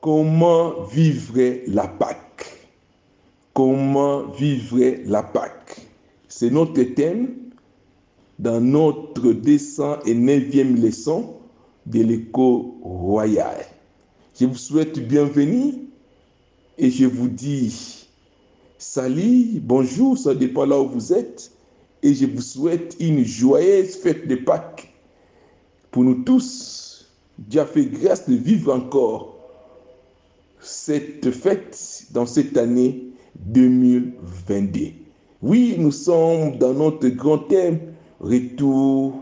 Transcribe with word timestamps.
Comment 0.00 0.84
vivre 0.84 1.60
la 1.66 1.86
Pâque? 1.86 2.46
Comment 3.52 4.28
vivre 4.28 4.78
la 5.04 5.22
Pâque? 5.22 5.76
C'est 6.26 6.48
notre 6.48 6.82
thème 6.94 7.34
dans 8.38 8.62
notre 8.62 9.32
209e 9.32 10.80
leçon 10.80 11.34
de 11.84 12.02
l'écho 12.02 12.78
royal. 12.82 13.58
Je 14.40 14.46
vous 14.46 14.56
souhaite 14.56 15.06
bienvenue 15.06 15.74
et 16.78 16.90
je 16.90 17.04
vous 17.04 17.28
dis 17.28 18.08
salut, 18.78 19.60
bonjour, 19.60 20.16
ça 20.16 20.34
dépend 20.34 20.64
là 20.64 20.80
où 20.80 20.88
vous 20.88 21.12
êtes 21.12 21.52
et 22.02 22.14
je 22.14 22.24
vous 22.24 22.40
souhaite 22.40 22.96
une 23.00 23.22
joyeuse 23.22 23.96
fête 23.96 24.26
de 24.26 24.36
Pâques 24.36 24.94
pour 25.90 26.04
nous 26.04 26.22
tous. 26.24 27.06
Dieu 27.38 27.66
fait 27.66 27.84
grâce 27.84 28.26
de 28.26 28.34
vivre 28.34 28.74
encore 28.74 29.39
cette 30.60 31.30
fête 31.30 32.04
dans 32.12 32.26
cette 32.26 32.56
année 32.56 33.04
2022. 33.46 34.80
Oui, 35.42 35.76
nous 35.78 35.92
sommes 35.92 36.58
dans 36.58 36.74
notre 36.74 37.08
grand 37.08 37.38
thème, 37.38 37.80
retour 38.20 39.14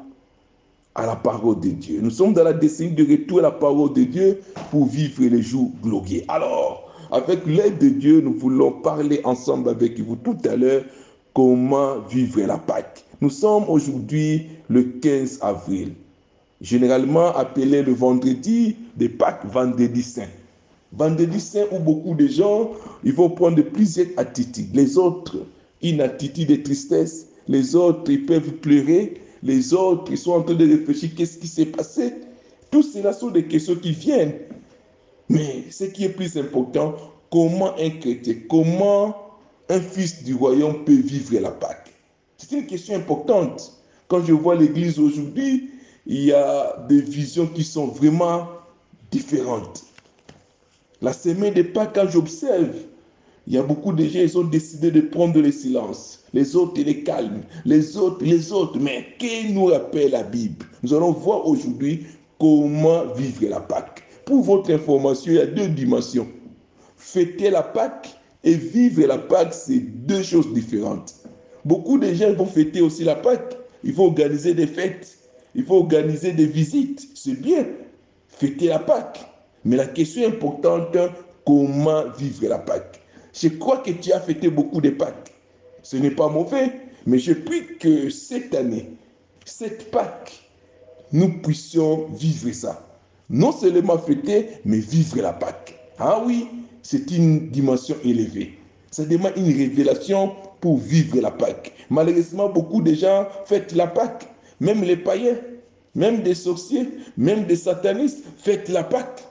à 0.94 1.06
la 1.06 1.14
parole 1.14 1.60
de 1.60 1.68
Dieu. 1.68 2.00
Nous 2.02 2.10
sommes 2.10 2.32
dans 2.32 2.42
la 2.42 2.52
décennie 2.52 2.92
de 2.92 3.08
retour 3.08 3.38
à 3.38 3.42
la 3.42 3.50
parole 3.52 3.92
de 3.92 4.02
Dieu 4.02 4.40
pour 4.70 4.86
vivre 4.86 5.22
les 5.22 5.42
jours 5.42 5.70
glorieux. 5.82 6.22
Alors, 6.26 6.92
avec 7.12 7.46
l'aide 7.46 7.78
de 7.78 7.88
Dieu, 7.88 8.20
nous 8.20 8.34
voulons 8.34 8.72
parler 8.72 9.20
ensemble 9.24 9.68
avec 9.68 9.98
vous 10.00 10.16
tout 10.16 10.36
à 10.44 10.56
l'heure 10.56 10.82
comment 11.34 12.00
vivre 12.00 12.40
la 12.42 12.58
Pâque. 12.58 13.04
Nous 13.20 13.30
sommes 13.30 13.64
aujourd'hui 13.68 14.48
le 14.68 14.82
15 14.82 15.38
avril, 15.42 15.92
généralement 16.60 17.34
appelé 17.36 17.82
le 17.82 17.92
vendredi 17.92 18.76
de 18.96 19.06
Pâques, 19.06 19.46
vendredi 19.46 20.02
saint. 20.02 20.26
Vendredi 20.92 21.40
saint 21.40 21.66
où 21.70 21.78
beaucoup 21.78 22.14
de 22.14 22.26
gens, 22.26 22.70
ils 23.04 23.12
vont 23.12 23.30
prendre 23.30 23.60
plusieurs 23.62 24.06
attitudes. 24.16 24.74
Les 24.74 24.96
autres, 24.96 25.36
une 25.82 26.00
attitude 26.00 26.48
de 26.48 26.56
tristesse. 26.56 27.26
Les 27.46 27.76
autres, 27.76 28.10
ils 28.10 28.24
peuvent 28.24 28.52
pleurer. 28.52 29.20
Les 29.42 29.74
autres, 29.74 30.10
ils 30.10 30.18
sont 30.18 30.32
en 30.32 30.42
train 30.42 30.54
de 30.54 30.66
réfléchir, 30.66 31.10
qu'est-ce 31.16 31.38
qui 31.38 31.46
s'est 31.46 31.66
passé 31.66 32.14
Tout 32.70 32.82
cela 32.82 33.12
sont 33.12 33.30
des 33.30 33.44
questions 33.44 33.76
qui 33.76 33.92
viennent. 33.92 34.34
Mais 35.28 35.64
ce 35.70 35.84
qui 35.84 36.04
est 36.04 36.08
plus 36.08 36.36
important, 36.36 36.94
comment 37.30 37.74
un 37.78 37.90
chrétien, 37.90 38.34
comment 38.48 39.16
un 39.68 39.80
fils 39.80 40.24
du 40.24 40.34
royaume 40.34 40.84
peut 40.84 40.94
vivre 40.94 41.38
la 41.38 41.50
Pâque? 41.50 41.92
C'est 42.38 42.56
une 42.56 42.66
question 42.66 42.96
importante. 42.96 43.74
Quand 44.08 44.24
je 44.24 44.32
vois 44.32 44.54
l'Église 44.54 44.98
aujourd'hui, 44.98 45.70
il 46.06 46.24
y 46.24 46.32
a 46.32 46.86
des 46.88 47.02
visions 47.02 47.46
qui 47.46 47.62
sont 47.62 47.86
vraiment 47.86 48.48
différentes. 49.10 49.84
La 51.00 51.12
semaine 51.12 51.54
de 51.54 51.62
Pâques, 51.62 51.94
quand 51.94 52.10
j'observe, 52.10 52.74
il 53.46 53.54
y 53.54 53.58
a 53.58 53.62
beaucoup 53.62 53.92
de 53.92 54.04
gens, 54.04 54.20
ils 54.20 54.36
ont 54.36 54.44
décidé 54.44 54.90
de 54.90 55.00
prendre 55.00 55.40
le 55.40 55.52
silence. 55.52 56.24
Les 56.34 56.56
autres, 56.56 56.74
ils 56.76 56.86
les 56.86 57.02
calment. 57.02 57.42
Les 57.64 57.96
autres, 57.96 58.24
les 58.24 58.52
autres. 58.52 58.78
Mais 58.80 59.06
qui 59.18 59.52
nous 59.52 59.66
rappelle 59.66 60.10
la 60.10 60.24
Bible? 60.24 60.66
Nous 60.82 60.92
allons 60.92 61.12
voir 61.12 61.46
aujourd'hui 61.46 62.06
comment 62.38 63.06
vivre 63.14 63.48
la 63.48 63.60
Pâque. 63.60 64.02
Pour 64.26 64.42
votre 64.42 64.70
information, 64.72 65.32
il 65.32 65.36
y 65.36 65.40
a 65.40 65.46
deux 65.46 65.68
dimensions. 65.68 66.26
Fêter 66.96 67.50
la 67.50 67.62
Pâque 67.62 68.18
et 68.44 68.54
vivre 68.54 69.06
la 69.06 69.18
Pâque, 69.18 69.54
c'est 69.54 69.78
deux 69.78 70.22
choses 70.22 70.52
différentes. 70.52 71.14
Beaucoup 71.64 71.98
de 71.98 72.12
gens 72.12 72.32
vont 72.34 72.46
fêter 72.46 72.80
aussi 72.80 73.04
la 73.04 73.14
Pâque. 73.14 73.56
Il 73.84 73.94
faut 73.94 74.06
organiser 74.06 74.52
des 74.52 74.66
fêtes. 74.66 75.16
Il 75.54 75.64
faut 75.64 75.76
organiser 75.76 76.32
des 76.32 76.46
visites. 76.46 77.08
C'est 77.14 77.40
bien. 77.40 77.66
Fêter 78.28 78.66
la 78.66 78.80
Pâque. 78.80 79.27
Mais 79.64 79.76
la 79.76 79.86
question 79.86 80.26
importante, 80.28 80.96
comment 81.44 82.04
vivre 82.16 82.48
la 82.48 82.58
Pâque? 82.58 83.00
Je 83.34 83.48
crois 83.48 83.78
que 83.78 83.90
tu 83.90 84.12
as 84.12 84.20
fêté 84.20 84.48
beaucoup 84.50 84.80
de 84.80 84.90
Pâques. 84.90 85.32
Ce 85.82 85.96
n'est 85.96 86.10
pas 86.10 86.28
mauvais, 86.28 86.72
mais 87.06 87.18
je 87.18 87.32
prie 87.32 87.78
que 87.78 88.10
cette 88.10 88.54
année, 88.54 88.90
cette 89.44 89.90
Pâque, 89.90 90.40
nous 91.12 91.40
puissions 91.40 92.06
vivre 92.08 92.52
ça. 92.52 92.84
Non 93.30 93.52
seulement 93.52 93.98
fêter, 93.98 94.48
mais 94.64 94.78
vivre 94.78 95.20
la 95.20 95.32
Pâque. 95.32 95.78
Ah 95.98 96.22
oui, 96.24 96.48
c'est 96.82 97.10
une 97.10 97.50
dimension 97.50 97.96
élevée. 98.04 98.58
Ça 98.90 99.04
demande 99.04 99.32
une 99.36 99.56
révélation 99.56 100.32
pour 100.60 100.78
vivre 100.78 101.20
la 101.20 101.30
Pâque. 101.30 101.72
Malheureusement, 101.90 102.48
beaucoup 102.48 102.82
de 102.82 102.94
gens 102.94 103.26
fêtent 103.44 103.72
la 103.72 103.86
Pâque. 103.86 104.26
Même 104.60 104.82
les 104.82 104.96
païens, 104.96 105.36
même 105.94 106.22
des 106.22 106.34
sorciers, 106.34 106.88
même 107.16 107.44
des 107.44 107.56
satanistes 107.56 108.24
fêtent 108.38 108.68
la 108.68 108.84
Pâque. 108.84 109.22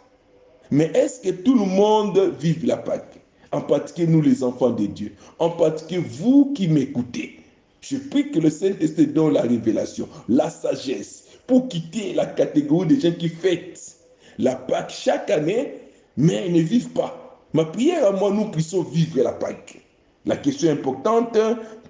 Mais 0.72 0.92
est-ce 0.94 1.22
que 1.22 1.30
tout 1.30 1.58
le 1.58 1.66
monde 1.66 2.34
vive 2.40 2.66
la 2.66 2.78
Pâque 2.78 3.20
En 3.52 3.62
particulier 3.62 4.08
nous 4.08 4.22
les 4.22 4.44
enfants 4.44 4.72
de 4.72 4.86
Dieu. 4.86 5.14
En 5.40 5.50
particulier 5.50 6.06
vous 6.08 6.54
qui 6.54 6.68
m'écoutez. 6.68 7.40
Je 7.82 7.98
prie 7.98 8.32
que 8.32 8.40
le 8.40 8.50
Saint-Esprit 8.50 9.08
donne 9.08 9.34
la 9.34 9.44
révélation, 9.44 10.10
la 10.28 10.50
sagesse, 10.50 11.26
pour 11.46 11.68
quitter 11.70 12.14
la 12.14 12.26
catégorie 12.26 12.88
des 12.88 13.00
gens 13.00 13.16
qui 13.18 13.30
fêtent 13.30 13.98
la 14.40 14.56
Pâque 14.56 14.92
chaque 14.92 15.30
année, 15.30 15.74
mais 16.16 16.50
ne 16.50 16.60
vivent 16.60 16.90
pas. 16.90 17.40
Ma 17.54 17.66
prière 17.66 18.08
à 18.08 18.12
moi, 18.12 18.32
nous 18.32 18.52
puissions 18.52 18.84
vivre 18.84 19.22
la 19.24 19.32
Pâque. 19.32 19.82
La 20.26 20.36
question 20.36 20.70
importante, 20.72 21.38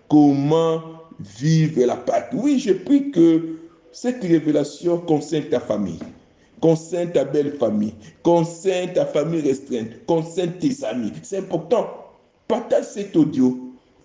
comment 0.08 0.84
vivre 1.20 1.84
la 1.86 1.96
Pâque? 1.96 2.30
Oui, 2.34 2.59
je 2.59 2.74
prie 2.74 3.12
que 3.12 3.58
cette 3.92 4.22
révélation 4.22 5.00
concerne 5.00 5.46
ta 5.46 5.59
famille, 5.59 6.00
concerne 6.62 7.12
ta 7.12 7.23
belle 7.23 7.53
famille, 7.57 7.94
concerne 8.23 8.94
ta 8.94 9.06
famille 9.06 9.41
restreinte, 9.41 10.06
concerne 10.06 10.53
tes 10.53 10.84
amis. 10.85 11.12
C'est 11.23 11.38
important. 11.38 11.88
Partage 12.47 12.85
cet 12.85 13.16
audio 13.16 13.57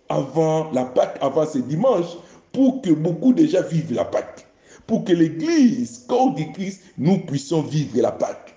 avant 0.08 0.70
la 0.72 0.84
Pâque, 0.84 1.18
avant 1.20 1.46
ce 1.46 1.58
dimanche, 1.58 2.16
pour 2.52 2.82
que 2.82 2.90
beaucoup 2.90 3.34
gens 3.36 3.62
vivent 3.70 3.94
la 3.94 4.04
Pâque. 4.04 4.46
Pour 4.86 5.04
que 5.04 5.12
l'Église, 5.12 6.04
corps 6.08 6.34
du 6.34 6.50
Christ, 6.52 6.82
nous 6.98 7.18
puissions 7.18 7.62
vivre 7.62 8.00
la 8.00 8.12
Pâque. 8.12 8.54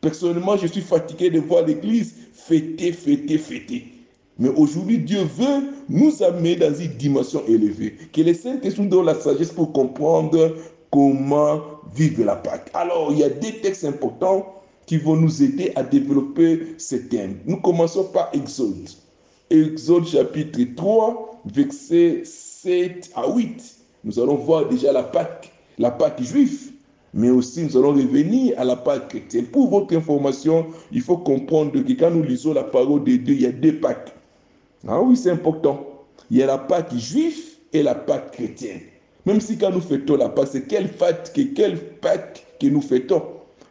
Personnellement, 0.00 0.56
je 0.56 0.68
suis 0.68 0.80
fatigué 0.80 1.30
de 1.30 1.40
voir 1.40 1.64
l'Église 1.66 2.14
fêter, 2.32 2.92
fêter, 2.92 3.36
fêter. 3.36 3.92
Mais 4.38 4.50
aujourd'hui, 4.50 4.98
Dieu 4.98 5.22
veut 5.36 5.72
nous 5.88 6.22
amener 6.22 6.54
dans 6.54 6.72
une 6.72 6.92
dimension 6.92 7.42
élevée. 7.48 7.96
Que 8.12 8.20
les 8.20 8.34
Saint-Esprit 8.34 8.86
donne 8.86 9.06
la 9.06 9.16
sagesse 9.16 9.50
pour 9.50 9.72
comprendre 9.72 10.54
comment 10.90 11.60
vivre 11.94 12.24
la 12.24 12.36
Pâque. 12.36 12.70
Alors, 12.74 13.12
il 13.12 13.18
y 13.18 13.24
a 13.24 13.28
des 13.28 13.60
textes 13.60 13.84
importants 13.84 14.54
qui 14.86 14.96
vont 14.96 15.16
nous 15.16 15.42
aider 15.42 15.72
à 15.76 15.82
développer 15.82 16.74
ce 16.78 16.96
thème. 16.96 17.38
Nous 17.46 17.60
commençons 17.60 18.04
par 18.04 18.30
Exode. 18.32 18.88
Exode 19.50 20.06
chapitre 20.06 20.60
3, 20.76 21.42
versets 21.46 22.22
7 22.24 23.10
à 23.14 23.30
8. 23.30 23.76
Nous 24.04 24.18
allons 24.18 24.36
voir 24.36 24.68
déjà 24.68 24.92
la 24.92 25.02
Pâque, 25.02 25.52
la 25.78 25.90
Pâque 25.90 26.22
juive. 26.22 26.72
Mais 27.14 27.30
aussi, 27.30 27.64
nous 27.64 27.76
allons 27.76 27.92
revenir 27.92 28.58
à 28.58 28.64
la 28.64 28.76
Pâque 28.76 29.08
chrétienne. 29.08 29.46
Pour 29.46 29.68
votre 29.68 29.94
information, 29.94 30.66
il 30.92 31.00
faut 31.00 31.18
comprendre 31.18 31.72
que 31.72 31.92
quand 31.92 32.10
nous 32.10 32.22
lisons 32.22 32.52
la 32.52 32.64
parole 32.64 33.04
de 33.04 33.16
Dieu, 33.16 33.34
il 33.34 33.42
y 33.42 33.46
a 33.46 33.52
deux 33.52 33.80
Pâques. 33.80 34.14
Ah 34.86 35.00
oui, 35.00 35.16
c'est 35.16 35.30
important. 35.30 35.86
Il 36.30 36.36
y 36.36 36.42
a 36.42 36.46
la 36.46 36.58
Pâque 36.58 36.94
juive 36.94 37.38
et 37.72 37.82
la 37.82 37.94
Pâque 37.94 38.32
chrétienne. 38.32 38.80
Même 39.26 39.40
si 39.40 39.58
quand 39.58 39.70
nous 39.70 39.80
fêtons 39.80 40.16
la 40.16 40.28
Pâque, 40.28 40.48
c'est 40.52 40.66
quelle 40.66 40.88
Pâque, 40.92 41.32
quelle 41.54 41.78
Pâque 42.00 42.46
que 42.60 42.66
nous 42.66 42.80
fêtons 42.80 43.22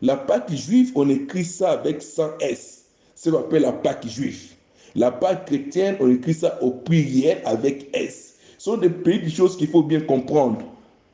La 0.02 0.16
Pâque 0.16 0.52
juive, 0.54 0.92
on 0.96 1.10
écrit 1.10 1.46
ça 1.46 1.72
avec 1.72 2.02
100 2.02 2.40
S. 2.40 2.86
C'est 3.16 3.30
ce 3.30 3.36
qu'on 3.36 3.42
appelle 3.42 3.64
la 3.64 3.74
Pâque 3.74 4.08
juive. 4.08 4.54
La 4.96 5.12
Pâque 5.12 5.46
chrétienne, 5.46 5.96
on 6.00 6.12
écrit 6.12 6.34
ça 6.34 6.62
au 6.62 6.72
pluriel 6.72 7.42
avec 7.46 7.90
S. 7.94 8.36
Ce 8.58 8.66
sont 8.66 8.78
des 8.78 8.90
petites 8.90 9.34
choses 9.34 9.58
qu'il 9.58 9.68
faut 9.70 9.84
bien 9.84 10.02
comprendre. 10.02 10.60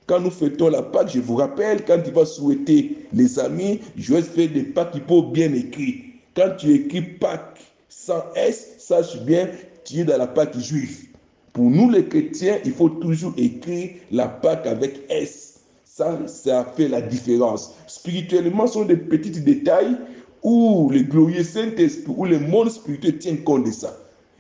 Quand 0.08 0.20
nous 0.20 0.32
fêtons 0.32 0.70
la 0.70 0.82
Pâque, 0.82 1.12
je 1.14 1.20
vous 1.20 1.36
rappelle, 1.36 1.86
quand 1.86 2.02
tu 2.04 2.12
vas 2.12 2.26
souhaiter 2.26 2.98
les 3.14 3.40
amis, 3.40 3.80
je 3.96 4.14
vais 4.14 4.22
faire 4.22 4.50
des 4.50 4.64
Pâques, 4.64 4.92
il 4.96 5.04
faut 5.08 5.24
bien 5.24 5.54
écrire. 5.54 5.96
Quand 6.36 6.56
tu 6.58 6.74
écris 6.74 7.02
Pâques 7.02 7.62
sans 7.88 8.24
S, 8.36 8.76
sache 8.80 9.22
bien, 9.22 9.48
tu 9.86 10.00
es 10.00 10.04
dans 10.04 10.18
la 10.18 10.28
Pâque 10.28 10.58
juive. 10.58 11.13
Pour 11.54 11.70
nous 11.70 11.90
les 11.92 12.06
chrétiens, 12.06 12.58
il 12.66 12.72
faut 12.72 12.90
toujours 12.90 13.34
écrire 13.38 13.92
la 14.12 14.28
Pâque 14.28 14.66
avec 14.66 15.02
S. 15.10 15.60
Ça, 15.86 16.20
ça 16.26 16.66
fait 16.76 16.88
la 16.88 17.00
différence. 17.00 17.76
Spirituellement, 17.86 18.66
ce 18.66 18.74
sont 18.74 18.86
des 18.86 18.98
petits 18.98 19.30
détails 19.30 19.96
où 20.42 20.90
le 20.92 21.04
glorieux 21.04 21.44
Saint-Esprit, 21.44 22.12
où 22.18 22.26
le 22.26 22.40
monde 22.40 22.72
spirituel 22.72 23.20
tient 23.20 23.36
compte 23.38 23.68
de 23.68 23.72
ça. 23.72 23.96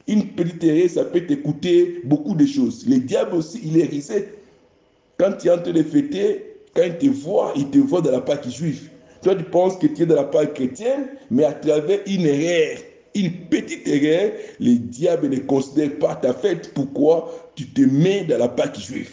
Une 0.07 0.25
petite 0.29 0.63
erreur, 0.63 0.89
ça 0.89 1.05
peut 1.05 1.21
t'écouter 1.21 2.01
beaucoup 2.05 2.33
de 2.33 2.47
choses. 2.47 2.83
Le 2.87 2.97
diable 2.97 3.35
aussi, 3.35 3.61
il 3.63 3.79
est 3.79 3.85
risé. 3.85 4.29
Quand 5.19 5.33
tu 5.39 5.47
es 5.47 5.51
en 5.51 5.59
train 5.59 5.71
de 5.71 5.83
fêter, 5.83 6.57
quand 6.75 6.83
il 6.83 6.97
te 6.97 7.05
voit, 7.05 7.53
il 7.55 7.69
te 7.69 7.77
voit 7.77 8.01
dans 8.01 8.11
la 8.11 8.21
Pâque 8.21 8.49
juive. 8.49 8.89
Toi, 9.21 9.35
tu 9.35 9.43
penses 9.43 9.77
que 9.77 9.85
tu 9.85 10.01
es 10.01 10.05
dans 10.07 10.15
la 10.15 10.23
Pâque 10.23 10.55
chrétienne, 10.55 11.07
mais 11.29 11.45
à 11.45 11.53
travers 11.53 11.99
une 12.07 12.25
erreur, 12.25 12.79
une 13.15 13.31
petite 13.49 13.87
erreur, 13.87 14.31
le 14.59 14.75
diable 14.75 15.29
ne 15.29 15.39
considère 15.39 15.97
pas 15.99 16.15
ta 16.15 16.33
fête. 16.33 16.73
Pourquoi 16.73 17.51
tu 17.55 17.67
te 17.67 17.81
mets 17.81 18.25
dans 18.25 18.37
la 18.37 18.47
Pâque 18.47 18.79
juive? 18.79 19.11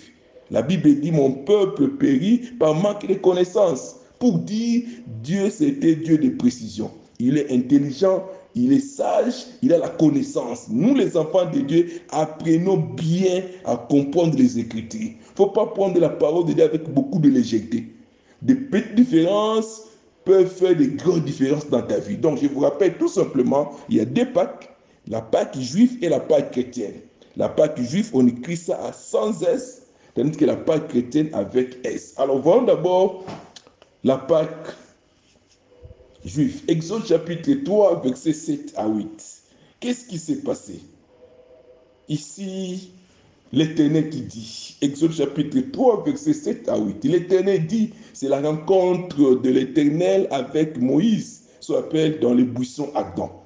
La 0.51 0.63
Bible 0.63 1.01
dit 1.01 1.13
Mon 1.13 1.33
peuple 1.33 1.89
périt 1.89 2.39
par 2.59 2.75
manque 2.75 3.07
de 3.07 3.15
connaissance. 3.15 3.97
Pour 4.19 4.39
dire 4.39 4.83
Dieu, 5.23 5.49
c'était 5.51 5.97
Dieu 5.97 6.19
de 6.19 6.31
précision. 6.31 6.91
il 7.19 7.39
est 7.39 7.53
intelligent, 7.53 8.27
il 8.55 8.73
est 8.73 8.81
sage, 8.81 9.47
il 9.63 9.73
a 9.73 9.79
la 9.79 9.89
connaissance. 9.89 10.67
Nous, 10.69 10.95
les 10.95 11.17
enfants 11.17 11.51
de 11.51 11.61
Dieu, 11.61 11.89
apprenons 12.11 12.79
bien 12.79 13.43
à 13.65 13.77
comprendre 13.77 14.37
les 14.37 14.59
Écritures. 14.59 15.01
Il 15.01 15.09
ne 15.09 15.37
faut 15.37 15.47
pas 15.47 15.67
prendre 15.67 15.99
la 16.01 16.09
parole 16.09 16.47
de 16.47 16.53
Dieu 16.55 16.65
avec 16.65 16.93
beaucoup 16.93 17.19
de 17.19 17.29
légèreté. 17.29 17.87
Des 18.43 18.55
petites 18.55 18.95
différences 18.95 19.90
peuvent 20.25 20.49
faire 20.49 20.77
de 20.77 20.85
grandes 20.85 21.25
différences 21.25 21.69
dans 21.69 21.83
ta 21.83 21.99
vie. 21.99 22.17
Donc, 22.17 22.39
je 22.41 22.47
vous 22.47 22.61
rappelle 22.61 22.99
tout 22.99 23.09
simplement, 23.09 23.73
il 23.89 23.97
y 23.97 24.01
a 24.01 24.05
deux 24.05 24.31
Pâques, 24.33 24.71
la 25.09 25.21
Pâque 25.21 25.59
juive 25.59 25.99
et 26.03 26.09
la 26.09 26.21
Pâque 26.21 26.53
chrétienne. 26.53 27.01
La 27.37 27.49
Pâque 27.49 27.81
juive, 27.81 28.11
on 28.13 28.27
écrit 28.27 28.57
ça 28.57 28.85
à 28.85 28.93
sans 28.93 29.43
S, 29.43 29.87
tandis 30.15 30.37
que 30.37 30.45
la 30.45 30.57
Pâque 30.57 30.89
chrétienne 30.89 31.31
avec 31.33 31.79
S. 31.85 32.15
Alors, 32.17 32.39
voyons 32.39 32.63
d'abord 32.63 33.25
la 34.05 34.19
Pâque 34.19 34.75
juive. 36.25 36.63
Exode 36.69 37.07
chapitre 37.07 37.51
3, 37.65 38.03
versets 38.03 38.33
7 38.33 38.75
à 38.77 38.87
8. 38.87 39.43
Qu'est-ce 39.81 40.07
qui 40.07 40.19
s'est 40.19 40.43
passé? 40.43 40.81
Ici, 42.09 42.93
l'Éternel 43.53 44.11
qui 44.11 44.23
dit, 44.23 44.77
Exode 44.81 45.13
chapitre 45.13 45.59
3, 45.73 46.05
versets 46.05 46.33
7 46.33 46.69
à 46.69 46.79
8. 46.79 47.05
L'Éternel 47.05 47.67
dit, 47.67 47.91
c'est 48.13 48.29
la 48.29 48.41
rencontre 48.41 49.37
de 49.37 49.51
l'Éternel 49.51 50.29
avec 50.31 50.79
Moïse, 50.79 51.43
soit 51.61 51.81
appelle 51.81 52.21
dans 52.21 52.35
les 52.35 52.45
buissons 52.45 52.91
ardents. 52.95 53.45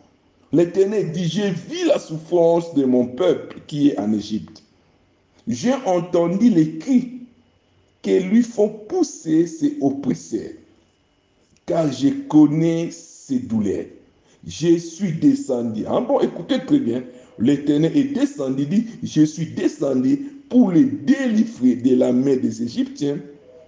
L'Éternel 0.53 1.13
dit, 1.13 1.27
j'ai 1.27 1.51
vu 1.51 1.87
la 1.87 1.99
souffrance 1.99 2.75
de 2.75 2.85
mon 2.85 3.07
peuple 3.07 3.61
qui 3.67 3.89
est 3.89 3.99
en 3.99 4.13
Égypte. 4.13 4.63
J'ai 5.49 5.75
entendu 5.87 6.51
les 6.51 6.79
cris 6.79 7.21
que 8.03 8.11
lui 8.11 8.43
font 8.43 8.69
pousser 8.69 9.47
ses 9.47 9.77
oppresseurs 9.81 10.53
car 11.67 11.91
je 11.91 12.09
connais 12.29 12.91
ses 12.91 13.39
douleurs. 13.39 13.87
Je 14.47 14.77
suis 14.77 15.13
descendu. 15.13 15.85
Ah 15.89 16.01
bon, 16.01 16.21
écoutez 16.21 16.65
très 16.65 16.79
bien. 16.79 17.03
L'Éternel 17.39 17.97
est 17.97 18.15
descendu, 18.15 18.67
dit, 18.67 18.87
je 19.03 19.23
suis 19.23 19.47
descendu 19.47 20.17
pour 20.49 20.71
les 20.73 20.85
délivrer 20.85 21.77
de 21.77 21.97
la 21.97 22.13
main 22.13 22.37
des 22.37 22.63
Égyptiens 22.63 23.19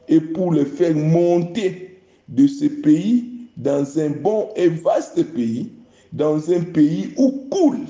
et 0.08 0.20
pour 0.20 0.52
les 0.52 0.64
faire 0.64 0.94
monter 0.94 1.98
de 2.28 2.46
ce 2.46 2.66
pays 2.66 3.24
dans 3.56 3.98
un 3.98 4.10
bon 4.10 4.48
et 4.56 4.68
vaste 4.68 5.22
pays, 5.34 5.70
dans 6.12 6.50
un 6.50 6.60
pays 6.60 7.08
où 7.16 7.30
coule 7.50 7.80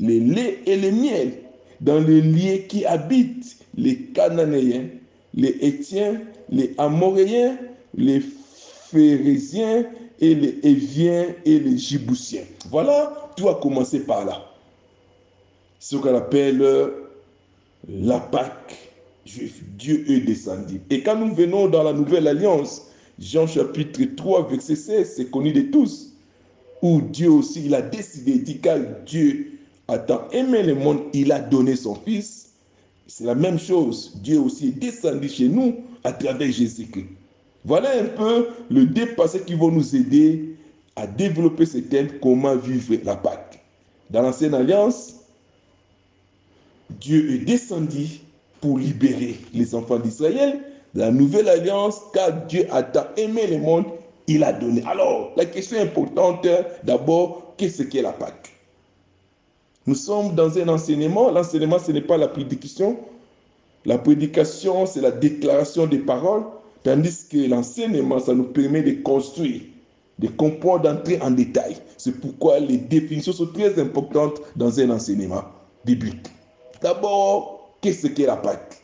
le 0.00 0.18
lait 0.18 0.58
et 0.66 0.76
le 0.76 0.90
miel, 0.90 1.32
dans 1.80 2.00
le 2.00 2.20
lieu 2.20 2.58
qui 2.68 2.84
habitent 2.84 3.56
les 3.76 3.96
Cananéens, 3.96 4.88
les 5.34 5.56
Étiens, 5.60 6.20
les 6.50 6.74
Amoréens, 6.78 7.56
les 7.96 8.20
Phérésiens 8.90 9.86
et 10.20 10.34
les 10.34 10.58
Éviens 10.62 11.26
et 11.44 11.58
les 11.58 11.78
Jiboussiens. 11.78 12.44
Voilà, 12.70 13.32
tout 13.36 13.48
a 13.48 13.54
commencé 13.60 14.00
par 14.00 14.24
là. 14.24 14.53
Ce 15.86 15.96
qu'on 15.96 16.16
appelle 16.16 16.64
la 17.86 18.18
Pâque 18.18 18.74
juive. 19.26 19.64
Dieu 19.76 20.10
est 20.10 20.20
descendu. 20.20 20.80
Et 20.88 21.02
quand 21.02 21.14
nous 21.14 21.34
venons 21.34 21.68
dans 21.68 21.82
la 21.82 21.92
Nouvelle 21.92 22.26
Alliance, 22.26 22.86
Jean 23.18 23.46
chapitre 23.46 24.00
3, 24.16 24.48
verset 24.48 24.76
16, 24.76 25.12
c'est 25.14 25.30
connu 25.30 25.52
de 25.52 25.60
tous, 25.60 26.14
où 26.80 27.02
Dieu 27.02 27.30
aussi, 27.30 27.66
il 27.66 27.74
a 27.74 27.82
décidé, 27.82 28.38
dit 28.38 28.60
car 28.60 28.78
Dieu 29.04 29.58
a 29.88 29.98
tant 29.98 30.26
aimé 30.32 30.62
le 30.62 30.74
monde, 30.74 31.00
il 31.12 31.30
a 31.30 31.38
donné 31.38 31.76
son 31.76 31.96
Fils. 31.96 32.52
C'est 33.06 33.24
la 33.24 33.34
même 33.34 33.58
chose. 33.58 34.18
Dieu 34.22 34.40
aussi 34.40 34.68
est 34.68 34.78
descendu 34.80 35.28
chez 35.28 35.48
nous 35.48 35.74
à 36.02 36.12
travers 36.12 36.50
Jésus-Christ. 36.50 37.08
Voilà 37.62 37.90
un 38.00 38.06
peu 38.06 38.46
le 38.70 38.86
dépassé 38.86 39.42
qui 39.42 39.52
va 39.52 39.66
nous 39.66 39.94
aider 39.94 40.56
à 40.96 41.06
développer 41.06 41.66
ce 41.66 41.76
thème, 41.76 42.08
comment 42.22 42.56
vivre 42.56 42.94
la 43.04 43.16
Pâque. 43.16 43.62
Dans 44.08 44.22
l'ancienne 44.22 44.54
alliance, 44.54 45.16
Dieu 46.90 47.34
est 47.34 47.44
descendu 47.44 48.20
pour 48.60 48.78
libérer 48.78 49.36
les 49.52 49.74
enfants 49.74 49.98
d'Israël. 49.98 50.60
Dans 50.94 51.06
la 51.06 51.10
nouvelle 51.10 51.48
alliance, 51.48 52.00
car 52.12 52.46
Dieu 52.46 52.66
a 52.70 52.82
tant 52.82 53.06
aimé 53.16 53.46
le 53.48 53.58
monde, 53.58 53.84
il 54.26 54.44
a 54.44 54.52
donné. 54.52 54.82
Alors, 54.86 55.32
la 55.36 55.44
question 55.44 55.80
importante, 55.80 56.46
d'abord, 56.84 57.54
qu'est-ce 57.56 57.82
qu'est 57.82 58.02
la 58.02 58.12
Pâque? 58.12 58.52
Nous 59.86 59.94
sommes 59.94 60.34
dans 60.34 60.56
un 60.58 60.68
enseignement. 60.68 61.30
L'enseignement, 61.30 61.78
ce 61.78 61.92
n'est 61.92 62.00
pas 62.00 62.16
la 62.16 62.28
prédication. 62.28 62.96
La 63.84 63.98
prédication, 63.98 64.86
c'est 64.86 65.00
la 65.02 65.10
déclaration 65.10 65.86
des 65.86 65.98
paroles. 65.98 66.44
Tandis 66.84 67.26
que 67.30 67.48
l'enseignement, 67.48 68.18
ça 68.18 68.34
nous 68.34 68.44
permet 68.44 68.82
de 68.82 69.02
construire, 69.02 69.62
de 70.18 70.28
comprendre, 70.28 70.84
d'entrer 70.84 71.20
en 71.20 71.30
détail. 71.30 71.76
C'est 71.98 72.18
pourquoi 72.18 72.60
les 72.60 72.78
définitions 72.78 73.32
sont 73.32 73.48
très 73.48 73.78
importantes 73.80 74.40
dans 74.56 74.80
un 74.80 74.90
enseignement 74.90 75.42
biblique. 75.84 76.26
D'abord, 76.84 77.70
qu'est-ce 77.80 78.08
qu'est 78.08 78.26
la 78.26 78.36
Pâque? 78.36 78.82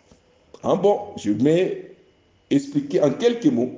En 0.62 0.78
bon, 0.78 1.00
je 1.18 1.32
vais 1.32 1.96
expliquer 2.48 3.02
en 3.02 3.10
quelques 3.10 3.44
mots. 3.44 3.72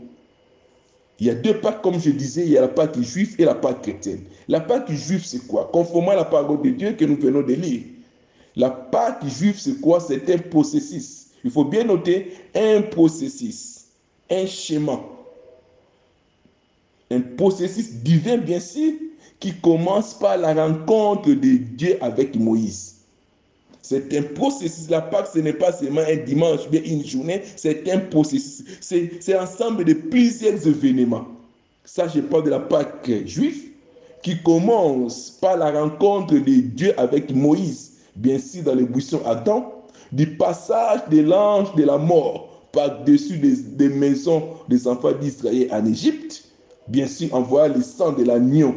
Il 1.19 1.27
y 1.27 1.31
a 1.31 1.35
deux 1.35 1.61
Pâques, 1.61 1.83
comme 1.83 2.01
je 2.01 2.11
disais, 2.11 2.45
il 2.45 2.53
y 2.53 2.57
a 2.57 2.61
la 2.61 2.69
Pâque 2.69 3.01
juive 3.01 3.35
et 3.41 3.45
la 3.45 3.57
Pâque 3.57 3.83
chrétienne. 3.83 4.23
La 4.47 4.61
Pâque 4.61 4.93
juive, 4.93 5.25
c'est 5.25 5.45
quoi? 5.49 5.69
Conformément 5.73 6.13
à 6.13 6.17
la 6.17 6.25
parole 6.25 6.63
de 6.63 6.71
Dieu 6.71 6.93
que 6.93 7.05
nous 7.05 7.17
venons 7.17 7.43
de 7.43 7.55
lire. 7.55 7.83
La 8.55 8.71
Pâque 8.71 9.27
juive, 9.27 9.59
c'est 9.59 9.81
quoi? 9.81 9.99
C'est 9.99 10.33
un 10.33 10.39
processus. 10.39 11.31
Il 11.43 11.51
faut 11.51 11.65
bien 11.65 11.83
noter 11.83 12.33
un 12.55 12.83
processus 12.83 13.73
un 14.31 14.47
schéma, 14.47 15.01
un 17.11 17.21
processus 17.37 17.93
divin, 17.95 18.39
bien 18.39 18.61
sûr, 18.61 18.93
qui 19.41 19.53
commence 19.61 20.15
par 20.15 20.39
la 20.39 20.55
rencontre 20.55 21.29
de 21.31 21.57
Dieu 21.57 21.99
avec 22.01 22.37
Moïse. 22.37 22.92
C'est 23.83 24.17
un 24.17 24.23
processus. 24.23 24.89
La 24.89 25.01
Pâque, 25.01 25.29
ce 25.35 25.41
n'est 25.41 25.53
pas 25.53 25.73
seulement 25.73 26.03
un 26.09 26.17
dimanche, 26.17 26.61
mais 26.71 26.79
une 26.79 27.05
journée, 27.05 27.43
c'est 27.57 27.91
un 27.91 27.99
processus. 27.99 28.65
C'est 28.81 29.37
ensemble 29.39 29.85
de 29.85 29.93
plusieurs 29.93 30.67
événements. 30.67 31.27
Ça, 31.85 32.07
je 32.07 32.21
parle 32.21 32.45
de 32.45 32.51
la 32.51 32.61
Pâque 32.61 33.11
juive, 33.27 33.73
qui 34.23 34.41
commence 34.43 35.31
par 35.41 35.57
la 35.57 35.73
rencontre 35.73 36.35
de 36.35 36.39
Dieu 36.39 36.99
avec 36.99 37.35
Moïse, 37.35 37.95
bien 38.15 38.39
sûr 38.39 38.63
dans 38.63 38.75
les 38.75 38.85
buissons 38.85 39.21
Adam, 39.27 39.73
du 40.13 40.37
passage 40.37 41.01
de 41.11 41.21
l'ange 41.21 41.75
de 41.75 41.83
la 41.83 41.99
mort 41.99 42.49
par-dessus 42.73 43.39
des, 43.39 43.89
maisons 43.89 44.49
des 44.69 44.87
enfants 44.87 45.13
d'Israël 45.13 45.69
en 45.73 45.85
Égypte, 45.85 46.45
bien 46.87 47.07
sûr 47.07 47.35
en 47.35 47.43
voyant 47.43 47.75
le 47.75 47.83
sang 47.83 48.13
de 48.13 48.25
l'agneau, 48.25 48.75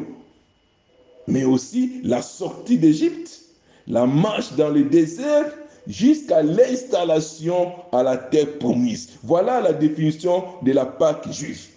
mais 1.27 1.43
aussi 1.43 2.01
la 2.03 2.21
sortie 2.21 2.77
d'Égypte, 2.77 3.41
la 3.87 4.05
marche 4.05 4.53
dans 4.53 4.69
le 4.69 4.83
désert 4.83 5.45
jusqu'à 5.87 6.41
l'installation 6.41 7.71
à 7.91 8.03
la 8.03 8.17
terre 8.17 8.57
promise. 8.59 9.11
Voilà 9.23 9.61
la 9.61 9.73
définition 9.73 10.43
de 10.63 10.71
la 10.71 10.85
Pâque 10.85 11.31
juive. 11.31 11.67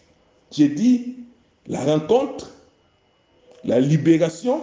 J'ai 0.50 0.69
dit 0.69 1.17
la 1.67 1.81
rencontre, 1.85 2.50
la 3.65 3.81
libération, 3.81 4.61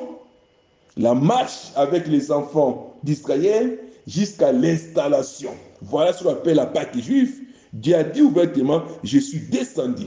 la 0.97 1.13
marche 1.13 1.71
avec 1.75 2.07
les 2.07 2.31
enfants 2.31 2.95
d'Israël 3.03 3.77
jusqu'à 4.07 4.51
l'installation. 4.51 5.51
Voilà 5.81 6.13
ce 6.13 6.23
qu'on 6.23 6.31
appelle 6.31 6.55
la 6.55 6.65
Pâque 6.65 6.97
juive. 6.97 7.41
Dieu 7.73 7.95
a 7.95 8.03
dit 8.03 8.21
ouvertement, 8.21 8.83
je 9.03 9.19
suis 9.19 9.39
descendu. 9.39 10.05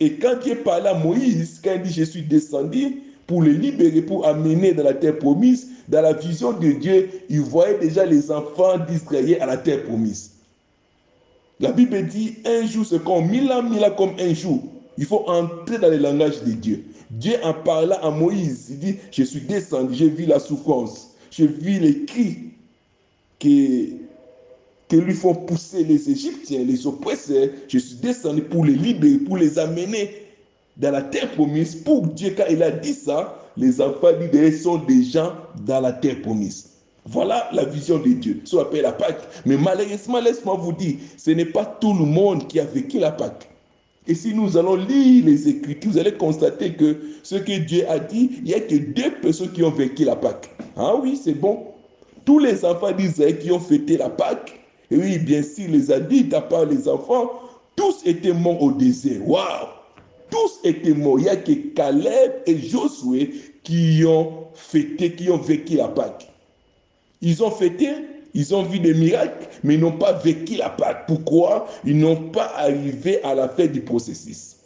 Et 0.00 0.14
quand 0.14 0.40
Dieu 0.42 0.56
parlait 0.64 0.90
à 0.90 0.94
Moïse, 0.94 1.60
quand 1.62 1.72
il 1.74 1.82
dit, 1.82 1.92
je 1.92 2.04
suis 2.04 2.22
descendu 2.22 3.02
pour 3.26 3.42
le 3.42 3.50
libérer, 3.50 4.02
pour 4.02 4.26
amener 4.26 4.72
dans 4.72 4.84
la 4.84 4.94
terre 4.94 5.18
promise, 5.18 5.68
dans 5.88 6.02
la 6.02 6.12
vision 6.12 6.52
de 6.52 6.72
Dieu, 6.72 7.10
il 7.28 7.40
voyait 7.40 7.78
déjà 7.78 8.04
les 8.04 8.30
enfants 8.30 8.78
d'Israël 8.78 9.38
à 9.40 9.46
la 9.46 9.56
terre 9.56 9.84
promise. 9.84 10.30
La 11.60 11.72
Bible 11.72 12.06
dit, 12.06 12.36
un 12.44 12.66
jour 12.66 12.84
c'est 12.84 13.02
comme 13.02 13.26
mille 13.26 13.50
ans, 13.52 13.62
mille 13.62 13.84
ans 13.84 13.94
comme 13.96 14.14
un 14.18 14.34
jour. 14.34 14.62
Il 14.96 15.06
faut 15.06 15.28
entrer 15.28 15.78
dans 15.78 15.88
le 15.88 15.98
langage 15.98 16.42
de 16.42 16.52
Dieu. 16.52 16.84
Dieu 17.10 17.36
en 17.42 17.54
parlant 17.54 17.98
à 18.02 18.10
Moïse, 18.10 18.66
il 18.70 18.78
dit, 18.78 18.96
je 19.10 19.22
suis 19.22 19.40
descendu, 19.40 19.94
j'ai 19.94 20.08
vu 20.08 20.26
la 20.26 20.40
souffrance, 20.40 21.10
j'ai 21.30 21.46
vu 21.46 21.78
les 21.78 22.04
cris 22.04 22.38
que 23.38 24.04
que 24.88 24.96
lui 24.96 25.14
font 25.14 25.34
pousser 25.34 25.82
les 25.84 26.10
Égyptiens, 26.10 26.62
les 26.62 26.86
oppresseurs. 26.86 27.48
Je 27.68 27.78
suis 27.78 27.96
descendu 27.96 28.42
pour 28.42 28.64
les 28.64 28.74
libérer, 28.74 29.18
pour 29.18 29.36
les 29.38 29.58
amener 29.58 30.14
dans 30.76 30.90
la 30.90 31.02
terre 31.02 31.30
promise. 31.32 31.74
Pour 31.74 32.06
Dieu, 32.06 32.34
quand 32.36 32.44
il 32.50 32.62
a 32.62 32.70
dit 32.70 32.92
ça, 32.92 33.43
les 33.56 33.80
enfants 33.80 34.12
d'Israël 34.12 34.56
sont 34.56 34.78
déjà 34.78 35.36
dans 35.66 35.80
la 35.80 35.92
terre 35.92 36.20
promise. 36.22 36.70
Voilà 37.06 37.48
la 37.52 37.64
vision 37.64 37.98
de 37.98 38.08
Dieu. 38.08 38.40
Ça 38.44 38.62
appelle 38.62 38.82
la 38.82 38.92
Pâque. 38.92 39.20
Mais 39.44 39.56
malheureusement, 39.56 40.20
laisse-moi 40.20 40.56
vous 40.56 40.72
dire, 40.72 40.96
ce 41.18 41.30
n'est 41.30 41.44
pas 41.44 41.64
tout 41.64 41.92
le 41.92 42.04
monde 42.04 42.46
qui 42.48 42.58
a 42.58 42.64
vécu 42.64 42.98
la 42.98 43.12
Pâque. 43.12 43.48
Et 44.06 44.14
si 44.14 44.34
nous 44.34 44.56
allons 44.56 44.76
lire 44.76 45.24
les 45.24 45.48
Écritures, 45.48 45.92
vous 45.92 45.98
allez 45.98 46.14
constater 46.14 46.74
que 46.74 46.98
ce 47.22 47.36
que 47.36 47.58
Dieu 47.58 47.84
a 47.88 47.98
dit, 47.98 48.30
il 48.38 48.44
n'y 48.44 48.54
a 48.54 48.60
que 48.60 48.74
deux 48.74 49.12
personnes 49.22 49.52
qui 49.52 49.62
ont 49.62 49.70
vécu 49.70 50.04
la 50.04 50.16
Pâque. 50.16 50.50
Ah 50.76 50.94
oui, 50.96 51.18
c'est 51.22 51.34
bon. 51.34 51.66
Tous 52.24 52.38
les 52.38 52.64
enfants 52.64 52.92
d'Israël 52.92 53.38
qui 53.38 53.50
ont 53.50 53.60
fêté 53.60 53.96
la 53.96 54.10
Pâque, 54.10 54.60
et 54.90 54.96
oui, 54.96 55.18
bien 55.18 55.42
sûr, 55.42 55.68
les 55.68 55.90
adultes, 55.90 56.34
à 56.34 56.42
part 56.42 56.66
les 56.66 56.88
enfants, 56.88 57.30
tous 57.76 58.00
étaient 58.04 58.32
morts 58.32 58.62
au 58.62 58.72
désert. 58.72 59.26
Waouh! 59.26 59.73
Tous 60.34 60.58
étaient 60.64 60.90
a 61.30 61.36
que 61.36 61.52
Caleb 61.76 62.32
et 62.46 62.58
Josué 62.58 63.34
qui 63.62 64.02
ont 64.04 64.48
fêté, 64.54 65.12
qui 65.12 65.30
ont 65.30 65.36
vécu 65.36 65.76
la 65.76 65.86
Pâque. 65.86 66.28
Ils 67.22 67.40
ont 67.44 67.52
fêté, 67.52 67.90
ils 68.34 68.52
ont 68.52 68.64
vu 68.64 68.80
des 68.80 68.94
miracles, 68.94 69.46
mais 69.62 69.74
ils 69.74 69.80
n'ont 69.80 69.96
pas 69.96 70.12
vécu 70.12 70.56
la 70.56 70.70
Pâque. 70.70 71.06
Pourquoi? 71.06 71.68
Ils 71.84 71.96
n'ont 71.96 72.30
pas 72.30 72.52
arrivé 72.56 73.22
à 73.22 73.36
la 73.36 73.48
fin 73.48 73.66
du 73.66 73.80
processus. 73.82 74.56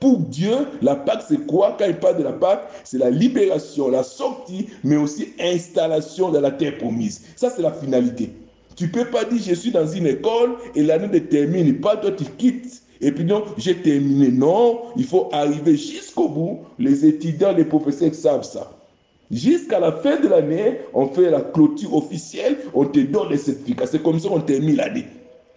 Pour 0.00 0.18
Dieu, 0.18 0.66
la 0.82 0.96
Pâque, 0.96 1.22
c'est 1.28 1.46
quoi? 1.46 1.76
Quand 1.78 1.86
il 1.86 1.98
parle 1.98 2.18
de 2.18 2.24
la 2.24 2.32
Pâque, 2.32 2.68
c'est 2.82 2.98
la 2.98 3.10
libération, 3.10 3.88
la 3.88 4.02
sortie, 4.02 4.66
mais 4.82 4.96
aussi 4.96 5.28
installation 5.38 6.32
dans 6.32 6.40
la 6.40 6.50
terre 6.50 6.76
promise. 6.78 7.22
Ça, 7.36 7.50
c'est 7.54 7.62
la 7.62 7.72
finalité. 7.72 8.30
Tu 8.74 8.86
ne 8.86 8.90
peux 8.90 9.04
pas 9.04 9.24
dire, 9.24 9.40
je 9.46 9.54
suis 9.54 9.70
dans 9.70 9.86
une 9.86 10.08
école 10.08 10.56
et 10.74 10.82
l'année 10.82 11.06
ne 11.06 11.20
termine 11.20 11.80
pas, 11.80 11.96
toi 11.98 12.10
tu 12.10 12.24
quittes. 12.24 12.81
Et 13.02 13.10
puis 13.10 13.24
non, 13.24 13.42
j'ai 13.58 13.76
terminé. 13.82 14.28
Non, 14.28 14.82
il 14.96 15.04
faut 15.04 15.28
arriver 15.32 15.76
jusqu'au 15.76 16.28
bout. 16.28 16.60
Les 16.78 17.04
étudiants, 17.04 17.52
les 17.52 17.64
professeurs 17.64 18.14
savent 18.14 18.44
ça. 18.44 18.70
Jusqu'à 19.30 19.80
la 19.80 19.90
fin 19.90 20.20
de 20.20 20.28
l'année, 20.28 20.78
on 20.94 21.08
fait 21.08 21.30
la 21.30 21.40
clôture 21.40 21.96
officielle, 21.96 22.58
on 22.74 22.84
te 22.84 23.00
donne 23.00 23.30
les 23.30 23.38
certificats. 23.38 23.86
C'est 23.86 24.02
comme 24.02 24.20
ça 24.20 24.28
qu'on 24.28 24.40
termine 24.40 24.76
l'année. 24.76 25.06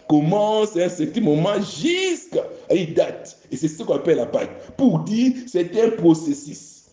Commence 0.10 0.76
à 0.76 0.86
un 0.86 0.90
certain 0.90 1.22
moment 1.22 1.56
jusqu'à 1.60 2.44
une 2.72 2.94
date. 2.94 3.38
Et 3.52 3.58
c'est 3.58 3.68
ce 3.68 3.84
qu'on 3.84 3.96
appelle 3.96 4.18
la 4.18 4.26
Pâque. 4.26 4.76
Pour 4.76 5.00
dire, 5.00 5.34
c'est 5.46 5.80
un 5.80 5.90
processus. 5.90 6.86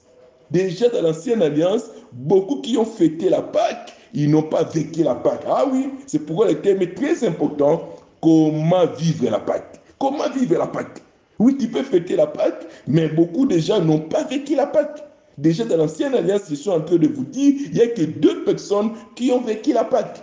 Déjà 0.50 0.88
dans 0.90 1.02
l'ancienne 1.02 1.40
alliance, 1.40 1.85
beaucoup 2.12 2.61
qui 2.61 2.76
ont 2.76 2.85
fêté 2.85 3.30
la 3.30 3.40
Pâque, 3.40 3.94
ils 4.12 4.28
n'ont 4.28 4.42
pas 4.42 4.64
vécu 4.64 5.02
la 5.02 5.14
Pâque. 5.14 5.44
Ah 5.47 5.64
oui, 5.71 5.88
c'est 6.06 6.18
pourquoi 6.18 6.49
le 6.49 6.61
thème 6.61 6.82
est 6.82 6.94
très 6.94 7.26
important. 7.26 7.88
Comment 8.21 8.87
vivre 8.99 9.30
la 9.30 9.40
Pâque? 9.40 9.82
Comment 10.02 10.28
vivre 10.30 10.59
la 10.59 10.66
Pâque? 10.66 11.00
Oui, 11.38 11.56
tu 11.56 11.68
peux 11.68 11.85
fêter 11.85 12.16
la 12.16 12.26
Pâque, 12.26 12.66
mais 12.88 13.06
beaucoup 13.06 13.47
de 13.47 13.56
gens 13.59 13.80
n'ont 13.80 14.00
pas 14.00 14.25
vécu 14.25 14.56
la 14.56 14.66
Pâque. 14.66 15.00
Déjà 15.38 15.64
dans 15.64 15.76
l'ancienne 15.76 16.12
alliance, 16.12 16.40
je 16.50 16.56
suis 16.56 16.71
en 16.71 16.80
train 16.80 16.97
de 16.97 17.06
vous 17.06 17.23
dire, 17.23 17.54
il 17.66 17.71
n'y 17.71 17.80
a 17.82 17.87
que 17.87 18.02
deux 18.02 18.42
personnes 18.42 18.90
qui 19.14 19.30
ont 19.30 19.40
vécu 19.40 19.73
la 19.73 19.85
Pâque. 19.85 20.21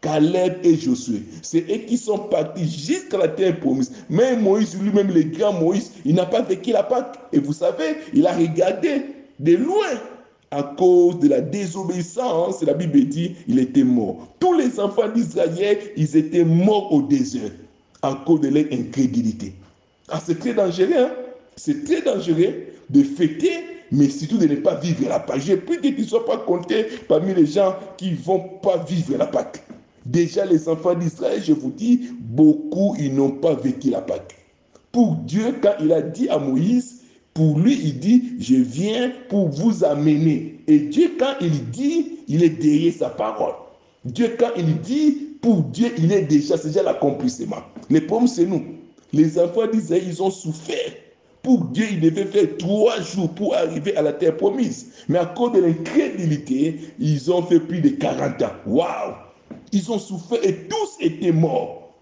Caleb 0.00 0.54
et 0.64 0.74
Josué. 0.74 1.22
C'est 1.42 1.60
eux 1.60 1.86
qui 1.86 1.96
sont 1.96 2.18
partis 2.18 2.68
jusqu'à 2.68 3.18
la 3.18 3.28
terre 3.28 3.60
promise. 3.60 3.92
Mais 4.08 4.34
Moïse, 4.34 4.76
lui-même, 4.82 5.12
le 5.12 5.22
grand 5.22 5.52
Moïse, 5.52 5.92
il 6.04 6.16
n'a 6.16 6.26
pas 6.26 6.42
vécu 6.42 6.72
la 6.72 6.82
Pâque. 6.82 7.16
Et 7.32 7.38
vous 7.38 7.52
savez, 7.52 7.98
il 8.12 8.26
a 8.26 8.32
regardé 8.32 9.02
de 9.38 9.54
loin 9.54 9.86
à 10.50 10.64
cause 10.76 11.20
de 11.20 11.28
la 11.28 11.40
désobéissance, 11.40 12.62
la 12.62 12.74
Bible 12.74 13.04
dit, 13.04 13.36
il 13.46 13.60
était 13.60 13.84
mort. 13.84 14.26
Tous 14.40 14.54
les 14.54 14.80
enfants 14.80 15.08
d'Israël, 15.08 15.78
ils 15.96 16.16
étaient 16.16 16.44
morts 16.44 16.92
au 16.92 17.02
désert 17.02 17.52
à 18.02 18.22
cause 18.26 18.40
de 18.40 18.48
leur 18.48 18.64
incrédulité. 18.72 19.54
Ah, 20.08 20.20
c'est 20.24 20.38
très 20.38 20.54
dangereux, 20.54 20.96
hein? 20.96 21.10
C'est 21.56 21.84
très 21.84 22.02
dangereux 22.02 22.54
de 22.88 23.02
fêter, 23.02 23.52
mais 23.92 24.08
surtout 24.08 24.38
de 24.38 24.46
ne 24.46 24.56
pas 24.56 24.76
vivre 24.76 25.08
la 25.08 25.20
Pâque. 25.20 25.42
J'ai 25.42 25.56
plus 25.56 25.76
que 25.78 25.88
tu 25.88 26.00
ne 26.00 26.06
sois 26.06 26.24
pas 26.24 26.38
compté 26.38 26.86
parmi 27.08 27.34
les 27.34 27.46
gens 27.46 27.76
qui 27.96 28.12
ne 28.12 28.16
vont 28.16 28.40
pas 28.62 28.78
vivre 28.78 29.16
la 29.16 29.26
Pâque. 29.26 29.62
Déjà, 30.06 30.44
les 30.46 30.68
enfants 30.68 30.94
d'Israël, 30.94 31.42
je 31.44 31.52
vous 31.52 31.70
dis, 31.70 32.08
beaucoup, 32.20 32.96
ils 32.98 33.14
n'ont 33.14 33.30
pas 33.30 33.54
vécu 33.54 33.90
la 33.90 34.00
Pâque. 34.00 34.36
Pour 34.90 35.16
Dieu, 35.16 35.54
quand 35.62 35.74
il 35.80 35.92
a 35.92 36.00
dit 36.02 36.28
à 36.28 36.38
Moïse, 36.38 37.02
pour 37.34 37.58
lui, 37.58 37.74
il 37.74 37.98
dit, 37.98 38.32
je 38.40 38.56
viens 38.56 39.12
pour 39.28 39.48
vous 39.48 39.84
amener. 39.84 40.58
Et 40.66 40.78
Dieu, 40.78 41.12
quand 41.18 41.34
il 41.40 41.70
dit, 41.70 42.18
il 42.26 42.42
est 42.42 42.48
derrière 42.48 42.94
sa 42.94 43.10
parole. 43.10 43.54
Dieu, 44.04 44.34
quand 44.38 44.50
il 44.56 44.80
dit, 44.80 45.28
pour 45.40 45.62
Dieu, 45.62 45.92
il 45.98 46.12
est 46.12 46.22
déjà, 46.22 46.56
c'est 46.56 46.68
déjà 46.68 46.82
l'accomplissement. 46.82 47.62
Les 47.88 48.00
problème, 48.00 48.28
c'est 48.28 48.46
nous. 48.46 48.62
Les 49.12 49.38
enfants 49.38 49.66
d'Israël, 49.66 50.04
ils 50.06 50.22
ont 50.22 50.30
souffert. 50.30 50.92
Pour 51.42 51.64
Dieu, 51.66 51.86
il 51.90 52.00
devait 52.00 52.26
faire 52.26 52.56
trois 52.58 53.00
jours 53.00 53.30
pour 53.30 53.54
arriver 53.54 53.96
à 53.96 54.02
la 54.02 54.12
terre 54.12 54.36
promise. 54.36 54.92
Mais 55.08 55.18
à 55.18 55.26
cause 55.26 55.52
de 55.52 55.60
l'incrédulité, 55.60 56.78
ils 56.98 57.32
ont 57.32 57.42
fait 57.42 57.60
plus 57.60 57.80
de 57.80 57.88
40 57.88 58.42
ans. 58.42 58.52
Waouh! 58.66 59.14
Ils 59.72 59.90
ont 59.90 59.98
souffert 59.98 60.38
et 60.42 60.68
tous 60.68 60.96
étaient 61.00 61.32
morts. 61.32 61.94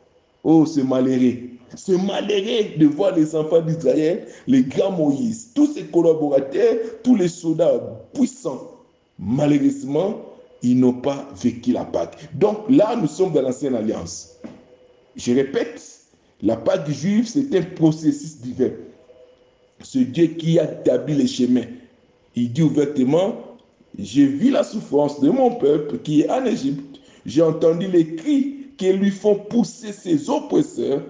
Oh, 0.43 0.67
c'est 0.67 0.83
malheureux. 0.83 1.37
C'est 1.77 1.99
malheureux 1.99 2.77
de 2.77 2.87
voir 2.87 3.15
les 3.15 3.35
enfants 3.37 3.61
d'Israël, 3.61 4.27
les 4.47 4.63
grands 4.63 4.91
Moïse, 4.91 5.51
tous 5.55 5.73
ses 5.75 5.85
collaborateurs, 5.85 6.77
tous 7.05 7.15
les 7.15 7.29
soldats 7.29 7.81
puissants. 8.15 8.73
Malheureusement, 9.19 10.28
ils 10.63 10.79
n'ont 10.79 10.95
pas 10.95 11.29
vécu 11.41 11.73
la 11.73 11.85
Pâque. 11.85 12.29
Donc 12.35 12.59
là, 12.69 12.97
nous 12.97 13.07
sommes 13.07 13.33
dans 13.33 13.43
l'ancienne 13.43 13.75
alliance. 13.75 14.37
Je 15.17 15.33
répète, 15.33 15.83
la 16.43 16.57
Pâque 16.57 16.91
juive, 16.91 17.27
c'est 17.27 17.55
un 17.57 17.63
processus 17.63 18.39
divin. 18.39 18.71
Ce 19.83 19.99
Dieu 19.99 20.27
qui 20.27 20.59
a 20.59 20.73
établi 20.73 21.15
les 21.15 21.27
chemins. 21.27 21.67
Il 22.35 22.53
dit 22.53 22.63
ouvertement, 22.63 23.37
j'ai 23.99 24.27
vu 24.27 24.51
la 24.51 24.65
souffrance 24.65 25.21
de 25.21 25.31
mon 25.31 25.53
peuple 25.57 25.99
qui 25.99 26.23
est 26.23 26.31
en 26.31 26.45
Égypte. 26.45 27.01
J'ai 27.27 27.43
entendu 27.43 27.87
les 27.89 28.15
cris 28.17 28.67
qui 28.77 28.93
lui 28.93 29.11
font 29.11 29.35
pousser 29.35 29.93
ses 29.93 30.31
oppresseurs 30.31 31.03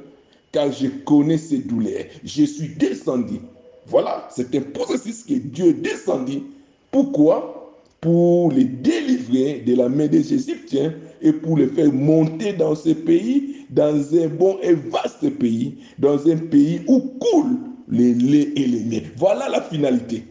car 0.53 0.73
je 0.73 0.87
connais 1.05 1.39
ses 1.39 1.59
douleurs. 1.59 2.05
Je 2.25 2.45
suis 2.45 2.69
descendu. 2.69 3.41
Voilà, 3.87 4.29
c'est 4.31 4.55
un 4.55 4.61
processus 4.61 5.25
que 5.25 5.35
Dieu 5.35 5.69
est 5.69 5.73
descendu. 5.75 6.43
Pourquoi? 6.91 7.58
Pour 8.01 8.53
les 8.53 8.65
délivrer 8.65 9.65
de 9.67 9.75
la 9.75 9.89
main 9.89 10.07
des 10.07 10.33
Égyptiens 10.33 10.95
et 11.21 11.33
pour 11.33 11.59
les 11.59 11.67
faire 11.67 11.93
monter 11.93 12.53
dans 12.53 12.75
ce 12.75 12.91
pays, 12.91 13.67
dans 13.71 13.97
un 14.15 14.29
bon 14.29 14.57
et 14.63 14.75
vaste 14.75 15.29
pays, 15.39 15.79
dans 15.99 16.29
un 16.29 16.37
pays 16.37 16.83
où 16.87 17.01
coulent 17.19 17.59
les 17.89 18.15
laits 18.15 18.53
et 18.57 18.67
les 18.67 18.85
miels. 18.85 19.11
Voilà 19.17 19.49
la 19.49 19.63
finalité. 19.63 20.25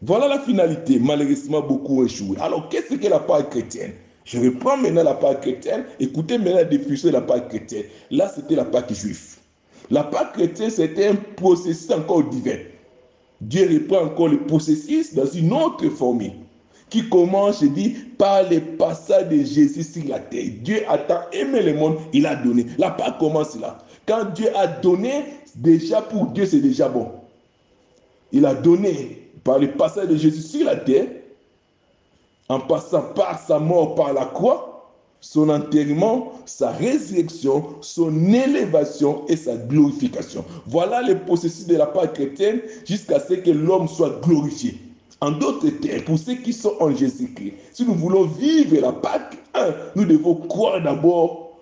Voilà 0.00 0.28
la 0.28 0.38
finalité. 0.38 1.00
Malheureusement, 1.00 1.62
beaucoup 1.62 2.04
échoué. 2.04 2.36
Alors, 2.40 2.68
qu'est-ce 2.68 2.94
que 2.94 3.08
la 3.08 3.18
part 3.18 3.48
chrétienne? 3.48 3.92
Je 4.24 4.38
reprends 4.38 4.76
maintenant 4.76 5.02
la 5.02 5.14
Pâque 5.14 5.40
chrétienne. 5.40 5.84
Écoutez 5.98 6.36
maintenant 6.36 6.56
la 6.56 6.64
définition 6.64 7.08
de 7.08 7.14
la 7.14 7.22
Pâque 7.22 7.48
chrétienne. 7.48 7.84
Là, 8.10 8.30
c'était 8.32 8.54
la 8.54 8.66
Pâque 8.66 8.92
juive. 8.92 9.36
La 9.90 10.04
Pâque 10.04 10.34
chrétienne, 10.34 10.70
c'était 10.70 11.06
un 11.08 11.14
processus 11.14 11.90
encore 11.90 12.24
divin. 12.24 12.58
Dieu 13.40 13.68
reprend 13.72 14.06
encore 14.06 14.28
le 14.28 14.40
processus 14.46 15.14
dans 15.14 15.26
une 15.26 15.52
autre 15.52 15.88
formule 15.90 16.32
qui 16.90 17.08
commence, 17.08 17.60
je 17.60 17.66
dis, 17.66 17.90
par 18.16 18.48
le 18.48 18.60
passage 18.60 19.28
de 19.28 19.36
Jésus 19.38 19.84
sur 19.84 20.08
la 20.08 20.18
terre. 20.18 20.46
Dieu 20.62 20.82
a 20.88 20.98
tant 20.98 21.20
aimé 21.32 21.62
le 21.62 21.74
monde, 21.74 21.98
il 22.12 22.26
a 22.26 22.34
donné. 22.34 22.66
La 22.78 22.90
Pâque 22.90 23.18
commence 23.18 23.58
là. 23.60 23.78
Quand 24.06 24.24
Dieu 24.34 24.48
a 24.56 24.66
donné, 24.66 25.24
déjà 25.54 26.00
pour 26.00 26.26
Dieu, 26.28 26.46
c'est 26.46 26.60
déjà 26.60 26.88
bon. 26.88 27.10
Il 28.32 28.46
a 28.46 28.54
donné 28.54 29.28
par 29.44 29.58
le 29.58 29.70
passage 29.72 30.08
de 30.08 30.16
Jésus 30.16 30.42
sur 30.42 30.66
la 30.66 30.76
terre 30.76 31.06
en 32.48 32.60
passant 32.60 33.02
par 33.14 33.38
sa 33.38 33.58
mort 33.58 33.94
par 33.94 34.12
la 34.12 34.24
croix, 34.24 34.67
son 35.20 35.48
enterrement, 35.48 36.32
sa 36.46 36.70
résurrection, 36.70 37.64
son 37.80 38.32
élévation 38.32 39.26
et 39.28 39.36
sa 39.36 39.56
glorification. 39.56 40.44
Voilà 40.66 41.02
le 41.02 41.18
processus 41.18 41.66
de 41.66 41.76
la 41.76 41.86
part 41.86 42.12
chrétienne 42.12 42.60
jusqu'à 42.86 43.20
ce 43.20 43.34
que 43.34 43.50
l'homme 43.50 43.88
soit 43.88 44.20
glorifié. 44.22 44.78
En 45.20 45.32
d'autres 45.32 45.70
termes, 45.70 46.02
pour 46.02 46.18
ceux 46.18 46.36
qui 46.36 46.52
sont 46.52 46.74
en 46.78 46.94
Jésus-Christ, 46.94 47.54
si 47.72 47.84
nous 47.84 47.94
voulons 47.94 48.24
vivre 48.24 48.80
la 48.80 48.92
Pâque, 48.92 49.36
nous 49.96 50.04
devons 50.04 50.36
croire 50.36 50.80
d'abord 50.80 51.58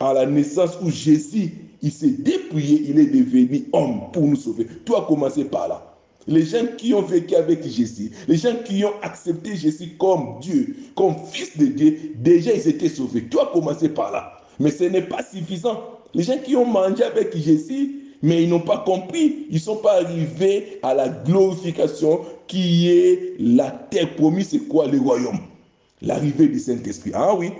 à 0.00 0.14
la 0.14 0.24
naissance 0.24 0.78
où 0.82 0.90
Jésus, 0.90 1.52
il 1.82 1.92
s'est 1.92 2.08
dépouillé, 2.08 2.86
il 2.88 2.98
est 2.98 3.06
devenu 3.06 3.68
homme 3.72 4.10
pour 4.12 4.22
nous 4.22 4.36
sauver. 4.36 4.66
Toi, 4.86 5.04
commencez 5.06 5.44
par 5.44 5.68
là 5.68 5.97
les 6.28 6.44
gens 6.44 6.66
qui 6.76 6.92
ont 6.92 7.02
vécu 7.02 7.34
avec 7.34 7.66
Jésus, 7.66 8.12
les 8.28 8.36
gens 8.36 8.54
qui 8.64 8.84
ont 8.84 8.92
accepté 9.02 9.56
Jésus 9.56 9.96
comme 9.98 10.38
Dieu, 10.40 10.76
comme 10.94 11.14
Fils 11.32 11.56
de 11.56 11.66
Dieu, 11.66 12.12
déjà 12.16 12.52
ils 12.52 12.68
étaient 12.68 12.88
sauvés. 12.88 13.24
Tu 13.28 13.38
as 13.40 13.46
commencé 13.46 13.88
par 13.88 14.12
là. 14.12 14.38
Mais 14.60 14.70
ce 14.70 14.84
n'est 14.84 15.02
pas 15.02 15.22
suffisant. 15.22 15.82
Les 16.14 16.22
gens 16.22 16.38
qui 16.38 16.54
ont 16.54 16.66
mangé 16.66 17.02
avec 17.02 17.34
Jésus, 17.36 17.94
mais 18.22 18.42
ils 18.42 18.48
n'ont 18.48 18.60
pas 18.60 18.78
compris, 18.84 19.46
ils 19.48 19.54
ne 19.54 19.60
sont 19.60 19.76
pas 19.76 20.02
arrivés 20.02 20.78
à 20.82 20.92
la 20.94 21.08
glorification 21.08 22.20
qui 22.46 22.90
est 22.90 23.34
la 23.38 23.70
terre 23.70 24.14
promise, 24.16 24.48
c'est 24.50 24.68
quoi 24.68 24.86
le 24.86 24.98
royaume? 24.98 25.38
L'arrivée 26.02 26.48
du 26.48 26.58
Saint-Esprit. 26.58 27.12
Ah 27.14 27.34
oui, 27.34 27.50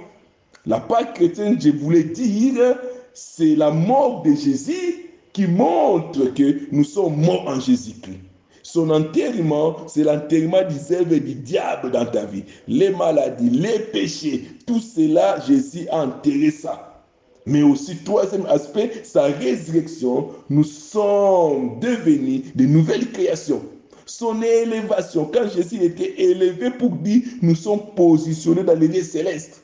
la 0.66 0.80
Pâque 0.80 1.14
chrétienne, 1.14 1.58
je 1.60 1.70
voulais 1.70 2.04
dire, 2.04 2.76
c'est 3.14 3.56
la 3.56 3.70
mort 3.70 4.22
de 4.22 4.34
Jésus 4.34 5.06
qui 5.32 5.46
montre 5.46 6.34
que 6.34 6.60
nous 6.70 6.84
sommes 6.84 7.16
morts 7.16 7.48
en 7.48 7.58
Jésus-Christ. 7.58 8.27
Son 8.70 8.90
enterrement, 8.90 9.76
c'est 9.86 10.04
l'enterrement 10.04 10.60
des 10.68 10.94
œuvres 10.94 11.16
du 11.16 11.34
diable 11.36 11.90
dans 11.90 12.04
ta 12.04 12.26
vie. 12.26 12.44
Les 12.66 12.90
maladies, 12.90 13.48
les 13.48 13.78
péchés, 13.78 14.46
tout 14.66 14.78
cela, 14.78 15.40
Jésus 15.40 15.88
a 15.90 16.02
enterré 16.02 16.50
ça. 16.50 17.02
Mais 17.46 17.62
aussi, 17.62 17.96
troisième 18.04 18.44
aspect, 18.44 18.92
sa 19.04 19.24
résurrection, 19.24 20.28
nous 20.50 20.64
sommes 20.64 21.80
devenus 21.80 22.42
de 22.54 22.66
nouvelles 22.66 23.10
créations. 23.10 23.62
Son 24.04 24.42
élévation, 24.42 25.30
quand 25.32 25.48
Jésus 25.48 25.82
était 25.82 26.20
élevé 26.20 26.70
pour 26.70 26.90
dire, 26.90 27.22
nous 27.40 27.54
sommes 27.54 27.94
positionnés 27.96 28.64
dans 28.64 28.78
les 28.78 28.88
lieux 28.88 29.02
célestes. 29.02 29.62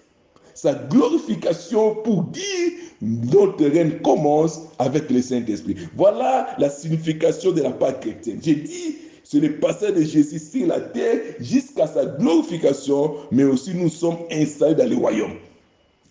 Sa 0.54 0.74
glorification 0.74 1.96
pour 1.96 2.22
dire 2.24 2.70
notre 3.02 3.64
règne 3.66 3.98
commence 4.02 4.60
avec 4.78 5.10
le 5.10 5.20
Saint-Esprit. 5.20 5.76
Voilà 5.96 6.54
la 6.58 6.70
signification 6.70 7.52
de 7.52 7.60
la 7.60 7.70
Pâque 7.70 8.00
chrétienne. 8.00 8.38
J'ai 8.42 8.54
dit, 8.54 8.96
c'est 9.24 9.40
le 9.40 9.58
passage 9.58 9.94
de 9.94 10.02
Jésus 10.02 10.38
sur 10.38 10.66
la 10.66 10.80
terre 10.80 11.20
jusqu'à 11.40 11.86
sa 11.86 12.06
glorification, 12.06 13.14
mais 13.30 13.44
aussi 13.44 13.74
nous 13.74 13.88
sommes 13.88 14.18
installés 14.30 14.74
dans 14.74 14.88
le 14.88 14.96
royaume. 14.96 15.34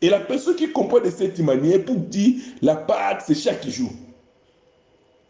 Et 0.02 0.10
la 0.10 0.20
personne 0.20 0.56
qui 0.56 0.70
comprend 0.72 1.00
de 1.00 1.10
cette 1.10 1.40
manière 1.40 1.84
pour 1.86 1.96
dire 1.96 2.36
la 2.62 2.76
Pâque, 2.76 3.24
c'est 3.26 3.36
chaque 3.36 3.68
jour. 3.70 3.92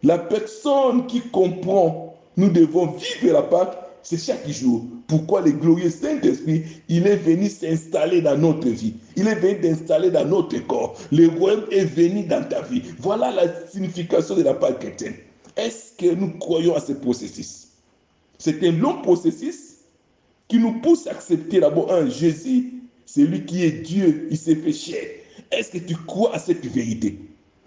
La 0.01 0.17
personne 0.17 1.05
qui 1.05 1.21
comprend, 1.21 2.17
nous 2.35 2.49
devons 2.49 2.87
vivre 2.87 3.33
la 3.33 3.43
Pâque, 3.43 3.77
c'est 4.01 4.17
chaque 4.17 4.47
jour. 4.49 4.83
Pourquoi 5.07 5.41
le 5.41 5.51
glorieux 5.51 5.89
Saint-Esprit, 5.89 6.63
il 6.89 7.05
est 7.07 7.17
venu 7.17 7.49
s'installer 7.49 8.21
dans 8.21 8.37
notre 8.37 8.69
vie. 8.69 8.93
Il 9.15 9.27
est 9.27 9.35
venu 9.35 9.75
s'installer 9.75 10.11
dans 10.11 10.25
notre 10.25 10.57
corps. 10.67 10.97
Le 11.11 11.27
royaume 11.27 11.65
est 11.71 11.85
venu 11.85 12.23
dans 12.23 12.43
ta 12.47 12.61
vie. 12.61 12.81
Voilà 12.99 13.31
la 13.31 13.67
signification 13.67 14.35
de 14.35 14.43
la 14.43 14.53
Pâque 14.53 14.79
chrétienne. 14.79 15.15
Est-ce 15.55 15.93
que 15.97 16.13
nous 16.13 16.31
croyons 16.39 16.75
à 16.75 16.79
ce 16.79 16.93
processus? 16.93 17.67
C'est 18.39 18.63
un 18.67 18.71
long 18.71 19.01
processus 19.01 19.75
qui 20.47 20.57
nous 20.57 20.79
pousse 20.81 21.07
à 21.07 21.11
accepter 21.11 21.59
d'abord 21.59 21.91
un 21.91 22.09
Jésus, 22.09 22.73
c'est 23.05 23.23
lui 23.23 23.45
qui 23.45 23.63
est 23.63 23.83
Dieu, 23.83 24.27
il 24.31 24.37
s'est 24.37 24.55
fait 24.55 24.73
chair. 24.73 25.03
Est-ce 25.51 25.71
que 25.71 25.77
tu 25.77 25.95
crois 25.95 26.35
à 26.35 26.39
cette 26.39 26.65
vérité? 26.65 27.19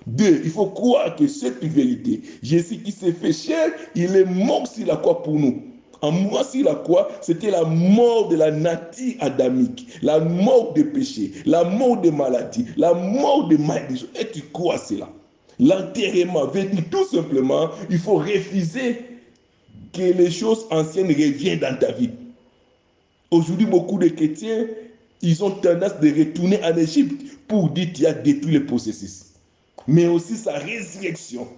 Deux, 0.07 0.41
il 0.45 0.51
faut 0.51 0.67
croire 0.67 1.17
que 1.17 1.27
cette 1.27 1.65
vérité, 1.65 2.23
Jésus 2.43 2.79
qui 2.79 2.93
s'est 2.93 3.13
fait 3.13 3.33
chair, 3.33 3.73
il 3.95 4.15
est 4.15 4.25
mort 4.25 4.67
sur 4.67 4.87
la 4.87 4.97
croix 4.97 5.23
pour 5.23 5.35
nous. 5.35 5.63
En 6.07 6.45
sur 6.45 6.65
la 6.65 6.75
croix, 6.77 7.09
c'était 7.21 7.51
la 7.51 7.65
mort 7.65 8.29
de 8.29 8.37
la 8.37 8.51
nature 8.51 9.15
adamique, 9.21 9.89
la 10.03 10.21
mort 10.21 10.73
des 10.75 10.85
péchés, 10.85 11.33
la 11.45 11.65
mort 11.65 12.01
des 12.01 12.11
maladies, 12.11 12.67
la 12.77 12.95
mort 12.95 13.49
des 13.49 13.59
maladies. 13.59 14.07
Et 14.19 14.29
tu 14.31 14.43
crois 14.53 14.79
cela 14.79 15.09
L'enterrement 15.59 16.47
veut 16.47 16.65
dire 16.65 16.85
tout 16.91 17.07
simplement, 17.07 17.71
il 17.89 17.99
faut 17.99 18.17
refuser 18.17 19.01
que 19.93 20.03
les 20.03 20.31
choses 20.31 20.67
anciennes 20.71 21.09
reviennent 21.09 21.61
dans 21.61 21.79
ta 21.79 21.93
vie. 21.93 22.11
Aujourd'hui, 23.31 23.67
beaucoup 23.67 23.99
de 23.99 24.09
chrétiens, 24.09 24.67
ils 25.23 25.43
ont 25.43 25.51
tendance 25.51 25.99
de 26.01 26.11
retourner 26.11 26.63
en 26.63 26.77
Égypte 26.77 27.39
pour 27.49 27.71
dire 27.71 27.93
qu'il 27.93 28.07
a 28.07 28.13
détruit 28.13 28.53
le 28.53 28.67
processus 28.67 29.27
mais 29.87 30.07
aussi 30.07 30.37
sa 30.37 30.55
résurrection. 30.59 31.49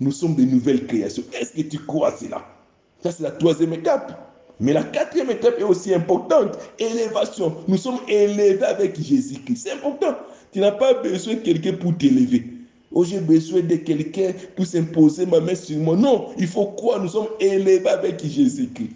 Nous 0.00 0.12
sommes 0.12 0.36
de 0.36 0.44
nouvelles 0.44 0.86
créations. 0.86 1.24
Est-ce 1.32 1.52
que 1.52 1.62
tu 1.62 1.78
crois 1.78 2.16
cela? 2.16 2.46
Ça, 3.02 3.12
c'est 3.12 3.22
la 3.22 3.30
troisième 3.30 3.72
étape. 3.72 4.24
Mais 4.60 4.72
la 4.72 4.82
quatrième 4.82 5.30
étape 5.30 5.58
est 5.58 5.64
aussi 5.64 5.94
importante. 5.94 6.58
Élévation. 6.78 7.54
Nous 7.68 7.76
sommes 7.76 8.00
élevés 8.08 8.64
avec 8.64 9.00
Jésus-Christ. 9.00 9.56
C'est 9.64 9.72
important. 9.72 10.16
Tu 10.52 10.58
n'as 10.60 10.72
pas 10.72 10.94
besoin 10.94 11.34
de 11.34 11.40
quelqu'un 11.40 11.74
pour 11.74 11.96
t'élever. 11.96 12.44
Oh, 12.90 13.04
j'ai 13.04 13.20
besoin 13.20 13.60
de 13.60 13.76
quelqu'un 13.76 14.32
pour 14.56 14.66
s'imposer 14.66 15.26
ma 15.26 15.40
main 15.40 15.54
sur 15.54 15.78
moi. 15.78 15.94
Non, 15.94 16.30
il 16.38 16.48
faut 16.48 16.66
croire. 16.66 17.00
Nous 17.02 17.10
sommes 17.10 17.28
élevés 17.38 17.88
avec 17.88 18.24
Jésus-Christ. 18.24 18.90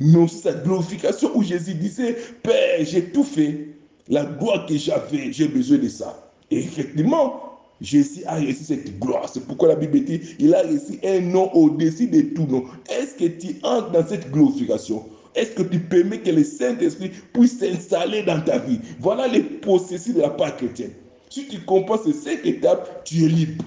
Mais 0.00 0.18
aussi 0.18 0.38
sa 0.38 0.52
glorification 0.52 1.30
où 1.34 1.42
Jésus 1.42 1.74
disait, 1.74 2.16
Père, 2.42 2.78
j'ai 2.80 3.04
tout 3.10 3.24
fait. 3.24 3.68
La 4.08 4.24
gloire 4.24 4.66
que 4.66 4.76
j'avais, 4.76 5.32
j'ai 5.32 5.46
besoin 5.48 5.78
de 5.78 5.88
ça. 5.88 6.30
Et 6.50 6.58
effectivement, 6.58 7.51
Jésus 7.82 8.22
a 8.26 8.36
reçu 8.36 8.64
cette 8.64 8.98
gloire. 8.98 9.28
C'est 9.28 9.44
pourquoi 9.44 9.68
la 9.68 9.74
Bible 9.74 10.04
dit, 10.04 10.20
il 10.38 10.54
a 10.54 10.62
reçu 10.62 10.98
un 11.04 11.20
nom 11.20 11.52
au-dessus 11.52 12.06
de 12.06 12.20
tout 12.20 12.46
nom. 12.46 12.64
Est-ce 12.88 13.14
que 13.14 13.26
tu 13.26 13.56
entres 13.62 13.90
dans 13.90 14.06
cette 14.06 14.30
glorification? 14.30 15.04
Est-ce 15.34 15.50
que 15.50 15.62
tu 15.62 15.80
permets 15.80 16.20
que 16.20 16.30
le 16.30 16.44
Saint-Esprit 16.44 17.10
puisse 17.32 17.58
s'installer 17.58 18.22
dans 18.22 18.40
ta 18.40 18.58
vie? 18.58 18.78
Voilà 19.00 19.26
les 19.26 19.42
processus 19.42 20.14
de 20.14 20.20
la 20.20 20.30
part 20.30 20.56
chrétienne. 20.56 20.92
Si 21.30 21.48
tu 21.48 21.60
comprends 21.60 21.98
ces 21.98 22.12
cinq 22.12 22.44
étapes, 22.44 23.04
tu 23.04 23.24
es 23.24 23.28
libre. 23.28 23.64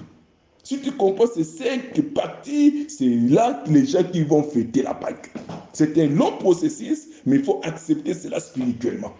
Si 0.62 0.80
tu 0.80 0.90
comprends 0.92 1.26
ces 1.26 1.44
cinq 1.44 2.00
parties, 2.14 2.86
c'est 2.88 3.04
là 3.30 3.62
que 3.64 3.70
les 3.70 3.86
gens 3.86 4.02
qui 4.02 4.22
vont 4.22 4.42
fêter 4.42 4.82
la 4.82 4.94
Pâque. 4.94 5.30
C'est 5.72 5.96
un 5.98 6.06
long 6.06 6.32
processus, 6.38 7.06
mais 7.24 7.36
il 7.36 7.44
faut 7.44 7.60
accepter 7.62 8.14
cela 8.14 8.40
spirituellement. 8.40 9.12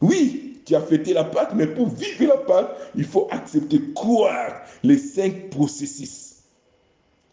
Oui, 0.00 0.49
tu 0.70 0.76
as 0.76 0.80
fêté 0.80 1.12
la 1.12 1.24
Pâque, 1.24 1.50
mais 1.56 1.66
pour 1.66 1.88
vivre 1.88 2.28
la 2.28 2.36
Pâque, 2.36 2.70
il 2.94 3.04
faut 3.04 3.26
accepter, 3.32 3.80
croire 3.92 4.62
les 4.84 4.98
cinq 4.98 5.50
processus. 5.50 6.36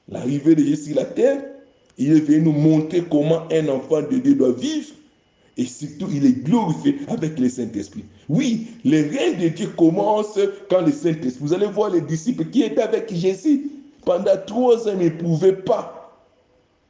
L'arrivée 0.09 0.55
de 0.55 0.63
Jésus 0.63 0.85
sur 0.85 0.95
la 0.95 1.05
terre, 1.05 1.43
il 1.99 2.17
est 2.17 2.19
venu 2.19 2.41
nous 2.41 2.51
montrer 2.51 3.03
comment 3.03 3.43
un 3.51 3.67
enfant 3.67 4.01
de 4.01 4.17
Dieu 4.17 4.33
doit 4.33 4.53
vivre. 4.53 4.87
Et 5.55 5.65
surtout, 5.65 6.07
il 6.11 6.25
est 6.25 6.43
glorifié 6.43 6.97
avec 7.09 7.37
le 7.37 7.47
Saint-Esprit. 7.47 8.05
Oui, 8.27 8.69
le 8.83 9.01
règne 9.03 9.37
de 9.39 9.49
Dieu 9.49 9.67
commence 9.77 10.39
quand 10.69 10.81
le 10.81 10.91
Saint-Esprit. 10.91 11.37
Vous 11.39 11.53
allez 11.53 11.67
voir 11.67 11.91
les 11.91 12.01
disciples 12.01 12.45
qui 12.45 12.63
étaient 12.63 12.81
avec 12.81 13.13
Jésus 13.13 13.69
pendant 14.03 14.37
trois 14.47 14.87
ans, 14.87 14.93
ils 14.99 15.05
ne 15.05 15.09
pouvaient 15.09 15.53
pas. 15.53 15.93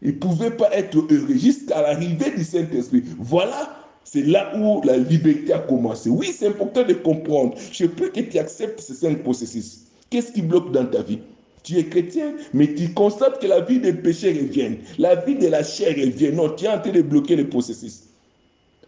Ils 0.02 0.18
pouvaient 0.18 0.52
pas 0.52 0.72
être 0.74 0.96
heureux 0.96 1.36
jusqu'à 1.36 1.82
l'arrivée 1.82 2.32
du 2.32 2.44
Saint-Esprit. 2.46 3.04
Voilà 3.20 3.77
c'est 4.10 4.24
là 4.26 4.54
où 4.58 4.82
la 4.86 4.96
liberté 4.96 5.52
a 5.52 5.60
commencé. 5.60 6.10
Oui, 6.10 6.32
c'est 6.34 6.48
important 6.48 6.84
de 6.84 6.94
comprendre. 6.94 7.56
Je 7.74 7.86
peux 7.86 8.08
que 8.08 8.22
tu 8.22 8.40
acceptes 8.40 8.80
ces 8.80 8.94
cinq 8.94 9.22
processus. 9.22 9.82
Qu'est-ce 10.10 10.32
qui 10.32 10.42
bloque 10.42 10.72
dans 10.72 10.86
ta 10.86 11.02
vie? 11.02 11.20
Tu 11.64 11.78
es 11.78 11.84
chrétien, 11.84 12.34
mais 12.54 12.74
tu 12.74 12.94
constates 12.94 13.42
que 13.42 13.48
la 13.48 13.60
vie 13.60 13.80
des 13.80 13.92
péchés 13.92 14.32
revient. 14.32 14.78
La 14.98 15.16
vie 15.16 15.36
de 15.36 15.48
la 15.48 15.62
chair 15.62 15.90
revient. 15.90 16.32
Non, 16.32 16.50
tu 16.52 16.64
es 16.64 16.70
en 16.70 16.80
train 16.80 16.94
de 16.94 17.02
bloquer 17.02 17.36
le 17.36 17.50
processus. 17.50 18.04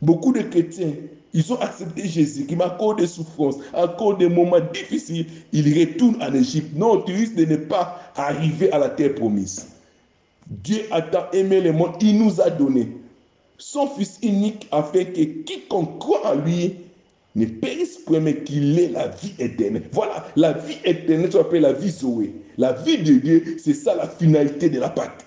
Beaucoup 0.01 0.31
de 0.31 0.39
chrétiens, 0.39 0.93
ils 1.33 1.51
ont 1.51 1.59
accepté 1.59 2.07
Jésus, 2.07 2.45
qui 2.45 2.55
m'accorde 2.55 2.99
des 2.99 3.07
souffrances, 3.07 3.57
accorde 3.73 4.19
des 4.19 4.29
moments 4.29 4.61
difficiles. 4.73 5.25
Ils 5.51 5.79
retournent 5.81 6.23
en 6.23 6.33
Égypte. 6.33 6.77
Non, 6.77 7.01
tu 7.01 7.11
risques 7.11 7.35
de 7.35 7.43
ne 7.43 7.57
pas 7.57 7.99
arriver 8.15 8.71
à 8.71 8.79
la 8.79 8.87
terre 8.87 9.15
promise. 9.15 9.67
Dieu 10.47 10.83
a 10.91 11.01
tant 11.01 11.29
aimé 11.33 11.59
le 11.59 11.73
monde, 11.73 11.95
il 11.99 12.17
nous 12.17 12.39
a 12.39 12.49
donné 12.49 12.87
son 13.59 13.87
Fils 13.87 14.17
unique 14.23 14.67
afin 14.71 15.03
que 15.03 15.21
quiconque 15.43 15.99
croit 15.99 16.25
en 16.25 16.35
lui 16.35 16.75
ne 17.35 17.45
périsse 17.45 17.97
point, 17.97 18.19
mais 18.19 18.43
qu'il 18.43 18.79
ait 18.79 18.89
la 18.89 19.09
vie 19.09 19.33
éternelle. 19.37 19.83
Voilà, 19.91 20.25
la 20.35 20.53
vie 20.53 20.77
éternelle, 20.83 21.31
ça 21.31 21.39
s'appelle 21.39 21.61
la 21.61 21.73
vie 21.73 21.91
Zoé. 21.91 22.33
La 22.57 22.73
vie 22.73 22.97
de 22.97 23.13
Dieu, 23.13 23.57
c'est 23.61 23.73
ça 23.73 23.95
la 23.95 24.07
finalité 24.07 24.69
de 24.69 24.79
la 24.79 24.89
Pâque. 24.89 25.25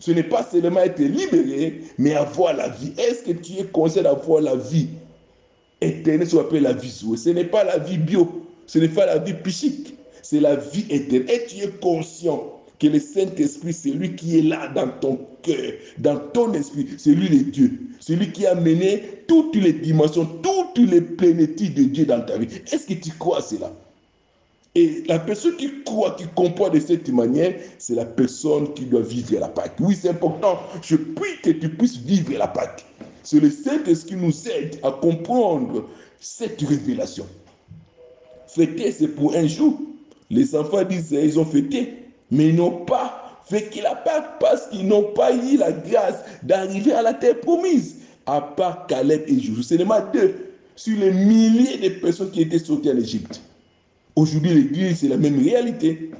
Ce 0.00 0.10
n'est 0.10 0.24
pas 0.24 0.42
seulement 0.42 0.80
être 0.80 0.98
libéré, 0.98 1.82
mais 1.98 2.14
avoir 2.14 2.54
la 2.54 2.68
vie. 2.68 2.92
Est-ce 2.98 3.22
que 3.22 3.32
tu 3.32 3.58
es 3.58 3.64
conscient 3.64 4.02
d'avoir 4.02 4.42
la 4.42 4.56
vie 4.56 4.88
éternelle, 5.80 6.28
ça 6.28 6.38
s'appelle 6.38 6.64
la 6.64 6.72
vie 6.72 6.90
Zoé? 6.90 7.16
Ce 7.16 7.30
n'est 7.30 7.44
pas 7.44 7.64
la 7.64 7.78
vie 7.78 7.98
bio, 7.98 8.46
ce 8.66 8.78
n'est 8.78 8.88
pas 8.88 9.06
la 9.06 9.18
vie 9.18 9.34
psychique, 9.44 9.94
c'est 10.22 10.40
la 10.40 10.56
vie 10.56 10.86
éternelle. 10.90 11.30
Et 11.30 11.46
tu 11.46 11.62
es 11.62 11.70
conscient 11.80 12.55
que 12.78 12.86
le 12.86 12.98
Saint-Esprit, 12.98 13.72
c'est 13.72 13.90
lui 13.90 14.14
qui 14.14 14.38
est 14.38 14.42
là 14.42 14.68
dans 14.68 14.88
ton 15.00 15.18
cœur, 15.42 15.72
dans 15.98 16.18
ton 16.18 16.52
esprit, 16.52 16.86
c'est 16.98 17.12
lui 17.12 17.28
le 17.28 17.44
Dieu. 17.44 17.80
Celui 18.00 18.32
qui 18.32 18.46
a 18.46 18.54
mené 18.54 19.02
toutes 19.26 19.56
les 19.56 19.72
dimensions, 19.72 20.26
toutes 20.42 20.78
les 20.78 21.00
plénitudes 21.00 21.74
de 21.74 21.84
Dieu 21.84 22.04
dans 22.04 22.20
ta 22.20 22.36
vie. 22.38 22.48
Est-ce 22.70 22.86
que 22.86 22.94
tu 22.94 23.10
crois 23.18 23.38
à 23.38 23.42
cela? 23.42 23.72
Et 24.74 25.02
la 25.08 25.18
personne 25.18 25.56
qui 25.56 25.70
croit, 25.84 26.16
qui 26.18 26.24
comprend 26.34 26.68
de 26.68 26.78
cette 26.78 27.08
manière, 27.08 27.54
c'est 27.78 27.94
la 27.94 28.04
personne 28.04 28.74
qui 28.74 28.84
doit 28.84 29.00
vivre 29.00 29.40
la 29.40 29.48
Pâque. 29.48 29.76
Oui, 29.80 29.96
c'est 29.98 30.10
important. 30.10 30.58
Je 30.82 30.96
prie 30.96 31.40
que 31.42 31.50
tu 31.50 31.70
puisses 31.70 31.96
vivre 31.96 32.34
la 32.36 32.46
Pâque. 32.46 32.84
C'est 33.22 33.40
le 33.40 33.50
Saint-Esprit 33.50 34.10
qui 34.10 34.16
nous 34.16 34.48
aide 34.48 34.78
à 34.82 34.90
comprendre 34.90 35.88
cette 36.20 36.60
révélation. 36.60 37.26
Fêter, 38.46 38.92
c'est 38.92 39.08
pour 39.08 39.34
un 39.34 39.46
jour. 39.46 39.80
Les 40.28 40.54
enfants 40.54 40.84
disent, 40.84 41.10
ils 41.10 41.38
ont 41.38 41.46
fêté 41.46 42.05
mais 42.30 42.48
ils 42.48 42.56
n'ont 42.56 42.84
pas 42.84 43.40
fait 43.48 43.70
la 43.82 43.94
Pâque 43.94 44.38
parce 44.40 44.68
qu'ils 44.68 44.86
n'ont 44.86 45.12
pas 45.14 45.32
eu 45.32 45.56
la 45.56 45.72
grâce 45.72 46.16
d'arriver 46.42 46.92
à 46.92 47.02
la 47.02 47.14
terre 47.14 47.40
promise, 47.40 47.96
à 48.26 48.40
part 48.40 48.86
Caleb 48.86 49.22
et 49.28 49.40
Josué. 49.40 49.62
Seulement 49.62 50.00
deux 50.12 50.34
sur 50.74 50.98
les 50.98 51.12
milliers 51.12 51.78
de 51.78 51.94
personnes 52.00 52.30
qui 52.30 52.42
étaient 52.42 52.58
sorties 52.58 52.90
en 52.90 52.96
Égypte. 52.98 53.40
Aujourd'hui, 54.16 54.54
l'Église, 54.54 54.98
c'est 55.00 55.08
la 55.08 55.16
même 55.16 55.42
réalité. 55.42 56.10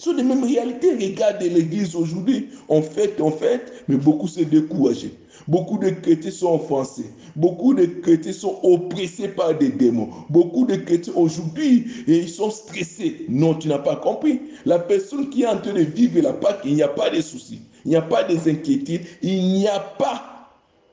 Sont 0.00 0.14
les 0.14 0.22
mêmes 0.22 0.44
réalités. 0.44 0.94
Regardez 0.94 1.50
l'Église 1.50 1.94
aujourd'hui. 1.94 2.48
On 2.70 2.80
fait, 2.80 3.20
on 3.20 3.30
fait, 3.30 3.84
mais 3.86 3.96
beaucoup 3.96 4.28
se 4.28 4.40
découragent. 4.40 5.10
Beaucoup 5.46 5.76
de 5.76 5.90
chrétiens 5.90 6.30
sont 6.30 6.54
offensés. 6.54 7.10
Beaucoup 7.36 7.74
de 7.74 7.84
chrétiens 7.84 8.32
sont 8.32 8.58
oppressés 8.62 9.28
par 9.28 9.58
des 9.58 9.68
démons. 9.68 10.08
Beaucoup 10.30 10.64
de 10.64 10.76
chrétiens 10.76 11.12
aujourd'hui, 11.16 11.84
ils 12.06 12.30
sont 12.30 12.48
stressés. 12.48 13.26
Non, 13.28 13.52
tu 13.52 13.68
n'as 13.68 13.78
pas 13.78 13.96
compris. 13.96 14.40
La 14.64 14.78
personne 14.78 15.28
qui 15.28 15.42
est 15.42 15.46
en 15.46 15.58
train 15.58 15.74
de 15.74 15.80
vivre 15.80 16.22
la 16.22 16.32
Pâque, 16.32 16.60
il 16.64 16.76
n'y 16.76 16.82
a 16.82 16.88
pas 16.88 17.10
de 17.10 17.20
soucis. 17.20 17.60
Il 17.84 17.90
n'y 17.90 17.96
a 17.96 18.02
pas 18.02 18.24
des 18.24 18.50
inquiétudes. 18.50 19.02
Il 19.20 19.52
n'y 19.52 19.68
a 19.68 19.80
pas 19.80 20.50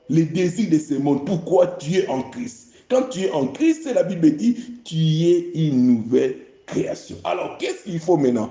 le 0.09 0.25
désir 0.25 0.69
de 0.69 0.77
ce 0.77 0.95
monde. 0.95 1.25
Pourquoi 1.25 1.67
tu 1.79 1.95
es 1.95 2.07
en 2.09 2.23
Christ? 2.23 2.73
Quand 2.89 3.03
tu 3.03 3.21
es 3.21 3.31
en 3.31 3.47
Christ, 3.47 3.89
la 3.95 4.03
Bible 4.03 4.35
dit, 4.35 4.57
tu 4.83 4.97
es 4.97 5.51
une 5.55 5.87
nouvelle 5.87 6.35
création. 6.65 7.15
Alors, 7.23 7.57
qu'est-ce 7.57 7.85
qu'il 7.85 7.99
faut 7.99 8.17
maintenant? 8.17 8.49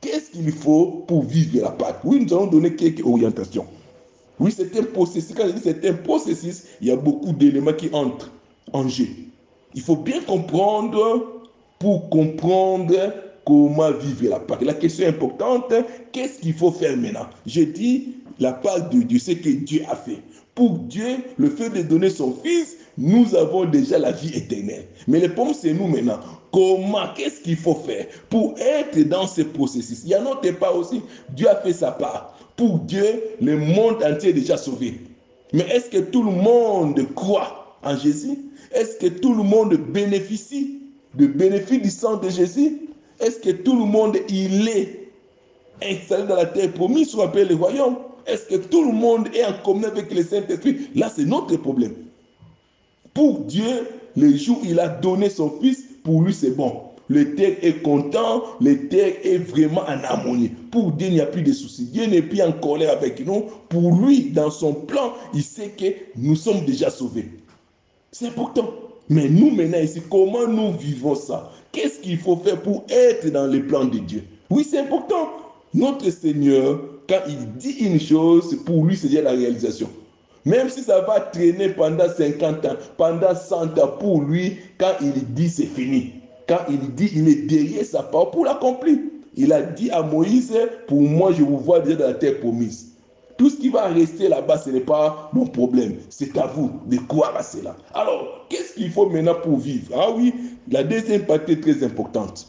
Qu'est-ce 0.00 0.30
qu'il 0.30 0.50
faut 0.52 1.04
pour 1.06 1.24
vivre 1.24 1.60
la 1.62 1.70
Pâque? 1.70 2.00
Oui, 2.04 2.24
nous 2.24 2.32
allons 2.34 2.46
donner 2.46 2.74
quelques 2.74 3.04
orientations. 3.04 3.66
Oui, 4.38 4.52
c'est 4.56 4.76
un 4.78 4.84
processus. 4.84 5.34
Quand 5.36 5.46
je 5.46 5.52
dis 5.52 5.60
c'est 5.62 5.88
un 5.88 5.94
processus, 5.94 6.64
il 6.80 6.88
y 6.88 6.90
a 6.90 6.96
beaucoup 6.96 7.32
d'éléments 7.32 7.72
qui 7.72 7.88
entrent 7.92 8.30
en 8.72 8.86
jeu. 8.88 9.06
Il 9.74 9.82
faut 9.82 9.96
bien 9.96 10.20
comprendre 10.22 11.42
pour 11.78 12.08
comprendre 12.10 12.94
comment 13.44 13.90
vivre 13.92 14.30
la 14.30 14.38
Pâque. 14.40 14.62
La 14.62 14.74
question 14.74 15.06
est 15.06 15.08
importante, 15.08 15.72
qu'est-ce 16.12 16.40
qu'il 16.40 16.54
faut 16.54 16.70
faire 16.70 16.96
maintenant? 16.96 17.26
Je 17.46 17.62
dis 17.62 18.16
la 18.38 18.52
Pâque 18.52 18.90
de 18.90 19.02
Dieu, 19.02 19.18
ce 19.18 19.32
que 19.32 19.48
Dieu 19.48 19.82
a 19.88 19.96
fait. 19.96 20.22
Pour 20.58 20.70
Dieu, 20.70 21.18
le 21.36 21.50
fait 21.50 21.70
de 21.70 21.82
donner 21.82 22.10
son 22.10 22.34
Fils, 22.42 22.78
nous 22.98 23.32
avons 23.36 23.64
déjà 23.64 23.96
la 23.96 24.10
vie 24.10 24.36
éternelle. 24.36 24.86
Mais 25.06 25.20
le 25.20 25.32
problème, 25.32 25.54
c'est 25.54 25.72
nous 25.72 25.86
maintenant. 25.86 26.18
Comment, 26.52 27.14
qu'est-ce 27.16 27.42
qu'il 27.42 27.54
faut 27.54 27.76
faire 27.76 28.06
pour 28.28 28.56
être 28.58 28.98
dans 29.08 29.28
ce 29.28 29.42
processus? 29.42 30.00
Il 30.02 30.08
y 30.10 30.14
a 30.14 30.20
notre 30.20 30.50
part 30.58 30.74
aussi. 30.74 31.00
Dieu 31.36 31.48
a 31.48 31.54
fait 31.54 31.72
sa 31.72 31.92
part. 31.92 32.36
Pour 32.56 32.80
Dieu, 32.80 33.22
le 33.40 33.56
monde 33.56 34.02
entier 34.02 34.30
est 34.30 34.32
déjà 34.32 34.56
sauvé. 34.56 35.00
Mais 35.52 35.64
est-ce 35.68 35.90
que 35.90 35.98
tout 35.98 36.24
le 36.24 36.32
monde 36.32 37.06
croit 37.14 37.78
en 37.84 37.96
Jésus? 37.96 38.36
Est-ce 38.72 38.96
que 38.96 39.06
tout 39.06 39.36
le 39.36 39.44
monde 39.44 39.74
bénéficie 39.74 40.80
de 41.14 41.28
bénéfice 41.28 41.82
du 41.82 41.90
sang 41.90 42.16
de 42.16 42.30
Jésus? 42.30 42.80
Est-ce 43.20 43.38
que 43.38 43.50
tout 43.50 43.78
le 43.78 43.84
monde, 43.84 44.16
il 44.28 44.68
est 44.68 45.08
installé 45.84 46.26
dans 46.26 46.34
la 46.34 46.46
terre 46.46 46.72
promise, 46.72 47.10
soit 47.10 47.26
appelé 47.26 47.44
le 47.44 47.54
royaume? 47.54 47.94
Est-ce 48.28 48.44
que 48.44 48.56
tout 48.56 48.84
le 48.84 48.92
monde 48.92 49.28
est 49.34 49.44
en 49.44 49.54
commun 49.64 49.88
avec 49.88 50.12
le 50.12 50.22
Saint-Esprit? 50.22 50.90
Là, 50.94 51.10
c'est 51.14 51.24
notre 51.24 51.56
problème. 51.56 51.94
Pour 53.14 53.40
Dieu, 53.40 53.88
le 54.16 54.36
jour 54.36 54.60
où 54.62 54.66
il 54.66 54.78
a 54.78 54.88
donné 54.88 55.30
son 55.30 55.50
Fils, 55.60 55.84
pour 56.04 56.22
lui, 56.22 56.34
c'est 56.34 56.54
bon. 56.54 56.82
Le 57.08 57.34
terre 57.34 57.56
est 57.62 57.80
content, 57.82 58.42
le 58.60 58.88
terre 58.88 59.14
est 59.24 59.38
vraiment 59.38 59.80
en 59.80 60.04
harmonie. 60.04 60.50
Pour 60.70 60.92
Dieu, 60.92 61.06
il 61.08 61.14
n'y 61.14 61.20
a 61.22 61.26
plus 61.26 61.42
de 61.42 61.52
soucis. 61.52 61.86
Dieu 61.86 62.04
n'est 62.04 62.20
plus 62.20 62.42
en 62.42 62.52
colère 62.52 62.92
avec 62.92 63.24
nous. 63.26 63.46
Pour 63.70 63.94
lui, 63.94 64.30
dans 64.30 64.50
son 64.50 64.74
plan, 64.74 65.14
il 65.32 65.42
sait 65.42 65.70
que 65.70 65.86
nous 66.16 66.36
sommes 66.36 66.66
déjà 66.66 66.90
sauvés. 66.90 67.30
C'est 68.12 68.26
important. 68.26 68.74
Mais 69.08 69.28
nous, 69.30 69.50
maintenant, 69.50 69.78
ici, 69.78 70.02
comment 70.10 70.46
nous 70.46 70.72
vivons 70.76 71.14
ça? 71.14 71.50
Qu'est-ce 71.72 72.00
qu'il 72.00 72.18
faut 72.18 72.36
faire 72.36 72.60
pour 72.60 72.84
être 72.90 73.30
dans 73.30 73.46
le 73.46 73.66
plan 73.66 73.86
de 73.86 73.98
Dieu? 73.98 74.24
Oui, 74.50 74.66
c'est 74.68 74.78
important. 74.78 75.30
Notre 75.74 76.10
Seigneur, 76.10 76.80
quand 77.08 77.20
il 77.28 77.52
dit 77.58 77.76
une 77.80 78.00
chose, 78.00 78.56
pour 78.64 78.84
lui, 78.84 78.96
c'est 78.96 79.08
déjà 79.08 79.22
la 79.22 79.32
réalisation. 79.32 79.88
Même 80.44 80.70
si 80.70 80.82
ça 80.82 81.02
va 81.02 81.20
traîner 81.20 81.68
pendant 81.70 82.08
50 82.08 82.64
ans, 82.64 82.76
pendant 82.96 83.34
100 83.34 83.78
ans, 83.78 83.88
pour 83.98 84.22
lui, 84.22 84.56
quand 84.78 84.92
il 85.02 85.34
dit 85.34 85.48
c'est 85.48 85.66
fini, 85.66 86.12
quand 86.48 86.60
il 86.70 86.94
dit 86.94 87.10
il 87.14 87.28
est 87.28 87.46
derrière 87.46 87.84
sa 87.84 88.02
part 88.02 88.30
pour 88.30 88.44
l'accomplir. 88.46 88.98
Il 89.36 89.52
a 89.52 89.62
dit 89.62 89.90
à 89.90 90.02
Moïse, 90.02 90.52
pour 90.86 91.02
moi, 91.02 91.32
je 91.32 91.42
vous 91.42 91.58
vois 91.58 91.80
déjà 91.80 91.96
dans 91.96 92.06
la 92.08 92.14
terre 92.14 92.40
promise. 92.40 92.86
Tout 93.36 93.50
ce 93.50 93.56
qui 93.56 93.68
va 93.68 93.86
rester 93.86 94.28
là-bas, 94.28 94.58
ce 94.58 94.70
n'est 94.70 94.80
pas 94.80 95.30
mon 95.32 95.46
problème. 95.46 95.94
C'est 96.08 96.36
à 96.38 96.46
vous 96.46 96.72
de 96.86 96.96
croire 96.96 97.36
à 97.36 97.42
cela. 97.42 97.76
Alors, 97.94 98.46
qu'est-ce 98.48 98.74
qu'il 98.74 98.90
faut 98.90 99.08
maintenant 99.08 99.36
pour 99.40 99.58
vivre? 99.58 99.94
Ah 99.94 100.10
oui, 100.16 100.34
la 100.68 100.82
deuxième 100.82 101.24
partie 101.24 101.52
est 101.52 101.60
très 101.60 101.84
importante. 101.84 102.48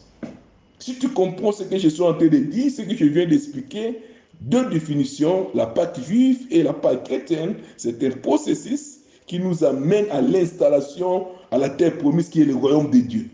Si 0.80 0.98
tu 0.98 1.08
comprends 1.08 1.52
ce 1.52 1.62
que 1.62 1.78
je 1.78 1.88
suis 1.88 2.02
en 2.02 2.14
train 2.14 2.28
de 2.28 2.38
dire, 2.38 2.70
ce 2.70 2.80
que 2.80 2.96
je 2.96 3.04
viens 3.04 3.26
d'expliquer, 3.26 4.00
deux 4.40 4.64
définitions, 4.70 5.48
la 5.54 5.66
Pâque 5.66 6.00
juive 6.00 6.46
et 6.50 6.62
la 6.62 6.72
Pâque 6.72 7.04
chrétienne, 7.04 7.54
c'est 7.76 8.02
un 8.02 8.10
processus 8.10 9.00
qui 9.26 9.38
nous 9.38 9.62
amène 9.62 10.06
à 10.10 10.22
l'installation 10.22 11.26
à 11.50 11.58
la 11.58 11.68
terre 11.68 11.98
promise 11.98 12.30
qui 12.30 12.40
est 12.40 12.46
le 12.46 12.54
royaume 12.54 12.90
de 12.90 12.98
Dieu. 12.98 13.28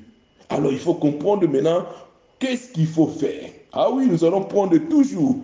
Alors 0.49 0.73
il 0.73 0.79
faut 0.79 0.95
comprendre 0.95 1.47
maintenant 1.47 1.87
qu'est-ce 2.41 2.73
qu'il 2.73 2.89
faut 2.89 3.07
faire? 3.07 3.51
Ah 3.73 3.93
oui, 3.93 4.09
nous 4.11 4.25
allons 4.25 4.43
prendre 4.43 4.77
toujours 4.89 5.37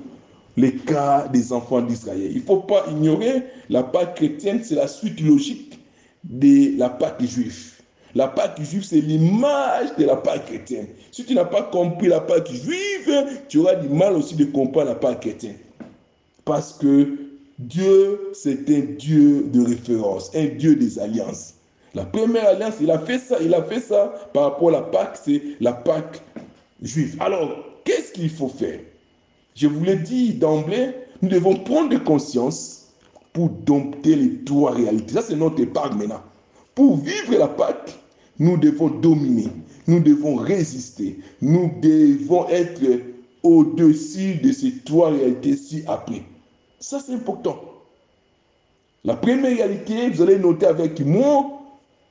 les 0.57 0.75
cas 0.75 1.29
des 1.29 1.53
enfants 1.53 1.83
d'Israël. 1.83 2.31
Il 2.33 2.38
ne 2.38 2.43
faut 2.43 2.59
pas 2.59 2.85
ignorer 2.91 3.45
la 3.71 3.85
Pâque 3.85 4.17
chrétienne, 4.17 4.61
c'est 4.65 4.75
la 4.75 4.88
suite 4.88 5.21
logique 5.21 5.79
de 6.25 6.77
la 6.79 6.88
Pâque 6.88 7.23
juive. 7.25 7.72
La 8.14 8.29
Pâque 8.29 8.61
juive, 8.62 8.85
c'est 8.85 9.01
l'image 9.01 9.96
de 9.96 10.05
la 10.05 10.16
Pâque 10.16 10.46
chrétienne. 10.46 10.87
Si 11.11 11.25
tu 11.25 11.35
n'as 11.35 11.46
pas 11.46 11.62
compris 11.62 12.09
la 12.09 12.20
Pâque 12.20 12.51
juive, 12.51 13.40
tu 13.48 13.59
auras 13.59 13.77
du 13.77 13.88
mal 13.88 14.14
aussi 14.14 14.35
de 14.35 14.44
comprendre 14.44 14.88
la 14.88 14.94
Pâque 14.94 15.20
chrétienne. 15.20 15.57
Parce 16.44 16.75
que 16.75 17.18
Dieu, 17.59 18.31
c'est 18.35 18.68
un 18.68 18.81
Dieu 18.98 19.46
de 19.53 19.64
référence, 19.64 20.31
un 20.35 20.46
Dieu 20.46 20.77
des 20.77 20.98
alliances. 20.98 21.55
La 21.94 22.05
première 22.05 22.48
alliance, 22.48 22.75
il 22.81 22.90
a 22.90 22.98
fait 22.98 23.18
ça, 23.18 23.37
il 23.40 23.55
a 23.55 23.62
fait 23.62 23.81
ça 23.81 24.12
par 24.33 24.44
rapport 24.44 24.68
à 24.68 24.72
la 24.72 24.83
Pâque, 24.83 25.18
c'est 25.22 25.42
la 25.61 25.72
Pâque 25.72 26.22
juive. 26.83 27.16
Alors, 27.20 27.57
qu'est-ce 27.85 28.12
qu'il 28.12 28.31
faut 28.31 28.48
faire? 28.48 28.81
Je 29.55 29.66
vous 29.66 29.85
l'ai 29.85 29.96
dit 29.96 30.35
d'emblée, 30.35 30.88
nous 31.20 31.29
devons 31.29 31.57
prendre 31.57 31.96
conscience 32.03 32.88
pour 33.33 33.48
dompter 33.48 34.16
les 34.16 34.44
trois 34.44 34.72
réalités. 34.72 35.14
Ça, 35.14 35.22
c'est 35.22 35.37
notre 35.37 35.64
Pâque 35.64 35.94
maintenant. 35.94 36.22
Pour 36.75 36.97
vivre 36.97 37.39
la 37.39 37.49
Pâque, 37.49 37.99
nous 38.39 38.57
devons 38.57 38.89
dominer, 38.89 39.49
nous 39.87 40.01
devons 40.01 40.37
résister, 40.37 41.19
nous 41.41 41.71
devons 41.83 42.49
être 42.49 42.81
au-dessus 43.43 44.37
de 44.37 44.53
ces 44.53 44.73
trois 44.85 45.11
réalités 45.11 45.57
ci 45.57 45.83
après. 45.87 46.23
Ça, 46.81 47.01
c'est 47.01 47.15
important. 47.15 47.61
La 49.05 49.17
première 49.17 49.57
réalité, 49.57 50.09
vous 50.11 50.23
allez 50.23 50.39
noter 50.39 50.67
avec 50.67 51.01
moi, 51.01 51.61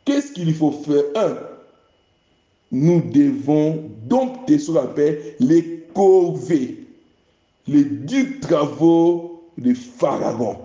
qu'est-ce 0.05 0.31
qu'il 0.31 0.53
faut 0.53 0.71
faire? 0.71 1.03
Un, 1.15 1.37
nous 2.71 3.01
devons 3.01 3.89
dompter 4.03 4.59
ce 4.59 4.71
qu'on 4.71 4.79
appelle 4.79 5.35
les 5.39 5.85
corvées, 5.93 6.85
les 7.67 7.83
dix 7.83 8.39
travaux 8.39 9.43
de 9.57 9.73
Pharaon. 9.73 10.57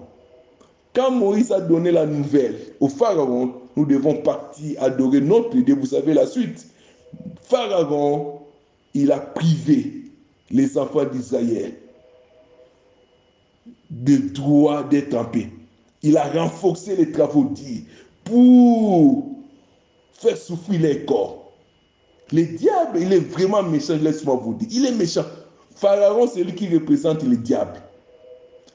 Quand 0.95 1.11
Moïse 1.11 1.53
a 1.53 1.61
donné 1.61 1.93
la 1.93 2.07
nouvelle 2.07 2.57
au 2.81 2.89
Pharaon, 2.89 3.55
nous 3.77 3.85
devons 3.85 4.15
partir 4.23 4.83
adorer 4.83 5.21
notre 5.21 5.57
Dieu. 5.57 5.75
Vous 5.75 5.87
savez 5.87 6.15
la 6.15 6.27
suite. 6.27 6.67
Pharaon, 7.43 8.41
il 8.95 9.13
a 9.13 9.21
privé 9.21 9.93
les 10.51 10.79
enfants 10.79 11.05
d'Israël 11.05 11.75
de 13.91 14.17
droit 14.33 14.83
d'être 14.85 15.15
en 15.15 15.25
paix. 15.25 15.49
Il 16.03 16.17
a 16.17 16.25
renforcé 16.25 16.97
les 16.97 17.13
travaux 17.13 17.45
dits 17.45 17.85
pour 18.25 19.27
faire 20.15 20.37
souffrir 20.37 20.81
les 20.81 21.05
corps. 21.05 21.53
Le 22.33 22.45
diable, 22.45 22.99
il 23.01 23.13
est 23.13 23.21
vraiment 23.21 23.63
méchant, 23.63 23.97
laisse-moi 24.01 24.37
vous 24.43 24.55
dire. 24.55 24.69
Il 24.73 24.87
est 24.87 24.95
méchant. 24.95 25.25
Pharaon, 25.75 26.27
c'est 26.27 26.43
lui 26.43 26.55
qui 26.55 26.69
représente 26.69 27.23
le 27.23 27.37
diable. 27.37 27.81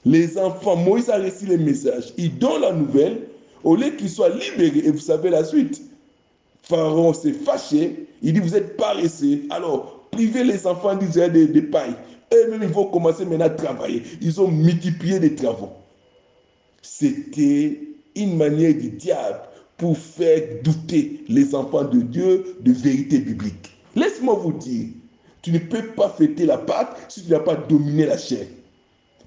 Les 0.05 0.37
enfants, 0.37 0.75
Moïse 0.75 1.09
a 1.09 1.17
reçu 1.17 1.45
les 1.45 1.57
messages. 1.57 2.13
Il 2.17 2.37
donne 2.37 2.61
la 2.61 2.73
nouvelle 2.73 3.27
au 3.63 3.75
lieu 3.75 3.91
qu'ils 3.91 4.09
soient 4.09 4.29
libérés. 4.29 4.83
Et 4.85 4.91
vous 4.91 4.99
savez 4.99 5.29
la 5.29 5.43
suite. 5.43 5.81
Pharaon 6.63 7.13
s'est 7.13 7.33
fâché. 7.33 8.07
Il 8.21 8.33
dit, 8.33 8.39
vous 8.39 8.55
êtes 8.55 8.77
paresseux. 8.77 9.41
Alors, 9.49 10.07
privez 10.11 10.43
les 10.43 10.65
enfants 10.67 10.95
d'Israël 10.95 11.31
de, 11.31 11.45
de 11.45 11.61
paille. 11.61 11.95
Eux-mêmes, 12.33 12.63
ils 12.63 12.69
vont 12.69 12.85
commencer 12.85 13.25
maintenant 13.25 13.45
à 13.45 13.49
travailler. 13.49 14.03
Ils 14.21 14.39
ont 14.39 14.47
multiplié 14.47 15.19
les 15.19 15.35
travaux. 15.35 15.69
C'était 16.81 17.79
une 18.15 18.37
manière 18.37 18.73
du 18.73 18.89
diable 18.89 19.41
pour 19.77 19.97
faire 19.97 20.41
douter 20.63 21.23
les 21.27 21.55
enfants 21.55 21.83
de 21.83 22.01
Dieu 22.01 22.55
de 22.61 22.71
vérité 22.71 23.19
biblique. 23.19 23.71
Laisse-moi 23.95 24.35
vous 24.35 24.53
dire, 24.53 24.89
tu 25.41 25.51
ne 25.51 25.57
peux 25.57 25.87
pas 25.87 26.09
fêter 26.09 26.45
la 26.45 26.57
Pâque 26.57 26.95
si 27.09 27.23
tu 27.23 27.31
n'as 27.31 27.39
pas 27.39 27.55
dominé 27.55 28.05
la 28.05 28.17
chair. 28.17 28.45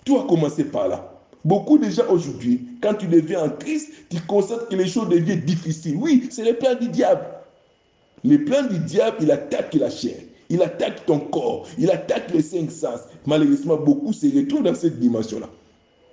Tu 0.05 0.17
as 0.17 0.23
commencé 0.23 0.65
par 0.65 0.89
là. 0.89 1.14
Beaucoup 1.45 1.77
de 1.77 1.91
gens 1.91 2.09
aujourd'hui, 2.09 2.63
quand 2.81 2.95
tu 2.95 3.07
deviens 3.07 3.45
en 3.45 3.51
Christ, 3.51 3.91
tu 4.09 4.19
constates 4.23 4.71
que 4.71 4.77
les 4.77 4.87
choses 4.87 5.11
deviennent 5.11 5.41
difficiles. 5.41 5.97
Oui, 5.97 6.27
c'est 6.31 6.45
le 6.45 6.55
plan 6.55 6.75
du 6.75 6.89
diable. 6.89 7.23
Le 8.25 8.43
plan 8.45 8.63
du 8.63 8.79
diable, 8.79 9.19
il 9.21 9.31
attaque 9.31 9.75
la 9.75 9.91
chair. 9.91 10.17
Il 10.49 10.63
attaque 10.63 11.05
ton 11.05 11.19
corps. 11.19 11.67
Il 11.79 11.91
attaque 11.91 12.33
les 12.33 12.41
cinq 12.41 12.71
sens. 12.71 13.01
Malheureusement, 13.27 13.77
beaucoup 13.77 14.15
se 14.15 14.27
retrouvent 14.35 14.63
dans 14.63 14.75
cette 14.75 14.99
dimension-là. 14.99 15.51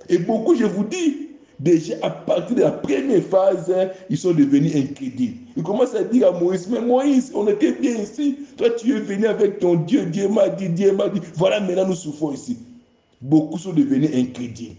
Et 0.09 0.17
beaucoup, 0.17 0.53
je 0.55 0.65
vous 0.65 0.83
dis, 0.83 1.29
déjà 1.59 1.93
à 2.01 2.09
partir 2.09 2.55
de 2.57 2.61
la 2.63 2.71
première 2.71 3.23
phase, 3.23 3.71
ils 4.09 4.17
sont 4.17 4.33
devenus 4.33 4.75
incrédules. 4.75 5.35
Ils 5.55 5.63
commencent 5.63 5.95
à 5.95 6.03
dire 6.03 6.27
à 6.27 6.37
Moïse, 6.37 6.67
mais 6.69 6.81
Moïse, 6.81 7.31
on 7.33 7.47
était 7.47 7.71
bien 7.71 7.95
ici. 7.95 8.37
Toi, 8.57 8.71
tu 8.71 8.97
es 8.97 8.99
venu 8.99 9.27
avec 9.27 9.59
ton 9.59 9.75
Dieu. 9.75 10.05
Dieu 10.07 10.27
m'a 10.27 10.49
dit, 10.49 10.67
Dieu 10.67 10.91
m'a 10.91 11.07
dit. 11.07 11.21
Voilà, 11.35 11.61
maintenant 11.61 11.87
nous 11.87 11.95
souffrons 11.95 12.33
ici. 12.33 12.57
Beaucoup 13.21 13.57
sont 13.57 13.71
devenus 13.71 14.09
incrédules. 14.13 14.75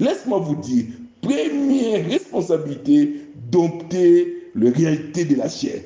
Laisse-moi 0.00 0.38
vous 0.38 0.56
dire, 0.56 0.86
première 1.20 2.06
responsabilité, 2.06 3.20
dompter 3.50 4.50
la 4.54 4.70
réalité 4.70 5.26
de 5.26 5.36
la 5.36 5.48
chair. 5.48 5.82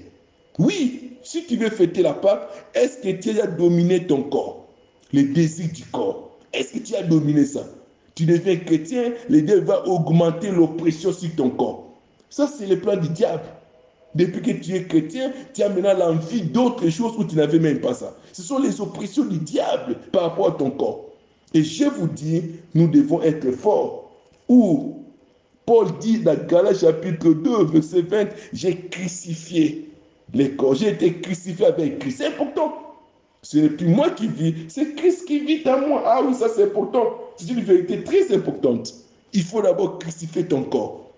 Oui, 0.59 1.15
si 1.25 1.45
tu 1.47 1.57
veux 1.57 1.69
fêter 1.69 2.01
la 2.03 2.15
Pâque, 2.15 2.49
est-ce 2.75 2.99
que 2.99 3.21
tu 3.21 3.41
as 3.41 3.49
dominé 3.49 4.07
ton 4.07 4.23
corps, 4.23 4.69
les 5.13 5.25
désirs 5.25 5.73
du 5.73 5.85
corps 5.87 6.31
Est-ce 6.53 6.75
que 6.75 6.79
tu 6.79 6.95
as 6.95 7.03
dominé 7.03 7.45
ça? 7.45 7.65
Tu 8.15 8.25
deviens 8.25 8.57
chrétien, 8.57 9.13
le 9.29 9.43
diable 9.43 9.65
va 9.65 9.85
augmenter 9.89 10.53
l'oppression 10.53 11.13
sur 11.13 11.35
ton 11.35 11.51
corps. 11.51 11.93
Ça, 12.31 12.47
c'est 12.47 12.67
le 12.67 12.79
plan 12.79 12.97
du 12.97 13.09
diable. 13.09 13.43
Depuis 14.15 14.43
que 14.43 14.53
tu 14.53 14.77
es 14.77 14.85
chrétien, 14.85 15.33
tu 15.53 15.65
as 15.65 15.69
maintenant 15.69 15.95
l'envie 15.95 16.43
d'autres 16.43 16.89
choses 16.89 17.15
où 17.19 17.25
tu 17.25 17.35
n'avais 17.35 17.59
même 17.59 17.81
pas 17.81 17.95
ça. 17.95 18.15
Ce 18.33 18.43
sont 18.43 18.61
les 18.61 18.81
oppressions 18.81 19.25
du 19.25 19.39
diable 19.39 19.97
par 20.13 20.23
rapport 20.23 20.49
à 20.49 20.53
ton 20.53 20.71
corps. 20.71 21.07
Et 21.53 21.65
je 21.65 21.85
vous 21.85 22.07
dis, 22.07 22.43
nous 22.75 22.87
devons 22.87 23.23
être 23.23 23.51
forts. 23.51 24.04
Où 24.49 25.05
Paul 25.67 25.87
dit 26.01 26.19
dans 26.19 26.37
Galates 26.47 26.81
chapitre 26.81 27.31
2, 27.31 27.65
verset 27.65 28.03
20, 28.03 28.29
j'ai 28.53 28.77
crucifié 28.89 29.91
les 30.33 30.51
corps. 30.53 30.75
J'ai 30.75 30.91
été 30.91 31.21
crucifié 31.21 31.67
avec 31.67 32.01
Christ. 32.01 32.19
C'est 32.19 32.27
important. 32.27 32.75
Ce 33.43 33.59
n'est 33.59 33.69
plus 33.69 33.89
moi 33.89 34.11
qui 34.11 34.29
vis, 34.29 34.55
c'est 34.69 34.95
Christ 34.95 35.27
qui 35.27 35.41
vit 35.41 35.63
en 35.69 35.87
moi. 35.87 36.03
Ah 36.07 36.23
oui, 36.27 36.35
ça 36.35 36.49
c'est 36.49 36.65
important. 36.65 37.19
C'est 37.37 37.49
une 37.49 37.61
vérité 37.61 38.03
très 38.03 38.35
importante. 38.35 38.95
Il 39.33 39.43
faut 39.43 39.61
d'abord 39.61 39.99
crucifier 39.99 40.47
ton 40.47 40.63
corps. 40.63 41.11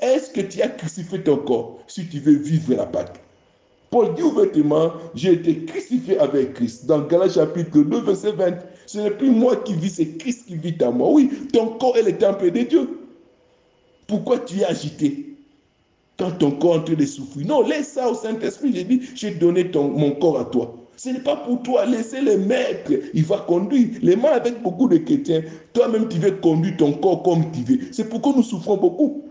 Est-ce 0.00 0.30
que 0.30 0.42
tu 0.42 0.60
as 0.60 0.68
crucifié 0.68 1.22
ton 1.22 1.38
corps 1.38 1.78
si 1.86 2.06
tu 2.06 2.18
veux 2.18 2.34
vivre 2.34 2.74
la 2.74 2.84
Pâque? 2.84 3.20
Paul 3.90 4.14
dit 4.14 4.22
ouvertement, 4.22 4.92
j'ai 5.14 5.34
été 5.34 5.64
crucifié 5.64 6.18
avec 6.18 6.54
Christ. 6.54 6.86
Dans 6.86 7.00
Galates 7.02 7.34
chapitre 7.34 7.78
2, 7.78 8.00
verset 8.00 8.32
20, 8.32 8.56
ce 8.86 8.98
n'est 8.98 9.10
plus 9.10 9.30
moi 9.30 9.56
qui 9.56 9.74
vis, 9.74 9.90
c'est 9.90 10.16
Christ 10.18 10.46
qui 10.46 10.56
vit 10.56 10.76
en 10.82 10.92
moi. 10.92 11.10
Oui, 11.10 11.30
ton 11.52 11.68
corps 11.78 11.96
est 11.96 12.02
le 12.02 12.16
temple 12.16 12.50
de 12.50 12.60
Dieu. 12.62 12.88
Pourquoi 14.06 14.38
tu 14.40 14.60
es 14.60 14.64
agité 14.64 15.36
quand 16.18 16.32
ton 16.32 16.52
corps 16.52 16.76
est 16.76 16.78
en 16.78 16.84
train 16.84 16.94
de 16.94 17.06
souffrir? 17.06 17.46
Non, 17.46 17.62
laisse 17.62 17.92
ça 17.92 18.10
au 18.10 18.14
Saint-Esprit. 18.14 18.72
J'ai 18.74 18.84
dit, 18.84 19.00
j'ai 19.14 19.30
donné 19.32 19.70
mon 19.74 20.12
corps 20.12 20.40
à 20.40 20.44
toi. 20.44 20.74
Ce 20.96 21.08
n'est 21.08 21.20
pas 21.20 21.36
pour 21.36 21.62
toi, 21.62 21.86
laissez 21.86 22.20
le 22.20 22.38
maître, 22.38 22.92
il 23.12 23.24
va 23.24 23.38
conduire. 23.38 23.88
Les 24.00 24.14
mains 24.14 24.30
avec 24.30 24.62
beaucoup 24.62 24.88
de 24.88 24.98
chrétiens, 24.98 25.42
toi-même 25.72 26.08
tu 26.08 26.18
veux 26.18 26.30
conduire 26.36 26.76
ton 26.76 26.92
corps 26.92 27.22
comme 27.22 27.50
tu 27.50 27.62
veux. 27.62 27.80
C'est 27.90 28.08
pourquoi 28.08 28.32
nous 28.36 28.44
souffrons 28.44 28.76
beaucoup. 28.76 29.24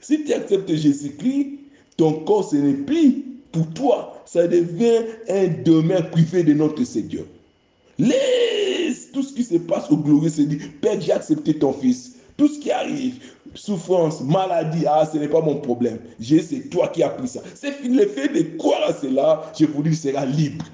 Si 0.00 0.24
tu 0.24 0.32
acceptes 0.32 0.74
Jésus-Christ, 0.74 1.60
ton 1.96 2.24
corps, 2.24 2.50
ce 2.50 2.56
n'est 2.56 2.74
plus 2.74 3.24
pour 3.52 3.68
toi, 3.74 4.22
ça 4.24 4.48
devient 4.48 5.04
un 5.28 5.48
domaine 5.62 6.10
privé 6.10 6.42
de 6.42 6.54
notre 6.54 6.82
Seigneur. 6.84 7.24
Laisse 8.00 9.12
tout 9.12 9.22
ce 9.22 9.34
qui 9.34 9.44
se 9.44 9.56
passe 9.56 9.90
au 9.90 9.96
glorieux 9.98 10.30
se 10.30 10.42
dire, 10.42 10.58
Père, 10.80 11.00
j'ai 11.00 11.12
accepté 11.12 11.54
ton 11.54 11.72
fils. 11.72 12.16
Tout 12.36 12.48
ce 12.48 12.58
qui 12.58 12.70
arrive, 12.70 13.16
souffrance, 13.54 14.22
maladie, 14.22 14.84
ah, 14.88 15.08
ce 15.10 15.18
n'est 15.18 15.28
pas 15.28 15.42
mon 15.42 15.56
problème. 15.56 15.98
C'est 16.18 16.70
toi 16.70 16.88
qui 16.88 17.02
as 17.02 17.10
pris 17.10 17.28
ça. 17.28 17.42
C'est 17.54 17.84
le 17.84 18.06
fait 18.06 18.28
de 18.28 18.56
croire 18.56 18.88
à 18.88 18.94
cela, 18.94 19.52
je 19.58 19.66
vous 19.66 19.82
dis, 19.82 19.94
sera 19.94 20.24
libre. 20.24 20.64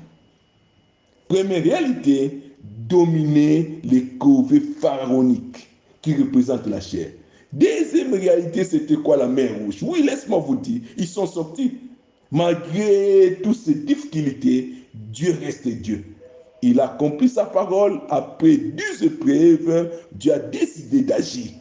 Première 1.26 1.64
réalité, 1.64 2.42
dominer 2.88 3.80
les 3.82 4.04
corvées 4.04 4.62
pharaoniques 4.80 5.68
qui 6.02 6.14
représentent 6.14 6.68
la 6.68 6.80
chair. 6.80 7.08
Deuxième 7.52 8.14
réalité, 8.14 8.62
c'était 8.62 8.94
quoi 8.94 9.16
la 9.16 9.26
mer 9.26 9.58
rouge? 9.58 9.78
Oui, 9.82 10.04
laisse-moi 10.04 10.38
vous 10.38 10.56
dire, 10.56 10.82
ils 10.96 11.08
sont 11.08 11.26
sortis. 11.26 11.72
Malgré 12.30 13.38
toutes 13.42 13.56
ces 13.56 13.74
difficultés, 13.74 14.74
Dieu 14.94 15.36
reste 15.42 15.66
Dieu. 15.66 16.04
Il 16.66 16.81
a 16.81 16.87
accompli 16.87 17.29
sa 17.29 17.44
parole. 17.44 18.00
Après 18.11 18.57
dix 18.57 19.02
épreuves, 19.02 19.88
Dieu 20.12 20.33
a 20.33 20.40
décidé 20.40 21.02
d'agir. 21.02 21.52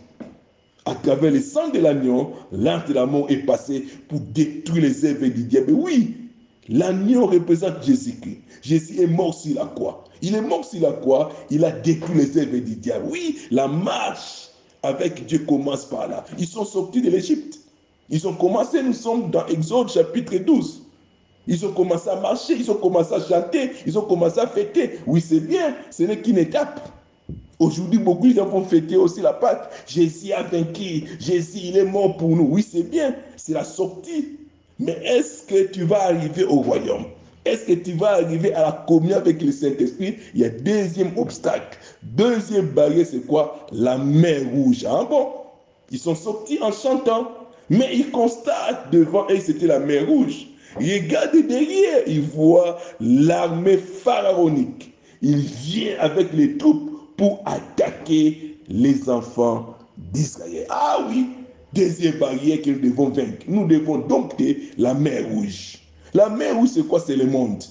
À 0.86 0.96
travers 0.96 1.32
le 1.32 1.42
sang 1.42 1.70
de 1.70 1.78
l'agneau, 1.80 2.32
l'ange 2.52 2.86
de 2.86 2.94
la 2.94 3.06
mort 3.06 3.30
est 3.30 3.46
passé 3.46 3.86
pour 4.08 4.20
détruire 4.20 4.82
les 4.82 5.06
œuvres 5.06 5.28
du 5.28 5.44
diable. 5.44 5.74
Oui, 5.74 6.16
l'agneau 6.70 7.28
représente 7.28 7.84
Jésus-Christ. 7.84 8.40
Jésus 8.64 9.02
est 9.02 9.08
mort 9.08 9.36
sur 9.36 9.56
la 9.56 9.66
croix. 9.66 10.06
Il 10.24 10.34
est 10.34 10.42
mort 10.42 10.66
sur 10.66 10.82
la 10.82 10.94
croix. 10.94 11.32
Il 11.52 11.64
a 11.66 11.72
détruit 11.72 12.18
les 12.18 12.38
œuvres 12.40 12.58
du 12.58 12.76
diable. 12.76 13.06
Oui, 13.12 13.38
la 13.52 13.68
marche 13.68 14.50
avec 14.82 15.28
Dieu 15.28 15.40
commence 15.40 15.86
par 15.86 16.08
là. 16.08 16.26
Ils 16.40 16.48
sont 16.48 16.66
sortis 16.66 17.02
de 17.02 17.12
l'Égypte. 17.12 17.60
Ils 18.10 18.28
ont 18.28 18.34
commencé, 18.34 18.82
nous 18.82 18.94
sommes 18.94 19.30
dans 19.30 19.46
Exode 19.48 19.90
chapitre 19.90 20.38
12. 20.38 20.85
Ils 21.48 21.66
ont 21.66 21.72
commencé 21.72 22.10
à 22.10 22.16
marcher, 22.20 22.56
ils 22.58 22.70
ont 22.72 22.76
commencé 22.76 23.14
à 23.14 23.20
chanter, 23.20 23.72
ils 23.86 23.98
ont 23.98 24.04
commencé 24.04 24.40
à 24.40 24.48
fêter. 24.48 25.00
Oui, 25.06 25.22
c'est 25.22 25.40
bien, 25.40 25.76
ce 25.92 26.04
n'est 26.04 26.18
qu'une 26.18 26.38
étape. 26.38 26.90
Aujourd'hui, 27.60 28.00
beaucoup 28.00 28.28
de 28.28 28.34
gens 28.34 28.48
vont 28.48 28.66
fêter 28.66 28.98
aussi 28.98 29.22
la 29.22 29.34
Pâque. 29.34 29.72
Jésus 29.88 30.34
a 30.34 30.44
vaincu, 30.44 31.06
Jésus, 31.20 31.60
il 31.64 31.78
est 31.78 31.86
mort 31.86 32.18
pour 32.18 32.36
nous. 32.36 32.48
Oui, 32.50 32.66
c'est 32.70 32.84
bien, 32.84 33.16
c'est 33.38 33.54
la 33.54 33.64
sortie. 33.64 34.38
Mais 34.80 34.98
est-ce 35.06 35.44
que 35.44 35.72
tu 35.72 35.84
vas 35.84 36.04
arriver 36.04 36.44
au 36.44 36.58
royaume? 36.62 37.06
Est-ce 37.46 37.66
que 37.66 37.74
tu 37.74 37.94
vas 37.94 38.14
arriver 38.14 38.54
à 38.54 38.62
la 38.64 38.72
communion 38.88 39.18
avec 39.18 39.42
le 39.42 39.52
Saint-Esprit? 39.52 40.18
Il 40.34 40.42
y 40.42 40.46
a 40.46 40.50
deuxième 40.50 41.18
obstacle. 41.18 41.78
Deuxième 42.02 42.68
barrière, 42.68 43.06
c'est 43.10 43.26
quoi? 43.26 43.68
La 43.72 43.98
mer 43.98 44.42
rouge. 44.52 44.84
Ah 44.90 45.06
bon? 45.10 45.28
Ils 45.92 46.00
sont 46.00 46.16
sortis 46.16 46.58
en 46.62 46.72
chantant. 46.72 47.32
Mais 47.70 47.96
ils 47.96 48.12
constatent 48.12 48.92
devant 48.92 49.28
eux, 49.30 49.40
c'était 49.40 49.68
la 49.68 49.80
mer 49.80 50.08
rouge. 50.08 50.48
Ils 50.80 51.04
regardent 51.04 51.48
derrière, 51.48 52.04
ils 52.08 52.22
voient 52.22 52.80
l'armée 53.00 53.78
pharaonique. 53.78 54.94
Il 55.22 55.38
vient 55.38 55.96
avec 56.00 56.34
les 56.34 56.58
troupes 56.58 56.92
pour 57.18 57.42
attaquer 57.46 58.58
les 58.68 59.10
enfants 59.10 59.76
d'Israël. 59.98 60.66
Ah 60.70 61.00
oui, 61.10 61.28
deuxième 61.74 62.20
barrière 62.20 62.62
que 62.62 62.72
nous 62.72 62.80
devons 62.80 63.10
vaincre. 63.10 63.46
Nous 63.48 63.66
devons 63.68 64.00
dompter 64.00 64.70
la 64.78 64.94
mer 64.94 65.28
rouge. 65.30 65.80
La 66.14 66.30
mer 66.30 66.56
rouge, 66.56 66.70
c'est 66.74 66.88
quoi? 66.88 67.00
C'est 67.00 67.16
le 67.16 67.26
monde. 67.26 67.64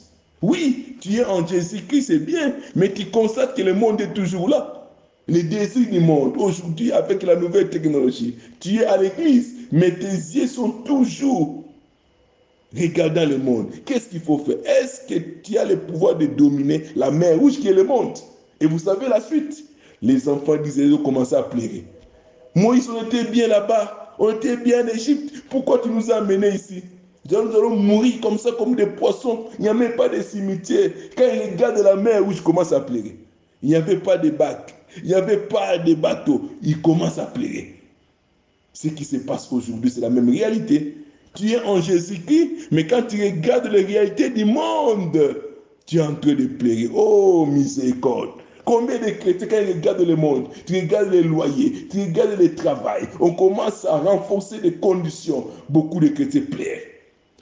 Oui, 0.42 0.96
tu 1.00 1.14
es 1.16 1.24
en 1.24 1.46
Jésus-Christ, 1.46 2.02
c'est 2.02 2.18
bien, 2.18 2.54
mais 2.74 2.92
tu 2.92 3.06
constates 3.06 3.56
que 3.56 3.62
le 3.62 3.74
monde 3.74 4.00
est 4.00 4.12
toujours 4.12 4.48
là. 4.48 4.90
Les 5.26 5.42
désirs 5.42 5.88
du 5.90 6.00
monde, 6.00 6.34
aujourd'hui, 6.36 6.92
avec 6.92 7.22
la 7.22 7.36
nouvelle 7.36 7.70
technologie, 7.70 8.36
tu 8.60 8.76
es 8.76 8.84
à 8.84 8.98
l'église, 8.98 9.54
mais 9.72 9.90
tes 9.90 10.04
yeux 10.04 10.46
sont 10.46 10.68
toujours 10.68 11.63
regardant 12.76 13.26
le 13.26 13.38
monde. 13.38 13.70
Qu'est-ce 13.84 14.08
qu'il 14.08 14.20
faut 14.20 14.38
faire? 14.38 14.56
Est-ce 14.64 15.06
que 15.06 15.18
tu 15.42 15.56
as 15.58 15.64
le 15.64 15.78
pouvoir 15.78 16.16
de 16.16 16.26
dominer 16.26 16.84
la 16.96 17.10
mer 17.10 17.38
rouge 17.38 17.58
qui 17.58 17.68
est 17.68 17.72
le 17.74 17.84
monde? 17.84 18.18
Et 18.60 18.66
vous 18.66 18.78
savez 18.78 19.08
la 19.08 19.20
suite 19.20 19.64
Les 20.02 20.28
enfants 20.28 20.56
d'Israël 20.56 20.94
ont 20.94 21.02
commencé 21.02 21.34
à 21.34 21.42
pleurer. 21.42 21.84
Moïse, 22.54 22.88
on 22.88 23.04
était 23.04 23.24
bien 23.24 23.48
là-bas, 23.48 24.14
on 24.18 24.30
était 24.30 24.56
bien 24.56 24.84
en 24.84 24.88
Égypte. 24.88 25.44
Pourquoi 25.50 25.80
tu 25.80 25.88
nous 25.88 26.10
as 26.10 26.16
amenés 26.16 26.54
ici? 26.54 26.82
Nous 27.30 27.36
allons 27.36 27.76
mourir 27.76 28.20
comme 28.20 28.38
ça, 28.38 28.50
comme 28.52 28.76
des 28.76 28.86
poissons. 28.86 29.46
Il 29.58 29.62
n'y 29.62 29.68
a 29.68 29.74
même 29.74 29.96
pas 29.96 30.08
de 30.08 30.20
cimetière. 30.20 30.90
Quand 31.16 31.24
ils 31.24 31.52
regardent 31.52 31.78
la 31.78 31.96
mer 31.96 32.22
rouge, 32.22 32.36
ils 32.38 32.42
commencent 32.42 32.72
à 32.72 32.80
pleurer. 32.80 33.16
Il 33.62 33.70
n'y 33.70 33.74
avait 33.76 33.96
pas 33.96 34.18
de 34.18 34.30
bac. 34.30 34.74
Il 34.98 35.08
n'y 35.08 35.14
avait 35.14 35.38
pas 35.38 35.78
de 35.78 35.94
bateau. 35.94 36.50
Ils 36.62 36.80
commencent 36.80 37.18
à 37.18 37.26
pleurer. 37.26 37.74
Ce 38.74 38.88
qui 38.88 39.04
se 39.04 39.16
passe 39.16 39.50
aujourd'hui, 39.50 39.90
c'est 39.90 40.00
la 40.00 40.10
même 40.10 40.28
réalité. 40.28 40.96
Tu 41.34 41.50
es 41.50 41.60
en 41.64 41.80
Jésus-Christ, 41.80 42.68
mais 42.70 42.86
quand 42.86 43.02
tu 43.08 43.22
regardes 43.22 43.66
les 43.66 43.84
réalités 43.84 44.30
du 44.30 44.44
monde, 44.44 45.36
tu 45.86 45.96
es 45.96 46.00
en 46.00 46.14
train 46.14 46.34
de 46.34 46.46
pleurer. 46.46 46.88
Oh, 46.94 47.44
miséricorde. 47.46 48.30
Combien 48.64 48.98
de 48.98 49.10
chrétiens, 49.10 49.48
quand 49.48 49.60
ils 49.60 49.74
regardent 49.74 50.06
le 50.06 50.16
monde, 50.16 50.48
tu 50.64 50.74
regardes 50.74 51.12
les 51.12 51.22
loyers, 51.22 51.86
tu 51.90 52.00
regardes 52.00 52.38
le 52.38 52.54
travail, 52.54 53.02
on 53.20 53.34
commence 53.34 53.84
à 53.84 53.98
renforcer 53.98 54.56
les 54.62 54.72
conditions. 54.74 55.46
Beaucoup 55.68 56.00
de 56.00 56.08
chrétiens 56.08 56.44
pleurent. 56.50 56.80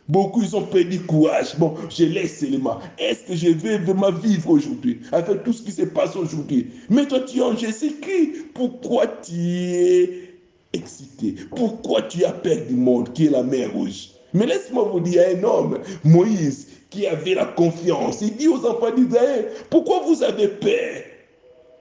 Beaucoup, 0.09 0.42
ils 0.42 0.57
ont 0.57 0.62
perdu 0.62 0.98
courage. 1.00 1.57
Bon, 1.59 1.74
je 1.88 2.05
laisse 2.05 2.40
seulement. 2.40 2.81
Est-ce 2.98 3.24
que 3.24 3.37
je 3.37 3.50
vais 3.50 3.78
vraiment 3.78 4.11
vivre 4.11 4.50
aujourd'hui 4.50 5.00
avec 5.12 5.44
tout 5.44 5.52
ce 5.52 5.62
qui 5.62 5.70
se 5.70 5.83
passe 5.83 6.16
aujourd'hui? 6.16 6.66
Mais 6.90 7.07
toi, 7.07 7.20
tu 7.20 7.38
es 7.38 7.42
en 7.42 7.57
Jésus-Christ. 7.57 8.46
Pourquoi 8.52 9.07
tu 9.07 9.33
es 9.33 10.31
excité 10.72 11.35
Pourquoi 11.54 12.02
tu 12.02 12.24
as 12.24 12.32
peur 12.32 12.58
du 12.68 12.74
monde 12.74 13.12
qui 13.12 13.26
est 13.26 13.30
la 13.30 13.42
mer 13.42 13.72
rouge? 13.72 14.11
Mais 14.35 14.46
laisse-moi 14.46 14.88
vous 14.90 15.00
dire, 15.00 15.22
un 15.37 15.42
homme, 15.44 15.78
Moïse, 16.04 16.68
qui 16.90 17.06
avait 17.06 17.35
la 17.35 17.46
confiance, 17.46 18.20
il 18.22 18.37
dit 18.37 18.48
aux 18.48 18.64
enfants 18.66 18.94
d'Israël, 18.94 19.50
pourquoi 19.70 20.02
vous 20.06 20.22
avez 20.22 20.48
peur? 20.48 21.02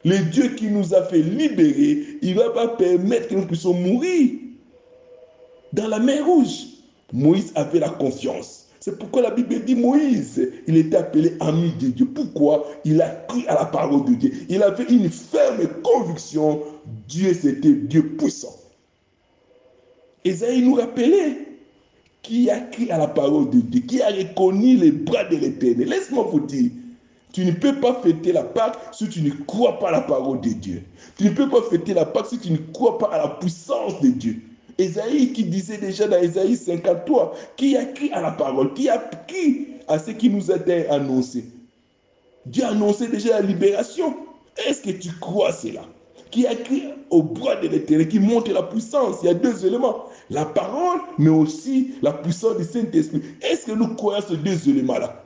Le 0.04 0.18
Dieu 0.32 0.50
qui 0.56 0.68
nous 0.68 0.94
a 0.94 1.04
fait 1.04 1.22
libérer, 1.22 2.18
il 2.22 2.36
ne 2.36 2.40
va 2.40 2.50
pas 2.50 2.68
permettre 2.70 3.28
que 3.28 3.36
nous 3.36 3.46
puissions 3.46 3.74
mourir 3.74 4.32
dans 5.74 5.88
la 5.88 6.00
mer 6.00 6.26
rouge. 6.26 6.68
Moïse 7.14 7.52
avait 7.56 7.80
la 7.80 7.90
confiance. 7.90 8.68
C'est 8.80 8.98
pourquoi 8.98 9.22
la 9.22 9.30
Bible 9.30 9.64
dit 9.64 9.76
Moïse, 9.76 10.42
il 10.66 10.76
était 10.76 10.98
appelé 10.98 11.34
ami 11.40 11.72
de 11.80 11.90
Dieu. 11.90 12.08
Pourquoi? 12.08 12.66
Il 12.84 13.00
a 13.00 13.10
cru 13.28 13.46
à 13.48 13.54
la 13.54 13.66
parole 13.66 14.06
de 14.06 14.16
Dieu. 14.16 14.32
Il 14.50 14.64
avait 14.64 14.86
une 14.86 15.10
ferme 15.10 15.68
conviction. 15.84 16.62
Dieu, 17.08 17.38
c'était 17.40 17.74
Dieu 17.74 18.16
puissant. 18.18 18.56
Esaïe 20.24 20.62
nous 20.62 20.76
rappelait 20.76 21.48
qui 22.22 22.50
a 22.50 22.60
cru 22.60 22.90
à 22.90 22.98
la 22.98 23.08
parole 23.08 23.50
de 23.50 23.60
Dieu, 23.60 23.82
qui 23.82 24.02
a 24.02 24.10
reconnu 24.10 24.78
les 24.78 24.92
bras 24.92 25.24
de 25.26 25.38
l'éternel. 25.38 25.90
Laisse-moi 25.90 26.28
vous 26.32 26.42
dire, 26.42 26.72
tu 27.34 27.46
ne 27.46 27.52
peux 27.52 27.80
pas 27.80 28.00
fêter 28.04 28.32
la 28.32 28.44
Pâque 28.44 28.78
si 28.92 29.10
tu 29.10 29.22
ne 29.22 29.32
crois 29.32 29.80
pas 29.80 29.90
à 29.90 29.92
la 29.92 30.02
parole 30.02 30.42
de 30.42 30.50
Dieu. 30.50 30.84
Tu 31.18 31.26
ne 31.26 31.30
peux 31.32 31.50
pas 31.50 31.62
fêter 31.64 31.94
la 31.94 32.06
Pâque 32.06 32.28
si 32.28 32.38
tu 32.38 32.52
ne 32.52 32.58
crois 32.74 32.98
pas 32.98 33.08
à 33.08 33.18
la 33.18 33.28
puissance 33.30 34.00
de 34.02 34.10
Dieu. 34.10 34.42
Esaïe 34.78 35.34
qui 35.34 35.46
disait 35.46 35.78
déjà 35.78 36.08
dans 36.08 36.22
Esaïe 36.22 36.56
53, 36.56 37.36
qui 37.56 37.76
a 37.78 37.86
cru 37.86 38.10
à 38.12 38.22
la 38.22 38.32
parole, 38.32 38.74
qui 38.74 38.90
a 38.90 38.98
cru 38.98 39.68
à 39.88 39.98
ce 39.98 40.12
qui 40.12 40.30
nous 40.30 40.52
été 40.52 40.88
annoncé? 40.90 41.46
Dieu 42.46 42.64
a 42.64 42.70
annoncé 42.70 43.08
déjà 43.08 43.40
la 43.40 43.42
libération. 43.42 44.16
Est-ce 44.68 44.82
que 44.82 44.92
tu 44.92 45.10
crois 45.20 45.52
cela? 45.52 45.82
Qui 46.32 46.48
a 46.48 46.56
cru 46.56 46.84
au 47.10 47.22
bras 47.24 47.58
de 47.58 47.68
l'éternel, 47.68 48.08
qui 48.08 48.20
montre 48.20 48.52
la 48.52 48.64
puissance. 48.64 49.18
Il 49.22 49.28
y 49.28 49.30
a 49.30 49.34
deux 49.34 49.66
éléments. 49.66 50.06
La 50.30 50.46
parole, 50.46 51.02
mais 51.18 51.30
aussi 51.30 51.96
la 52.02 52.14
puissance 52.14 52.58
du 52.58 52.64
Saint-Esprit. 52.64 53.22
Est-ce 53.42 53.66
que 53.66 53.74
nous 53.74 53.96
croyons 53.96 54.24
ces 54.26 54.38
deux 54.38 54.70
éléments-là? 54.70 55.24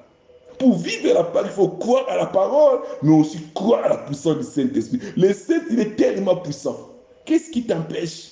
Pour 0.58 0.78
vivre 0.78 1.13
la 1.13 1.24
parole, 1.24 1.50
il 1.52 1.54
faut 1.54 1.68
croire 1.68 2.06
à 2.10 2.15
la 2.15 2.26
parole, 2.26 2.80
mais 3.04 3.13
aussi 3.13 3.38
croire 3.54 3.86
à 3.86 3.89
la 3.89 3.98
puissance 3.98 4.38
du 4.38 4.44
Saint-Esprit. 4.44 5.00
Le 5.15 5.32
Saint, 5.32 5.62
il 5.70 5.80
est 5.80 5.96
tellement 5.96 6.38
puissant. 6.38 6.78
Qu'est-ce 7.26 7.52
qui 7.52 7.63
t'empêche? 7.63 8.32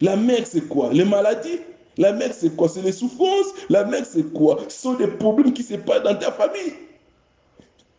La 0.00 0.16
mer, 0.16 0.42
c'est 0.44 0.68
quoi? 0.68 0.92
Les 0.92 1.04
maladies? 1.04 1.60
La 1.98 2.12
mer, 2.12 2.30
c'est 2.32 2.54
quoi? 2.54 2.68
C'est 2.68 2.82
les 2.82 2.92
souffrances? 2.92 3.48
La 3.68 3.84
mer, 3.84 4.04
c'est 4.08 4.32
quoi? 4.32 4.58
Ce 4.68 4.82
sont 4.82 4.94
des 4.94 5.08
problèmes 5.08 5.52
qui 5.52 5.62
se 5.62 5.74
passent 5.74 6.04
dans 6.04 6.14
ta 6.14 6.30
famille. 6.30 6.72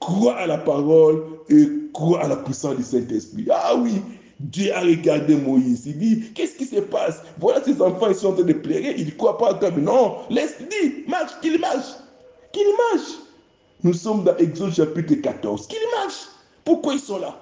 Crois 0.02 0.36
à 0.36 0.48
la 0.48 0.58
parole 0.58 1.24
et 1.48 1.68
crois 1.94 2.24
à 2.24 2.28
la 2.28 2.36
puissance 2.36 2.76
du 2.76 2.84
Saint-Esprit. 2.84 3.46
Ah 3.52 3.76
oui, 3.78 4.02
Dieu 4.40 4.74
a 4.74 4.82
regardé 4.82 5.36
Moïse. 5.36 5.84
Il 5.86 6.00
dit, 6.00 6.34
qu'est-ce 6.34 6.56
qui 6.56 6.66
se 6.66 6.82
passe? 6.82 7.22
Voilà 7.40 7.64
ces 7.64 7.80
enfants, 7.80 8.08
ils 8.10 8.16
sont 8.16 8.30
en 8.30 8.34
train 8.34 8.44
de 8.44 8.54
pleurer. 8.54 8.96
Ils 8.98 9.06
ne 9.06 9.12
croient 9.12 9.38
pas 9.38 9.52
à 9.52 9.54
toi. 9.54 9.70
Non, 9.72 10.18
laisse-le, 10.32 11.08
marche, 11.08 11.32
qu'il 11.42 11.60
marche. 11.60 11.94
Qu'il 12.52 12.66
marche. 12.94 13.12
Nous 13.84 13.94
sommes 13.94 14.24
dans 14.24 14.36
Exode 14.38 14.74
chapitre 14.74 15.14
14. 15.14 15.68
Qu'il 15.68 15.80
marche. 16.00 16.28
Pourquoi 16.66 16.96
ils 16.96 17.00
sont 17.00 17.20
là? 17.20 17.38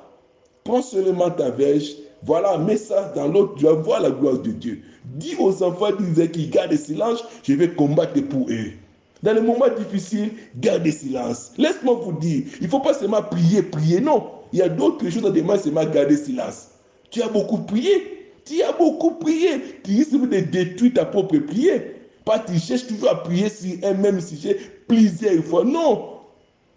Prends 0.66 0.82
seulement 0.82 1.32
ta 1.32 1.50
verge. 1.52 1.96
Voilà 2.24 2.56
un 2.56 2.58
message 2.58 3.14
dans 3.16 3.30
l'autre. 3.30 3.56
Tu 3.56 3.64
vas 3.64 3.74
voir 3.74 4.02
la 4.02 4.12
gloire 4.12 4.38
de 4.38 4.52
Dieu. 4.52 4.82
Dis 5.06 5.36
aux 5.40 5.64
enfants 5.64 5.94
d'Israël 5.94 6.32
qui 6.32 6.48
gardent 6.48 6.72
le 6.72 6.78
silence, 6.78 7.24
je 7.44 7.54
vais 7.54 7.74
combattre 7.74 8.20
pour 8.28 8.48
eux. 8.50 8.74
Dans 9.22 9.34
les 9.34 9.42
moments 9.42 9.68
difficiles, 9.78 10.32
gardez 10.58 10.92
silence. 10.92 11.52
Laisse-moi 11.58 12.00
vous 12.04 12.14
dire, 12.14 12.44
il 12.62 12.66
ne 12.66 12.70
faut 12.70 12.80
pas 12.80 12.94
seulement 12.94 13.22
prier, 13.22 13.62
prier. 13.62 14.00
Non, 14.00 14.24
il 14.54 14.60
y 14.60 14.62
a 14.62 14.70
d'autres 14.70 15.10
choses 15.10 15.26
à 15.26 15.30
demander, 15.30 15.60
seulement 15.60 15.86
garder 15.86 16.16
silence. 16.16 16.70
Tu 17.12 17.22
as 17.22 17.28
beaucoup 17.28 17.58
prié. 17.58 18.32
Tu 18.46 18.62
as 18.64 18.72
beaucoup 18.72 19.12
prié. 19.12 19.62
Tu 19.84 19.92
risques 19.92 20.12
de 20.12 20.40
détruire 20.40 20.94
ta 20.94 21.06
propre 21.06 21.38
prière. 21.40 21.82
Pas 22.24 22.40
tu 22.40 22.58
cherches 22.60 22.88
toujours 22.88 23.10
à 23.10 23.24
prier 23.24 23.50
sur 23.50 23.72
un 23.84 23.94
même 23.94 24.22
sujet 24.22 24.58
plusieurs 24.88 25.44
fois. 25.44 25.66
Non. 25.66 26.20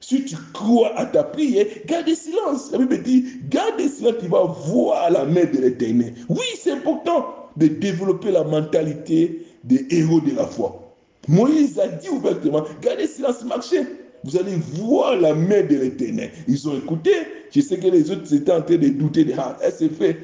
Si 0.01 0.25
tu 0.25 0.35
crois 0.53 0.99
à 0.99 1.07
ta 1.07 1.23
prière, 1.23 1.67
garde 1.87 2.09
silence. 2.09 2.73
La 2.73 2.79
Bible 2.79 3.03
dit, 3.03 3.25
garde 3.49 3.81
silence, 3.81 4.15
tu 4.21 4.27
vas 4.27 4.45
voir 4.45 5.11
la 5.11 5.25
main 5.25 5.45
de 5.45 5.59
l'éternel. 5.61 6.15
Oui, 6.29 6.45
c'est 6.59 6.73
important 6.73 7.27
de 7.57 7.69
développer 7.69 8.33
la 8.33 8.43
mentalité 8.43 9.47
des 9.63 9.87
héros 9.91 10.21
de 10.21 10.35
la 10.35 10.47
foi. 10.47 10.82
Moïse 11.29 11.79
a 11.79 11.89
dit 11.89 12.09
ouvertement, 12.09 12.65
gardez 12.81 13.07
silence, 13.07 13.45
marchez. 13.45 13.83
Vous 14.25 14.37
allez 14.37 14.55
voir 14.75 15.17
la 15.17 15.35
main 15.35 15.63
de 15.63 15.77
l'éternel. 15.77 16.31
Ils 16.47 16.69
ont 16.69 16.77
écouté. 16.77 17.11
Je 17.55 17.61
sais 17.61 17.79
que 17.79 17.89
les 17.89 18.11
autres 18.11 18.33
étaient 18.33 18.53
en 18.53 18.63
train 18.63 18.77
de 18.77 18.89
douter 18.89 19.25
de 19.25 19.33
ah, 19.37 19.57
elle 19.63 19.73
s'est 19.73 19.89
fait. 19.89 20.17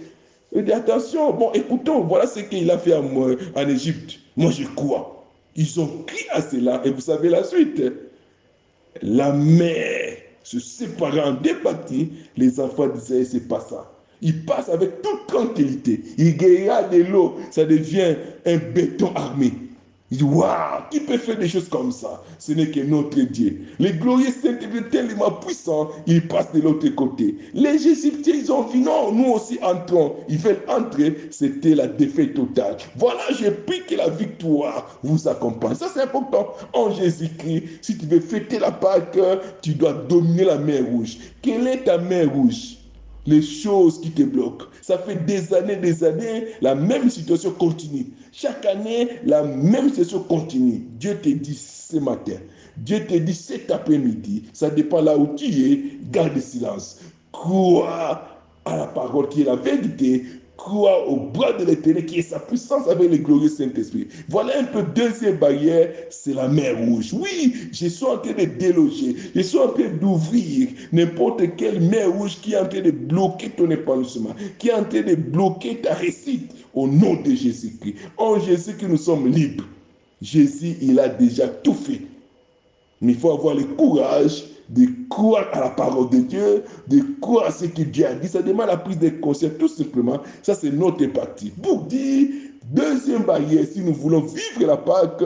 Il 0.54 0.64
dit 0.64 0.72
attention, 0.72 1.32
bon, 1.32 1.52
écoutons, 1.52 2.02
voilà 2.02 2.26
ce 2.26 2.40
qu'il 2.40 2.70
a 2.70 2.78
fait 2.78 2.94
en, 2.94 3.04
en 3.04 3.68
Égypte. 3.68 4.18
Moi, 4.36 4.50
je 4.50 4.64
crois. 4.64 5.26
Ils 5.56 5.80
ont 5.80 6.04
crié 6.06 6.26
à 6.30 6.40
cela 6.40 6.80
et 6.84 6.90
vous 6.90 7.00
savez 7.00 7.28
la 7.28 7.42
suite. 7.42 7.82
La 9.02 9.32
mer 9.32 10.16
se 10.42 10.60
séparant 10.60 11.30
en 11.30 11.32
deux 11.32 11.58
parties, 11.58 12.10
les 12.36 12.58
enfants 12.60 12.88
disaient 12.88 13.24
c'est 13.24 13.48
pas 13.48 13.60
ça. 13.60 13.92
Ils 14.22 14.44
passent 14.46 14.68
avec 14.68 15.02
toute 15.02 15.26
tranquillité. 15.26 16.00
Ils 16.16 16.32
regardent 16.32 16.92
de 16.92 17.02
l'eau, 17.02 17.36
ça 17.50 17.64
devient 17.64 18.16
un 18.46 18.56
béton 18.56 19.12
armé. 19.14 19.52
Il 20.10 20.16
dit, 20.18 20.24
waouh, 20.24 20.82
qui 20.90 21.00
peut 21.00 21.18
faire 21.18 21.36
des 21.38 21.48
choses 21.48 21.68
comme 21.68 21.92
ça? 21.92 22.22
Ce 22.38 22.52
n'est 22.52 22.70
que 22.70 22.80
notre 22.80 23.20
Dieu. 23.20 23.60
Les 23.78 23.92
glorieux 23.92 24.30
Saint-Esprit 24.30 24.88
tellement 24.90 25.32
puissants, 25.32 25.90
ils 26.06 26.26
passent 26.26 26.52
de 26.52 26.62
l'autre 26.62 26.88
côté. 26.90 27.36
Les 27.52 27.86
Égyptiens, 27.86 28.34
ils 28.34 28.50
ont 28.50 28.62
dit, 28.64 28.78
non, 28.80 29.12
nous 29.12 29.32
aussi 29.32 29.58
entrons. 29.62 30.16
Ils 30.30 30.38
veulent 30.38 30.62
entrer, 30.66 31.14
c'était 31.30 31.74
la 31.74 31.86
défaite 31.86 32.34
totale. 32.34 32.78
Voilà, 32.96 33.20
je 33.38 33.50
prie 33.50 33.82
que 33.86 33.96
la 33.96 34.08
victoire 34.08 34.98
vous 35.02 35.28
accompagne. 35.28 35.74
Ça, 35.74 35.90
c'est 35.92 36.02
important. 36.02 36.54
En 36.72 36.90
Jésus-Christ, 36.90 37.64
si 37.82 37.98
tu 37.98 38.06
veux 38.06 38.20
fêter 38.20 38.58
la 38.58 38.72
Pâque, 38.72 39.18
tu 39.60 39.74
dois 39.74 39.92
dominer 39.92 40.44
la 40.44 40.56
mer 40.56 40.86
rouge. 40.86 41.18
Quelle 41.42 41.66
est 41.66 41.84
ta 41.84 41.98
mer 41.98 42.32
rouge? 42.32 42.77
Les 43.28 43.42
choses 43.42 44.00
qui 44.00 44.10
te 44.10 44.22
bloquent. 44.22 44.66
Ça 44.80 44.98
fait 44.98 45.24
des 45.26 45.52
années, 45.52 45.76
des 45.76 46.02
années, 46.02 46.46
la 46.60 46.74
même 46.74 47.10
situation 47.10 47.50
continue. 47.52 48.06
Chaque 48.32 48.64
année, 48.64 49.08
la 49.24 49.42
même 49.42 49.88
situation 49.88 50.20
continue. 50.20 50.86
Dieu 50.98 51.18
te 51.20 51.28
dit 51.28 51.54
ce 51.54 51.98
matin, 51.98 52.36
Dieu 52.78 53.04
te 53.06 53.14
dit 53.14 53.34
cet 53.34 53.70
après-midi, 53.70 54.44
ça 54.52 54.70
dépend 54.70 55.02
là 55.02 55.16
où 55.16 55.34
tu 55.36 55.44
es, 55.44 55.82
garde 56.10 56.38
silence. 56.38 57.00
Crois 57.32 58.22
à 58.64 58.76
la 58.76 58.86
parole 58.86 59.28
qui 59.28 59.42
est 59.42 59.44
la 59.44 59.56
vérité, 59.56 60.24
crois 60.58 61.08
au 61.08 61.16
bras 61.16 61.52
de 61.54 61.64
l'éternel 61.64 62.04
qui 62.04 62.18
est 62.18 62.22
sa 62.22 62.40
puissance 62.40 62.86
avec 62.88 63.10
le 63.10 63.16
glorieux 63.16 63.48
Saint-Esprit. 63.48 64.08
Voilà 64.28 64.58
un 64.58 64.64
peu 64.64 64.82
deuxième 64.82 65.36
barrière, 65.36 65.90
c'est 66.10 66.34
la 66.34 66.48
mer 66.48 66.76
rouge. 66.76 67.14
Oui, 67.14 67.54
je 67.72 67.86
suis 67.86 68.04
en 68.04 68.18
train 68.18 68.32
de 68.32 68.44
déloger, 68.44 69.16
je 69.34 69.40
suis 69.40 69.56
en 69.56 69.68
train 69.68 69.88
d'ouvrir 69.88 70.68
n'importe 70.92 71.56
quelle 71.56 71.80
mer 71.80 72.12
rouge 72.12 72.38
qui 72.42 72.52
est 72.52 72.58
en 72.58 72.68
train 72.68 72.82
de 72.82 72.90
bloquer 72.90 73.50
ton 73.50 73.70
épanouissement, 73.70 74.34
qui 74.58 74.68
est 74.68 74.74
en 74.74 74.84
train 74.84 75.02
de 75.02 75.14
bloquer 75.14 75.76
ta 75.76 75.94
réussite 75.94 76.50
au 76.74 76.86
nom 76.86 77.14
de 77.22 77.34
Jésus-Christ. 77.34 77.94
En 78.16 78.38
Jésus 78.40 78.74
que 78.74 78.86
nous 78.86 78.98
sommes 78.98 79.28
libres. 79.28 79.64
Jésus, 80.20 80.76
il 80.82 80.98
a 80.98 81.08
déjà 81.08 81.46
tout 81.46 81.74
fait. 81.74 82.02
Mais 83.00 83.12
il 83.12 83.18
faut 83.18 83.30
avoir 83.30 83.54
le 83.54 83.62
courage 83.64 84.44
de 84.68 84.86
croire 85.08 85.46
à 85.52 85.60
la 85.60 85.70
parole 85.70 86.10
de 86.10 86.18
Dieu, 86.18 86.64
de 86.88 87.02
croire 87.20 87.46
à 87.46 87.50
ce 87.50 87.64
que 87.64 87.82
Dieu 87.82 88.06
a 88.06 88.14
dit. 88.14 88.28
Ça 88.28 88.42
demande 88.42 88.66
la 88.66 88.76
prise 88.76 88.98
de 88.98 89.08
conscience, 89.08 89.52
tout 89.58 89.68
simplement. 89.68 90.20
Ça, 90.42 90.54
c'est 90.54 90.70
notre 90.70 91.06
partie. 91.06 91.50
Pour 91.50 91.84
dire, 91.84 92.28
deuxième 92.70 93.22
barrière, 93.22 93.64
si 93.70 93.80
nous 93.80 93.94
voulons 93.94 94.20
vivre 94.20 94.66
la 94.66 94.76
Pâque, 94.76 95.22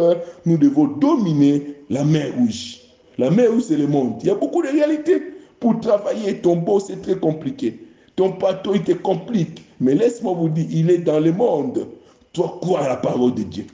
nous 0.46 0.56
devons 0.56 0.86
dominer 0.86 1.76
la 1.90 2.04
mer 2.04 2.32
rouge. 2.38 2.80
La 3.18 3.30
mer 3.30 3.50
rouge, 3.50 3.64
c'est 3.68 3.76
le 3.76 3.88
monde. 3.88 4.14
Il 4.22 4.28
y 4.28 4.30
a 4.30 4.34
beaucoup 4.34 4.62
de 4.62 4.68
réalités. 4.68 5.22
Pour 5.58 5.78
travailler 5.80 6.38
ton 6.38 6.56
beau, 6.56 6.80
c'est 6.80 7.00
très 7.02 7.16
compliqué. 7.16 7.86
Ton 8.16 8.30
bateau, 8.30 8.74
il 8.74 8.82
te 8.82 8.92
complique. 8.92 9.64
Mais 9.80 9.94
laisse-moi 9.94 10.34
vous 10.34 10.48
dire, 10.48 10.66
il 10.70 10.90
est 10.90 10.98
dans 10.98 11.20
le 11.20 11.32
monde. 11.32 11.88
Toi, 12.32 12.58
crois 12.60 12.80
à 12.80 12.88
la 12.88 12.96
parole 12.96 13.34
de 13.34 13.42
Dieu. 13.42 13.66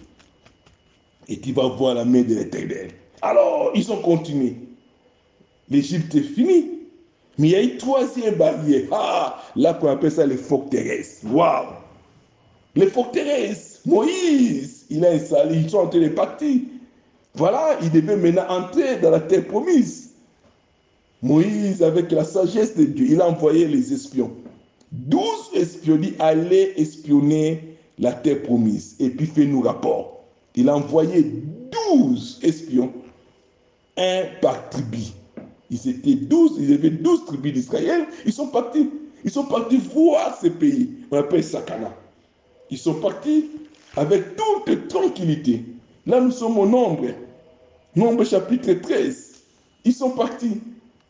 Et 1.28 1.38
tu 1.38 1.52
vas 1.52 1.68
voir 1.68 1.94
la 1.94 2.04
main 2.06 2.22
de 2.22 2.34
l'éternel. 2.34 2.90
Alors, 3.20 3.70
ils 3.74 3.90
ont 3.92 4.00
continué 4.00 4.67
l'Égypte 5.70 6.14
est 6.14 6.22
finie. 6.22 6.70
Mais 7.38 7.48
il 7.48 7.50
y 7.52 7.56
a 7.56 7.62
une 7.62 7.76
troisième 7.76 8.34
barrière. 8.34 8.82
Ah, 8.90 9.42
là 9.54 9.74
qu'on 9.74 9.88
appelle 9.88 10.10
ça 10.10 10.26
les 10.26 10.36
forteresses. 10.36 11.20
Waouh! 11.24 11.68
Les 12.74 12.88
forteresses. 12.88 13.80
Moïse, 13.86 14.86
il 14.90 15.04
a 15.04 15.10
installé, 15.10 15.58
ils 15.58 15.70
sont 15.70 15.78
en 15.78 15.88
train 15.88 16.00
de 16.00 16.08
partir. 16.08 16.60
Voilà, 17.34 17.78
il 17.82 17.90
devait 17.90 18.16
maintenant 18.16 18.46
entrer 18.48 18.96
dans 18.96 19.10
la 19.10 19.20
terre 19.20 19.46
promise. 19.46 20.10
Moïse, 21.22 21.82
avec 21.82 22.10
la 22.10 22.24
sagesse 22.24 22.76
de 22.76 22.84
Dieu, 22.84 23.06
il 23.10 23.20
a 23.20 23.28
envoyé 23.28 23.66
les 23.66 23.92
espions. 23.92 24.32
Douze 24.90 25.50
espions 25.54 25.96
dit 25.96 26.14
allez 26.18 26.72
espionner 26.76 27.76
la 27.98 28.12
terre 28.12 28.42
promise 28.42 28.96
et 29.00 29.10
puis 29.10 29.26
fait-nous 29.26 29.60
rapport. 29.60 30.24
Il 30.54 30.68
a 30.68 30.76
envoyé 30.76 31.22
douze 31.70 32.40
espions, 32.42 32.92
un 33.96 34.22
par 34.40 34.70
tribu. 34.70 35.12
Ils 35.70 35.88
étaient 35.88 36.14
douze, 36.14 36.56
ils 36.58 36.72
avaient 36.72 36.90
douze 36.90 37.24
tribus 37.26 37.52
d'Israël. 37.52 38.06
Ils 38.24 38.32
sont 38.32 38.48
partis. 38.48 38.90
Ils 39.24 39.30
sont 39.30 39.44
partis 39.44 39.78
voir 39.94 40.38
ce 40.40 40.48
pays. 40.48 40.90
On 41.10 41.18
appelle 41.18 41.44
Sakana. 41.44 41.94
Ils 42.70 42.78
sont 42.78 42.94
partis 42.94 43.46
avec 43.96 44.36
toute 44.36 44.88
tranquillité. 44.88 45.64
Là, 46.06 46.20
nous 46.20 46.30
sommes 46.30 46.58
au 46.58 46.66
nombre. 46.66 47.06
Nombre 47.96 48.24
chapitre 48.24 48.72
13. 48.72 49.34
Ils 49.84 49.92
sont 49.94 50.10
partis. 50.10 50.60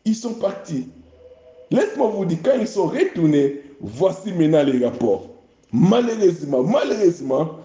Ils 0.05 0.15
sont 0.15 0.33
partis. 0.33 0.87
Laisse-moi 1.71 2.07
vous 2.09 2.25
dire, 2.25 2.39
quand 2.43 2.57
ils 2.59 2.67
sont 2.67 2.87
retournés, 2.87 3.61
voici 3.79 4.31
maintenant 4.33 4.63
les 4.63 4.83
rapports. 4.83 5.27
Malheureusement, 5.71 6.63
malheureusement, 6.63 7.59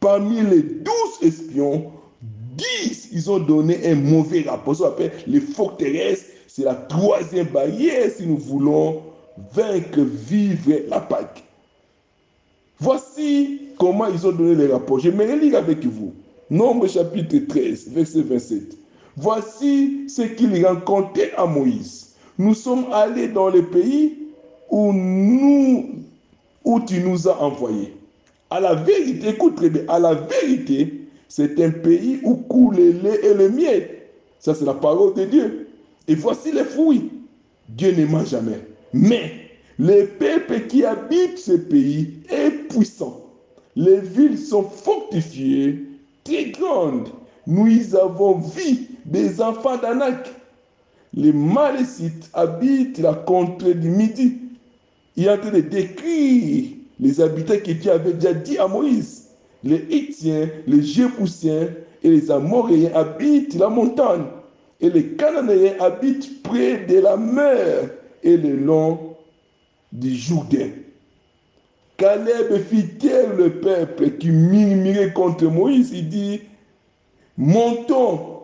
parmi 0.00 0.42
les 0.42 0.62
douze 0.62 1.18
espions, 1.22 1.90
10, 2.58 3.08
ils 3.12 3.30
ont 3.30 3.38
donné 3.38 3.86
un 3.86 3.94
mauvais 3.94 4.42
rapport. 4.42 4.76
Ça 4.76 4.84
s'appelle 4.84 5.12
les 5.26 5.40
forteresses. 5.40 6.26
C'est 6.46 6.64
la 6.64 6.74
troisième 6.74 7.46
barrière 7.46 8.10
si 8.10 8.26
nous 8.26 8.36
voulons 8.36 9.02
vaincre, 9.52 10.00
vivre 10.00 10.72
la 10.88 11.00
Pâque. 11.00 11.44
Voici 12.80 13.60
comment 13.78 14.06
ils 14.06 14.26
ont 14.26 14.32
donné 14.32 14.54
les 14.54 14.72
rapports. 14.72 14.98
Je 14.98 15.10
vais 15.10 15.36
lire 15.36 15.58
avec 15.58 15.84
vous. 15.84 16.12
Nombre 16.50 16.88
chapitre 16.88 17.36
13, 17.48 17.90
verset 17.90 18.22
27. 18.22 18.76
Voici 19.16 20.08
ce 20.08 20.22
qu'il 20.22 20.64
rencontrait 20.64 21.32
à 21.36 21.44
Moïse. 21.46 22.14
Nous 22.38 22.54
sommes 22.54 22.86
allés 22.92 23.28
dans 23.28 23.50
le 23.50 23.64
pays 23.64 24.16
où, 24.70 24.92
nous, 24.92 25.86
où 26.64 26.80
tu 26.80 27.00
nous 27.00 27.28
as 27.28 27.38
envoyés. 27.40 27.94
À 28.50 28.60
la 28.60 28.74
vérité, 28.74 29.30
écoute 29.30 29.56
très 29.56 29.70
bien, 29.70 29.82
à 29.88 29.98
la 29.98 30.14
vérité, 30.14 31.07
c'est 31.28 31.62
un 31.62 31.70
pays 31.70 32.20
où 32.24 32.36
coule 32.36 32.76
le 32.76 32.90
lait 32.90 33.20
et 33.22 33.34
le 33.34 33.50
miel. 33.50 33.88
Ça, 34.38 34.54
c'est 34.54 34.64
la 34.64 34.74
parole 34.74 35.14
de 35.14 35.24
Dieu. 35.24 35.68
Et 36.08 36.14
voici 36.14 36.52
les 36.52 36.64
fruits. 36.64 37.10
Dieu 37.68 37.92
ne 37.92 38.06
ment 38.06 38.24
jamais. 38.24 38.60
Mais 38.94 39.30
le 39.78 40.06
peuple 40.06 40.66
qui 40.68 40.84
habite 40.84 41.38
ce 41.38 41.52
pays 41.52 42.14
est 42.30 42.50
puissant. 42.68 43.20
Les 43.76 44.00
villes 44.00 44.38
sont 44.38 44.62
fortifiées, 44.62 45.84
très 46.24 46.46
grandes. 46.46 47.08
Nous 47.46 47.94
avons 47.94 48.38
vu 48.38 48.88
des 49.04 49.40
enfants 49.40 49.76
d'Anak. 49.76 50.30
Les 51.14 51.32
Malécites 51.32 52.30
habitent 52.32 52.98
la 52.98 53.14
contrée 53.14 53.74
du 53.74 53.88
Midi. 53.90 54.36
Il 55.16 55.26
est 55.26 55.30
en 55.30 55.38
train 55.38 55.50
de 55.50 55.60
décrire 55.60 56.70
les 57.00 57.20
habitants 57.20 57.54
que 57.64 57.72
Dieu 57.72 57.92
avait 57.92 58.14
déjà 58.14 58.32
dit 58.32 58.58
à 58.58 58.66
Moïse. 58.66 59.17
Les 59.64 59.84
Hittiens, 59.90 60.48
les 60.66 60.82
Jébousiens 60.82 61.68
et 62.02 62.10
les 62.10 62.30
Amoréens 62.30 62.90
habitent 62.94 63.54
la 63.54 63.68
montagne. 63.68 64.24
Et 64.80 64.90
les 64.90 65.08
Cananéens 65.16 65.74
habitent 65.80 66.42
près 66.42 66.84
de 66.86 67.00
la 67.00 67.16
mer 67.16 67.90
et 68.22 68.36
le 68.36 68.56
long 68.56 69.16
du 69.92 70.14
Jourdain. 70.14 70.70
Caleb 71.96 72.62
fit 72.68 72.86
taire 72.98 73.34
le 73.34 73.60
peuple 73.60 74.10
qui 74.18 74.30
murmurait 74.30 75.12
contre 75.12 75.46
Moïse. 75.46 75.90
Il 75.92 76.08
dit, 76.08 76.42
montons, 77.36 78.42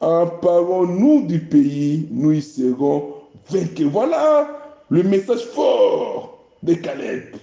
emparons-nous 0.00 1.26
du 1.26 1.38
pays, 1.38 2.08
nous 2.10 2.32
y 2.32 2.42
serons 2.42 3.14
vaincus. 3.48 3.86
Voilà 3.86 4.48
le 4.88 5.04
message 5.04 5.44
fort 5.44 6.44
de 6.64 6.74
Caleb. 6.74 7.36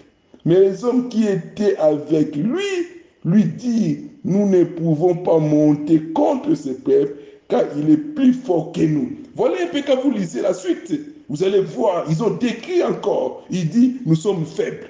Mais 0.44 0.60
les 0.60 0.84
hommes 0.84 1.08
qui 1.08 1.26
étaient 1.26 1.78
avec 1.78 2.36
lui 2.36 2.64
lui 3.26 3.46
disent, 3.46 4.00
nous 4.24 4.48
ne 4.50 4.64
pouvons 4.64 5.16
pas 5.16 5.38
monter 5.40 6.02
contre 6.14 6.56
ce 6.56 6.70
peuple 6.70 7.16
car 7.50 7.64
il 7.78 7.90
est 7.90 7.98
plus 7.98 8.34
fort 8.34 8.72
que 8.72 8.82
nous. 8.82 9.12
Voilà 9.36 9.56
un 9.64 9.68
peu 9.68 9.82
quand 9.86 10.02
vous 10.02 10.12
lisez 10.12 10.42
la 10.42 10.54
suite. 10.54 10.94
Vous 11.30 11.44
allez 11.44 11.62
voir, 11.62 12.06
ils 12.10 12.24
ont 12.24 12.32
décrit 12.32 12.84
encore. 12.84 13.46
Il 13.50 13.70
dit, 13.70 13.98
nous 14.06 14.16
sommes 14.16 14.46
faibles. 14.46 14.90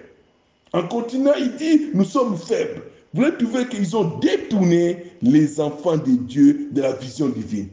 En 0.73 0.83
continuant, 0.87 1.33
il 1.39 1.55
dit, 1.55 1.87
nous 1.93 2.03
sommes 2.03 2.37
faibles. 2.37 2.83
Vous 3.13 3.23
allez 3.23 3.37
trouver 3.37 3.67
qu'ils 3.67 3.95
ont 3.95 4.19
détourné 4.19 4.97
les 5.21 5.59
enfants 5.59 5.97
de 5.97 6.11
Dieu 6.11 6.69
de 6.71 6.81
la 6.81 6.93
vision 6.93 7.29
divine. 7.29 7.69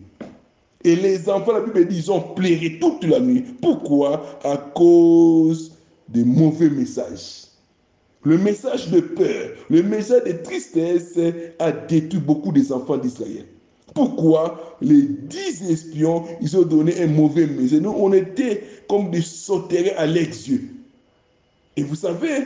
Et 0.85 0.97
les 0.97 1.29
enfants, 1.29 1.53
la 1.53 1.61
Bible 1.61 1.87
dit, 1.89 1.97
ils 1.97 2.13
ont 2.13 2.21
pleuré 2.21 2.79
toute 2.81 3.05
la 3.05 3.21
nuit. 3.21 3.43
Pourquoi? 3.61 4.39
À 4.45 4.57
cause 4.57 5.73
des 6.09 6.25
mauvais 6.25 6.71
messages. 6.71 7.45
Le 8.25 8.39
message 8.39 8.89
de 8.91 9.01
peur, 9.01 9.51
le 9.69 9.83
message 9.83 10.25
de 10.25 10.33
tristesse 10.33 11.19
a 11.59 11.73
détruit 11.73 12.21
beaucoup 12.21 12.53
des 12.53 12.73
enfants 12.73 12.97
d'Israël. 12.97 13.45
Pourquoi 13.95 14.77
les 14.81 15.03
dix 15.03 15.63
espions, 15.71 16.25
ils 16.41 16.57
ont 16.57 16.63
donné 16.63 17.01
un 17.03 17.07
mauvais 17.07 17.47
message? 17.47 17.81
Nous, 17.81 17.95
on 17.95 18.13
était 18.15 18.63
comme 18.89 19.11
des 19.11 19.21
sauterelles 19.21 19.95
à 19.99 20.07
l'ex-yeux. 20.07 20.71
Et 21.77 21.83
vous 21.83 21.95
savez, 21.95 22.45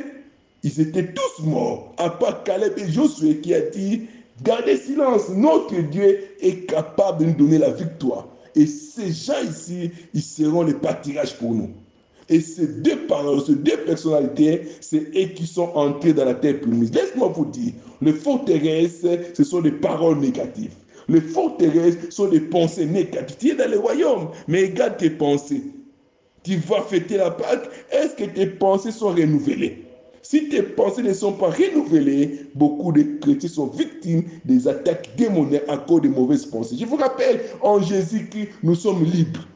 ils 0.64 0.80
étaient 0.80 1.14
tous 1.14 1.44
morts, 1.44 1.94
à 1.96 2.10
part 2.10 2.42
Caleb 2.42 2.72
et 2.76 2.90
Josué 2.90 3.38
qui 3.38 3.54
a 3.54 3.60
dit, 3.60 4.02
gardez 4.42 4.76
silence, 4.76 5.28
notre 5.30 5.76
Dieu 5.76 6.18
est 6.40 6.66
capable 6.66 7.20
de 7.20 7.24
nous 7.26 7.36
donner 7.36 7.58
la 7.58 7.70
victoire. 7.70 8.26
Et 8.56 8.66
ces 8.66 9.12
gens 9.12 9.40
ici, 9.48 9.90
ils 10.12 10.22
seront 10.22 10.64
les 10.64 10.74
pâtirages 10.74 11.36
pour 11.36 11.54
nous. 11.54 11.70
Et 12.28 12.40
ces 12.40 12.66
deux 12.66 13.06
paroles, 13.06 13.40
ces 13.40 13.54
deux 13.54 13.78
personnalités, 13.86 14.62
c'est 14.80 15.08
eux 15.16 15.28
qui 15.34 15.46
sont 15.46 15.70
entrés 15.74 16.12
dans 16.12 16.26
la 16.26 16.34
terre 16.34 16.60
promise. 16.60 16.92
Laisse-moi 16.92 17.32
vous 17.34 17.46
dire, 17.46 17.72
les 18.02 18.12
forteresses, 18.12 19.06
ce 19.34 19.44
sont 19.44 19.62
des 19.62 19.72
paroles 19.72 20.18
négatives. 20.18 20.74
Les 21.08 21.22
forteresses 21.22 22.10
sont 22.10 22.28
des 22.28 22.40
pensées 22.40 22.84
négatives. 22.84 23.36
Tu 23.38 23.50
es 23.50 23.54
dans 23.54 23.70
le 23.70 23.78
royaume, 23.78 24.28
mais 24.46 24.66
regarde 24.66 24.98
tes 24.98 25.10
pensées. 25.10 25.62
Tu 26.42 26.56
vas 26.56 26.82
fêter 26.82 27.16
la 27.16 27.30
Pâque, 27.30 27.68
est-ce 27.90 28.14
que 28.14 28.24
tes 28.24 28.46
pensées 28.46 28.92
sont 28.92 29.08
renouvelées? 29.08 29.84
Si 30.20 30.50
tes 30.50 30.62
pensées 30.62 31.02
ne 31.02 31.14
sont 31.14 31.32
pas 31.32 31.48
renouvelées, 31.48 32.40
beaucoup 32.54 32.92
de 32.92 33.02
chrétiens 33.20 33.48
sont 33.48 33.68
victimes 33.68 34.24
des 34.44 34.68
attaques 34.68 35.08
démoniaques 35.16 35.64
à 35.68 35.78
cause 35.78 36.02
de 36.02 36.08
mauvaises 36.08 36.44
pensées. 36.44 36.76
Je 36.78 36.84
vous 36.84 36.96
rappelle, 36.96 37.40
en 37.62 37.80
Jésus-Christ, 37.80 38.50
nous 38.62 38.74
sommes 38.74 39.04
libres. 39.04 39.46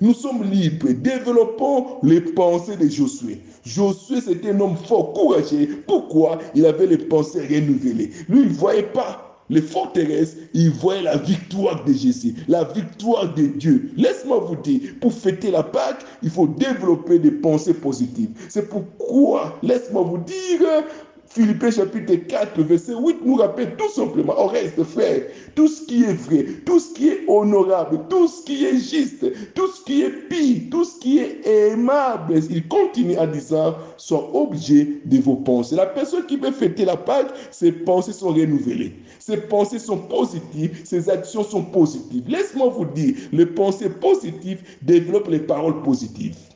Nous 0.00 0.14
sommes 0.14 0.44
libres. 0.50 0.88
Développons 0.92 1.98
les 2.02 2.20
pensées 2.22 2.76
de 2.76 2.88
Josué. 2.88 3.40
Josué, 3.64 4.20
c'était 4.20 4.50
un 4.50 4.60
homme 4.60 4.76
fort, 4.76 5.12
courageux. 5.12 5.82
Pourquoi 5.86 6.38
Il 6.54 6.64
avait 6.64 6.86
les 6.86 6.96
pensées 6.98 7.42
renouvelées? 7.42 8.10
Lui, 8.28 8.40
il 8.40 8.48
ne 8.48 8.52
voyait 8.52 8.82
pas 8.82 9.30
les 9.50 9.60
forteresses, 9.60 10.36
ils 10.54 10.70
voyaient 10.70 11.02
la 11.02 11.16
victoire 11.16 11.84
de 11.84 11.92
Jésus, 11.92 12.34
la 12.48 12.64
victoire 12.64 13.34
de 13.34 13.46
Dieu. 13.46 13.90
Laisse-moi 13.96 14.38
vous 14.38 14.56
dire, 14.56 14.80
pour 15.00 15.12
fêter 15.12 15.50
la 15.50 15.64
Pâque, 15.64 16.04
il 16.22 16.30
faut 16.30 16.46
développer 16.46 17.18
des 17.18 17.32
pensées 17.32 17.74
positives. 17.74 18.30
C'est 18.48 18.68
pourquoi, 18.68 19.58
laisse-moi 19.62 20.02
vous 20.02 20.18
dire, 20.18 20.84
Philippiens 21.32 21.70
chapitre 21.70 22.12
4, 22.26 22.60
verset 22.62 22.92
8 22.92 23.18
nous 23.24 23.36
rappelle 23.36 23.76
tout 23.76 23.88
simplement, 23.88 24.36
au 24.36 24.48
reste, 24.48 24.82
frère, 24.82 25.22
tout 25.54 25.68
ce 25.68 25.86
qui 25.86 26.02
est 26.02 26.12
vrai, 26.12 26.44
tout 26.66 26.80
ce 26.80 26.92
qui 26.92 27.06
est 27.06 27.20
honorable, 27.28 28.00
tout 28.10 28.26
ce 28.26 28.42
qui 28.42 28.64
est 28.64 28.76
juste, 28.76 29.24
tout 29.54 29.68
ce 29.68 29.80
qui 29.84 30.02
est 30.02 30.10
pire, 30.28 30.62
tout 30.72 30.82
ce 30.82 30.98
qui 30.98 31.18
est 31.20 31.46
aimable. 31.46 32.34
Il 32.50 32.66
continue 32.66 33.16
en 33.16 33.28
disant, 33.28 33.76
soit 33.96 34.28
objet 34.34 34.88
de 35.04 35.18
vos 35.18 35.36
pensées. 35.36 35.76
La 35.76 35.86
personne 35.86 36.26
qui 36.26 36.36
veut 36.36 36.50
fêter 36.50 36.84
la 36.84 36.96
Pâque, 36.96 37.32
ses 37.52 37.70
pensées 37.70 38.12
sont 38.12 38.30
renouvelées. 38.30 38.96
Ses 39.20 39.36
pensées 39.36 39.78
sont 39.78 39.98
positives, 39.98 40.80
ses 40.82 41.08
actions 41.08 41.44
sont 41.44 41.62
positives. 41.62 42.24
Laisse-moi 42.26 42.70
vous 42.70 42.86
dire, 42.86 43.14
les 43.30 43.46
pensées 43.46 43.88
positives 43.88 44.62
développent 44.82 45.28
les 45.28 45.38
paroles 45.38 45.80
positives. 45.82 46.49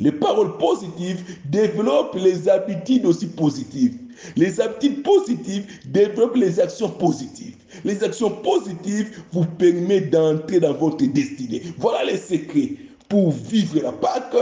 Les 0.00 0.12
paroles 0.12 0.56
positives 0.58 1.22
développent 1.46 2.16
les 2.16 2.48
habitudes 2.48 3.06
aussi 3.06 3.26
positives. 3.26 3.94
Les 4.36 4.60
habitudes 4.60 5.02
positives 5.02 5.66
développent 5.86 6.36
les 6.36 6.60
actions 6.60 6.88
positives. 6.88 7.56
Les 7.84 8.02
actions 8.02 8.30
positives 8.30 9.22
vous 9.32 9.44
permettent 9.44 10.10
d'entrer 10.10 10.60
dans 10.60 10.74
votre 10.74 11.04
destinée. 11.04 11.62
Voilà 11.78 12.04
les 12.04 12.18
secrets. 12.18 12.72
Pour 13.08 13.30
vivre 13.30 13.80
la 13.82 13.92
Pâque, 13.92 14.34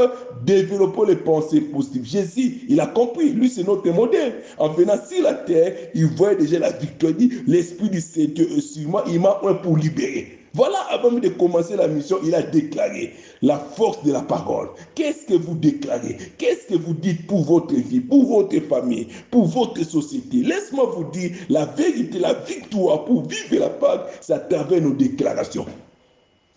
développons 0.47 1.05
les 1.05 1.17
pensées 1.17 1.61
positives. 1.61 2.07
Jésus, 2.07 2.63
il 2.67 2.81
a 2.81 2.87
compris. 2.87 3.31
Lui, 3.31 3.51
c'est 3.51 3.67
notre 3.67 3.91
modèle. 3.91 4.37
En 4.57 4.71
venant 4.71 4.97
sur 5.07 5.23
la 5.23 5.35
terre, 5.35 5.77
il 5.95 6.07
voit 6.07 6.35
déjà 6.35 6.59
la 6.59 6.71
victoire. 6.71 7.13
Il 7.19 7.29
dit, 7.29 7.43
l'Esprit 7.47 7.91
du 7.91 8.01
Seigneur 8.01 8.47
est 8.57 8.61
sur 8.63 8.89
moi. 8.89 9.05
Il 9.07 9.21
m'a 9.21 9.39
un 9.45 9.55
pour 9.55 9.77
libérer. 9.77 10.39
Voilà, 10.55 10.79
avant 10.91 11.11
de 11.11 11.29
commencer 11.31 11.75
la 11.75 11.89
mission, 11.89 12.19
il 12.25 12.33
a 12.33 12.41
déclaré 12.43 13.13
la 13.43 13.59
force 13.59 14.05
de 14.05 14.13
la 14.13 14.23
parole. 14.23 14.69
Qu'est-ce 14.95 15.27
que 15.27 15.35
vous 15.35 15.57
déclarez? 15.57 16.17
Qu'est-ce 16.39 16.69
que 16.73 16.79
vous 16.79 16.95
dites 16.95 17.27
pour 17.27 17.43
votre 17.43 17.75
vie, 17.75 17.99
pour 17.99 18.25
votre 18.25 18.57
famille, 18.69 19.09
pour 19.33 19.47
votre 19.47 19.83
société? 19.85 20.39
Laisse-moi 20.39 20.93
vous 20.97 21.11
dire 21.11 21.33
la 21.49 21.65
vérité, 21.65 22.21
la 22.21 22.35
victoire 22.35 23.05
pour 23.05 23.27
vivre 23.27 23.59
la 23.59 23.69
Pâque, 23.69 24.07
c'est 24.21 24.35
à 24.35 24.39
travers 24.39 24.81
nos 24.81 24.93
déclarations. 24.95 25.67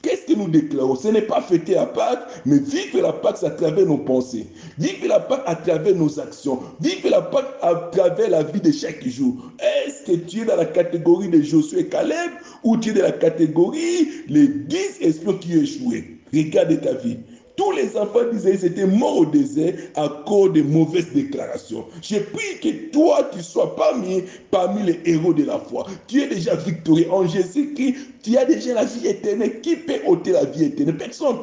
Qu'est-ce 0.07 0.33
que 0.33 0.39
nous 0.39 0.47
déclarons? 0.47 0.95
Ce 0.95 1.09
n'est 1.09 1.23
pas 1.23 1.41
fêter 1.41 1.73
la 1.73 1.85
Pâque, 1.85 2.19
mais 2.45 2.59
vivre 2.59 3.01
la 3.01 3.11
Pâque 3.11 3.43
à 3.43 3.49
travers 3.49 3.85
nos 3.85 3.97
pensées. 3.97 4.47
Vivre 4.79 5.05
la 5.07 5.19
Pâque 5.19 5.43
à 5.45 5.55
travers 5.55 5.95
nos 5.95 6.17
actions. 6.17 6.59
Vivre 6.79 7.09
la 7.09 7.21
Pâque 7.23 7.57
à 7.61 7.75
travers 7.91 8.29
la 8.29 8.43
vie 8.43 8.61
de 8.61 8.71
chaque 8.71 9.05
jour. 9.05 9.35
Est-ce 9.59 10.09
que 10.09 10.15
tu 10.25 10.43
es 10.43 10.45
dans 10.45 10.55
la 10.55 10.65
catégorie 10.65 11.27
de 11.27 11.41
Josué 11.41 11.81
et 11.81 11.87
Caleb 11.87 12.31
ou 12.63 12.77
tu 12.77 12.91
es 12.91 12.93
dans 12.93 13.03
la 13.03 13.11
catégorie 13.11 14.07
les 14.29 14.47
10 14.47 14.77
espions 15.01 15.33
qui 15.33 15.57
échoué 15.57 16.21
Regarde 16.33 16.79
ta 16.79 16.93
vie. 16.93 17.17
Tous 17.57 17.71
les 17.71 17.97
enfants 17.97 18.29
d'Israël 18.31 18.63
étaient 18.63 18.85
morts 18.85 19.17
au 19.17 19.25
désert 19.25 19.73
à 19.95 20.07
cause 20.27 20.53
de 20.53 20.61
mauvaises 20.61 21.11
déclarations. 21.11 21.85
Je 22.03 22.17
prie 22.17 22.59
que 22.61 22.91
toi, 22.91 23.27
tu 23.33 23.41
sois 23.41 23.75
parmi, 23.75 24.21
parmi 24.51 24.83
les 24.83 24.99
héros 25.05 25.33
de 25.33 25.43
la 25.43 25.57
foi. 25.57 25.87
Tu 26.07 26.21
es 26.21 26.27
déjà 26.27 26.53
victorieux 26.53 27.11
en 27.11 27.27
Jésus-Christ. 27.27 27.95
Tu 28.21 28.37
as 28.37 28.45
déjà 28.45 28.75
la 28.75 28.85
vie 28.85 29.07
éternelle. 29.07 29.59
Qui 29.61 29.75
peut 29.75 29.99
ôter 30.05 30.33
la 30.33 30.45
vie 30.45 30.65
éternelle? 30.65 30.97
Personne. 30.97 31.37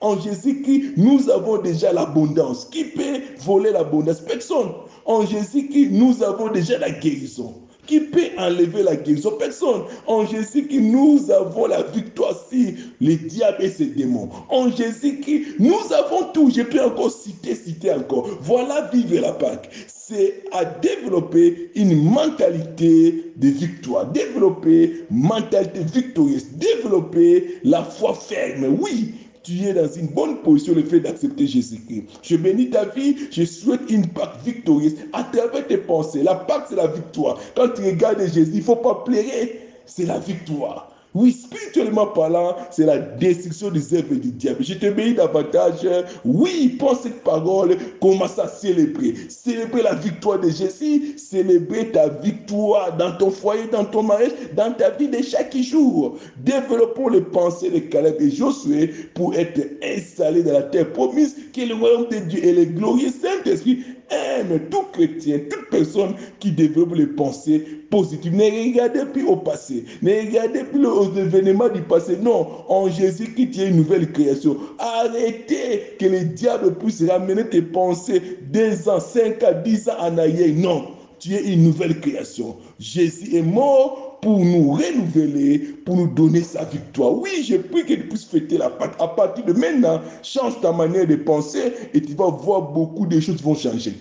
En 0.00 0.16
Jésus-Christ, 0.20 0.92
nous 0.96 1.28
avons 1.28 1.60
déjà 1.60 1.92
l'abondance. 1.92 2.66
Qui 2.66 2.84
peut 2.84 3.20
voler 3.40 3.72
l'abondance? 3.72 4.20
Personne. 4.20 4.68
En 5.06 5.26
Jésus-Christ, 5.26 5.90
nous 5.90 6.22
avons 6.22 6.52
déjà 6.52 6.78
la 6.78 6.90
guérison. 6.90 7.52
Qui 7.88 8.00
peut 8.00 8.28
enlever 8.36 8.82
la 8.82 8.96
guérison 8.96 9.32
Personne. 9.38 9.84
En 10.06 10.26
Jésus-Christ, 10.26 10.82
nous 10.82 11.30
avons 11.30 11.66
la 11.66 11.82
victoire 11.82 12.34
sur 12.50 12.70
les 13.00 13.16
diables 13.16 13.64
et 13.64 13.70
ses 13.70 13.86
démons. 13.86 14.28
En 14.50 14.70
Jésus-Christ, 14.70 15.54
nous 15.58 15.92
avons 15.94 16.30
tout. 16.34 16.50
Je 16.54 16.60
peux 16.62 16.84
encore 16.84 17.10
citer, 17.10 17.54
citer 17.54 17.90
encore. 17.90 18.28
Voilà 18.42 18.90
vivre 18.92 19.22
la 19.22 19.32
Pâque. 19.32 19.70
C'est 19.86 20.44
à 20.52 20.66
développer 20.66 21.70
une 21.74 22.02
mentalité 22.02 23.32
de 23.36 23.48
victoire, 23.48 24.04
développer 24.06 25.04
mentalité 25.10 25.80
victorieuse, 25.80 26.46
développer 26.52 27.58
la 27.64 27.82
foi 27.82 28.14
ferme. 28.14 28.76
Oui, 28.80 29.14
tu 29.48 29.64
es 29.64 29.72
dans 29.72 29.88
une 29.88 30.08
bonne 30.08 30.42
position 30.42 30.74
le 30.74 30.82
fait 30.82 31.00
d'accepter 31.00 31.46
Jésus-Christ. 31.46 32.04
Je 32.22 32.36
bénis 32.36 32.68
ta 32.68 32.84
vie, 32.84 33.16
je 33.30 33.44
souhaite 33.44 33.80
une 33.88 34.06
Pâque 34.06 34.36
victorieuse 34.44 34.96
à 35.12 35.24
travers 35.24 35.66
tes 35.66 35.78
pensées. 35.78 36.22
La 36.22 36.34
Pâque, 36.34 36.66
c'est 36.68 36.76
la 36.76 36.88
victoire. 36.88 37.38
Quand 37.56 37.68
tu 37.70 37.82
regardes 37.82 38.20
Jésus, 38.20 38.50
il 38.52 38.58
ne 38.58 38.62
faut 38.62 38.76
pas 38.76 39.02
pleurer, 39.06 39.60
c'est 39.86 40.04
la 40.04 40.18
victoire. 40.18 40.92
Oui, 41.20 41.32
spirituellement 41.32 42.06
parlant, 42.06 42.54
c'est 42.70 42.86
la 42.86 42.96
destruction 42.96 43.72
des 43.72 43.92
œuvres 43.92 44.14
du 44.14 44.30
diable. 44.30 44.58
Je 44.60 44.74
te 44.74 44.86
bénis 44.86 45.14
davantage. 45.14 45.84
Oui, 46.24 46.76
pense 46.78 47.00
cette 47.00 47.24
parole, 47.24 47.76
commence 48.00 48.38
à 48.38 48.46
célébrer. 48.46 49.16
Célébrer 49.28 49.82
la 49.82 49.94
victoire 49.94 50.38
de 50.38 50.48
Jésus, 50.48 51.18
célébrer 51.18 51.90
ta 51.90 52.08
victoire 52.08 52.96
dans 52.96 53.16
ton 53.16 53.32
foyer, 53.32 53.66
dans 53.66 53.84
ton 53.84 54.04
mariage, 54.04 54.30
dans 54.54 54.72
ta 54.72 54.90
vie 54.90 55.08
de 55.08 55.20
chaque 55.20 55.56
jour. 55.56 56.16
Développons 56.36 57.08
les 57.08 57.22
pensées 57.22 57.70
de 57.70 57.80
Caleb 57.80 58.14
et 58.20 58.30
Josué 58.30 58.94
pour 59.14 59.34
être 59.34 59.60
installés 59.82 60.44
dans 60.44 60.52
la 60.52 60.62
terre 60.62 60.92
promise, 60.92 61.34
qui 61.52 61.62
est 61.62 61.66
le 61.66 61.74
royaume 61.74 62.06
de 62.10 62.18
Dieu 62.18 62.44
et 62.44 62.52
le 62.52 62.64
glorieux 62.66 63.10
Saint-Esprit 63.10 63.82
aime 64.10 64.60
tout 64.70 64.84
chrétien, 64.92 65.38
toute 65.50 65.70
personne 65.70 66.14
qui 66.40 66.52
développe 66.52 66.94
les 66.94 67.06
pensées 67.06 67.60
positives. 67.90 68.34
Ne 68.34 68.44
regardez 68.44 69.04
plus 69.12 69.24
au 69.26 69.36
passé, 69.36 69.84
ne 70.02 70.10
regardez 70.10 70.64
plus 70.64 70.86
aux 70.86 71.14
événements 71.14 71.68
du 71.68 71.82
passé. 71.82 72.16
Non, 72.16 72.46
en 72.68 72.88
Jésus 72.88 73.34
qui 73.34 73.50
tient 73.50 73.68
une 73.68 73.76
nouvelle 73.76 74.10
création. 74.12 74.56
Arrêtez 74.78 75.96
que 75.98 76.06
le 76.06 76.20
diable 76.24 76.74
puisse 76.74 77.02
ramener 77.08 77.48
tes 77.48 77.62
pensées 77.62 78.22
deux 78.52 78.88
ans, 78.88 79.00
cinq 79.00 79.42
ans, 79.42 79.60
dix 79.64 79.88
ans 79.88 79.98
en 80.00 80.18
arrière. 80.18 80.54
Non, 80.54 80.88
tu 81.18 81.34
es 81.34 81.52
une 81.52 81.64
nouvelle 81.64 82.00
création. 82.00 82.56
Jésus 82.78 83.36
est 83.36 83.42
mort 83.42 84.07
pour 84.20 84.38
nous 84.38 84.72
renouveler, 84.72 85.58
pour 85.84 85.96
nous 85.96 86.08
donner 86.08 86.42
sa 86.42 86.64
victoire. 86.64 87.12
Oui, 87.12 87.44
je 87.48 87.56
prie 87.56 87.84
que 87.84 87.94
tu 87.94 88.08
puisses 88.08 88.24
fêter 88.24 88.58
la 88.58 88.70
Pâque. 88.70 88.94
À 89.00 89.08
partir 89.08 89.44
de 89.44 89.52
maintenant, 89.52 90.00
change 90.22 90.60
ta 90.60 90.72
manière 90.72 91.06
de 91.06 91.16
penser 91.16 91.72
et 91.94 92.00
tu 92.00 92.14
vas 92.14 92.28
voir 92.28 92.62
beaucoup 92.62 93.06
de 93.06 93.20
choses 93.20 93.42
vont 93.42 93.54
changer. 93.54 93.94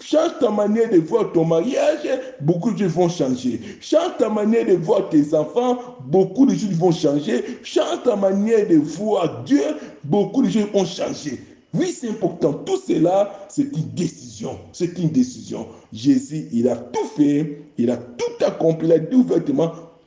Change 0.00 0.38
ta 0.40 0.50
manière 0.50 0.88
de 0.90 0.98
voir 0.98 1.30
ton 1.32 1.44
mariage, 1.44 2.08
beaucoup 2.40 2.72
de 2.72 2.78
choses 2.78 2.92
vont 2.92 3.08
changer. 3.08 3.60
Change 3.80 4.16
ta 4.18 4.30
manière 4.30 4.64
de 4.64 4.72
voir 4.72 5.08
tes 5.10 5.34
enfants, 5.34 5.78
beaucoup 6.06 6.46
de 6.46 6.54
choses 6.54 6.72
vont 6.72 6.90
changer. 6.90 7.44
Change 7.62 8.02
ta 8.04 8.16
manière 8.16 8.66
de 8.66 8.76
voir 8.76 9.42
Dieu, 9.44 9.62
beaucoup 10.04 10.42
de 10.42 10.48
choses 10.48 10.68
vont 10.72 10.86
changer. 10.86 11.38
Oui, 11.72 11.94
c'est 11.98 12.08
important. 12.08 12.52
Tout 12.52 12.78
cela, 12.78 13.46
c'est 13.48 13.62
une 13.62 13.90
décision. 13.94 14.58
C'est 14.72 14.98
une 14.98 15.10
décision. 15.10 15.68
Jésus, 15.92 16.48
il 16.52 16.68
a 16.68 16.76
tout 16.76 17.06
fait. 17.16 17.62
Il 17.78 17.90
a 17.90 17.96
tout 17.96 18.44
accompli. 18.44 18.88
Il 18.88 18.92
a 18.92 18.98
dit 18.98 19.16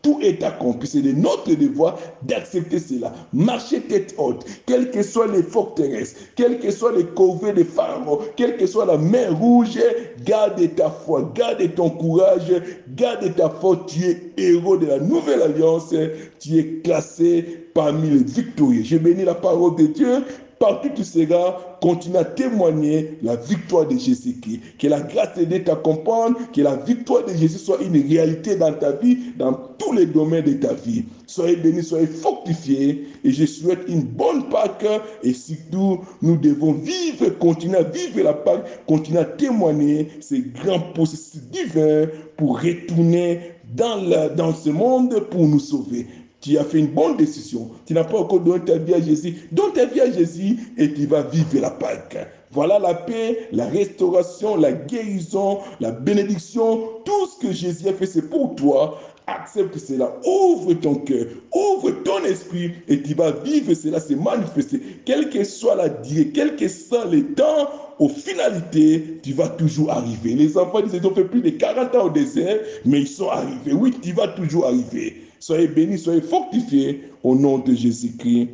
tout 0.03 0.19
est 0.21 0.43
accompli. 0.43 0.87
C'est 0.87 1.01
de 1.01 1.13
notre 1.13 1.55
devoir 1.55 1.97
d'accepter 2.23 2.77
cela. 2.77 3.13
Marcher 3.31 3.79
tête 3.81 4.13
haute, 4.17 4.45
quelles 4.65 4.91
que 4.91 5.01
soient 5.01 5.27
les 5.27 5.41
forteresses, 5.41 6.15
quels 6.35 6.59
que 6.59 6.69
soient 6.69 6.91
les 6.91 7.05
corvées 7.05 7.53
de 7.53 7.63
pharaon, 7.63 8.19
quelle 8.35 8.57
que 8.57 8.67
soit 8.67 8.85
la 8.85 8.97
mer 8.97 9.35
rouge, 9.37 9.79
garde 10.25 10.75
ta 10.75 10.89
foi, 10.89 11.31
garde 11.33 11.73
ton 11.73 11.89
courage, 11.89 12.51
garde 12.95 13.33
ta 13.35 13.49
foi. 13.49 13.85
Tu 13.87 14.03
es 14.03 14.33
héros 14.37 14.77
de 14.77 14.87
la 14.87 14.99
nouvelle 14.99 15.41
alliance. 15.41 15.95
Tu 16.39 16.57
es 16.59 16.81
classé 16.83 17.69
parmi 17.73 18.09
les 18.09 18.23
victorieux. 18.23 18.83
Je 18.83 18.97
bénis 18.97 19.23
la 19.23 19.35
parole 19.35 19.75
de 19.77 19.87
Dieu 19.87 20.25
Partout 20.63 20.91
tu 20.95 21.03
seras, 21.03 21.57
continue 21.81 22.15
à 22.15 22.23
témoigner 22.23 23.17
la 23.21 23.35
victoire 23.35 23.85
de 23.85 23.97
Jésus-Christ. 23.97 24.61
Que 24.79 24.87
la 24.87 25.01
grâce 25.01 25.37
de 25.37 25.43
Dieu 25.43 25.61
t'accompagne, 25.61 26.35
que 26.55 26.61
la 26.61 26.77
victoire 26.77 27.25
de 27.25 27.33
Jésus 27.33 27.57
soit 27.57 27.81
une 27.81 28.01
réalité 28.07 28.55
dans 28.55 28.71
ta 28.71 28.93
vie, 28.93 29.17
dans 29.37 29.51
tous 29.77 29.91
les 29.91 30.05
domaines 30.05 30.45
de 30.45 30.53
ta 30.53 30.73
vie. 30.73 31.03
Soyez 31.27 31.57
bénis, 31.57 31.83
soyez 31.83 32.07
fortifiés 32.07 33.09
et 33.25 33.31
je 33.31 33.45
souhaite 33.45 33.81
une 33.89 34.03
bonne 34.03 34.47
Pâque 34.47 34.85
et 35.21 35.33
surtout 35.33 35.99
nous 36.21 36.37
devons 36.37 36.71
vivre, 36.71 37.27
continuer 37.39 37.79
à 37.79 37.83
vivre 37.83 38.23
la 38.23 38.33
Pâque, 38.33 38.85
continuer 38.85 39.19
à 39.19 39.25
témoigner 39.25 40.07
ces 40.21 40.43
grands 40.63 40.93
processus 40.93 41.41
divins 41.51 42.07
pour 42.37 42.61
retourner 42.61 43.51
dans, 43.75 44.01
dans 44.33 44.53
ce 44.53 44.69
monde 44.69 45.27
pour 45.29 45.45
nous 45.45 45.59
sauver 45.59 46.07
tu 46.43 46.57
as 46.57 46.63
fait 46.65 46.79
une 46.79 46.87
bonne 46.87 47.15
décision. 47.15 47.71
Tu 47.85 47.93
n'as 47.93 48.03
pas 48.03 48.17
encore 48.17 48.41
donné 48.41 48.63
ta 48.65 48.77
vie 48.77 48.93
à 48.93 49.01
Jésus. 49.01 49.47
Donne 49.53 49.71
ta 49.71 49.85
vie 49.85 50.01
à 50.01 50.11
Jésus 50.11 50.57
et 50.77 50.93
tu 50.93 51.05
vas 51.05 51.21
vivre 51.21 51.47
la 51.61 51.71
Pâque. 51.71 52.17
Voilà 52.51 52.79
la 52.79 52.93
paix, 52.93 53.47
la 53.53 53.65
restauration, 53.65 54.57
la 54.57 54.73
guérison, 54.73 55.59
la 55.79 55.91
bénédiction. 55.91 56.81
Tout 57.05 57.27
ce 57.27 57.47
que 57.47 57.53
Jésus 57.53 57.87
a 57.87 57.93
fait, 57.93 58.05
c'est 58.05 58.29
pour 58.29 58.55
toi. 58.55 58.99
Accepte 59.25 59.77
cela. 59.77 60.13
Ouvre 60.25 60.73
ton 60.73 60.95
cœur, 60.95 61.27
ouvre 61.53 61.91
ton 62.03 62.21
esprit 62.25 62.71
et 62.89 63.01
tu 63.01 63.13
vas 63.13 63.31
vivre 63.31 63.73
cela, 63.73 64.01
se 64.01 64.13
manifester. 64.13 64.81
Quelle 65.05 65.29
que 65.29 65.45
soit 65.45 65.75
la 65.75 65.87
durée, 65.87 66.31
quel 66.33 66.57
que 66.57 66.67
soit 66.67 67.05
le 67.05 67.33
temps, 67.33 67.69
aux 67.99 68.09
finalités, 68.09 69.19
tu 69.23 69.31
vas 69.31 69.47
toujours 69.47 69.91
arriver. 69.91 70.33
Les 70.33 70.57
enfants 70.57 70.81
disent 70.81 70.99
ils 71.01 71.07
ont 71.07 71.15
fait 71.15 71.23
plus 71.23 71.41
de 71.41 71.51
40 71.51 71.95
ans 71.95 72.05
au 72.07 72.09
désert, 72.09 72.59
mais 72.85 73.01
ils 73.01 73.07
sont 73.07 73.29
arrivés. 73.29 73.71
Oui, 73.71 73.93
tu 74.01 74.11
vas 74.11 74.27
toujours 74.27 74.65
arriver. 74.65 75.21
Soyez 75.43 75.67
bénis, 75.67 75.99
soyez 75.99 76.21
fortifiés 76.21 77.01
au 77.21 77.35
nom 77.35 77.57
de 77.57 77.73
Jésus-Christ. 77.73 78.47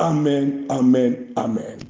Amen, 0.00 0.64
amen, 0.70 1.28
amen. 1.36 1.78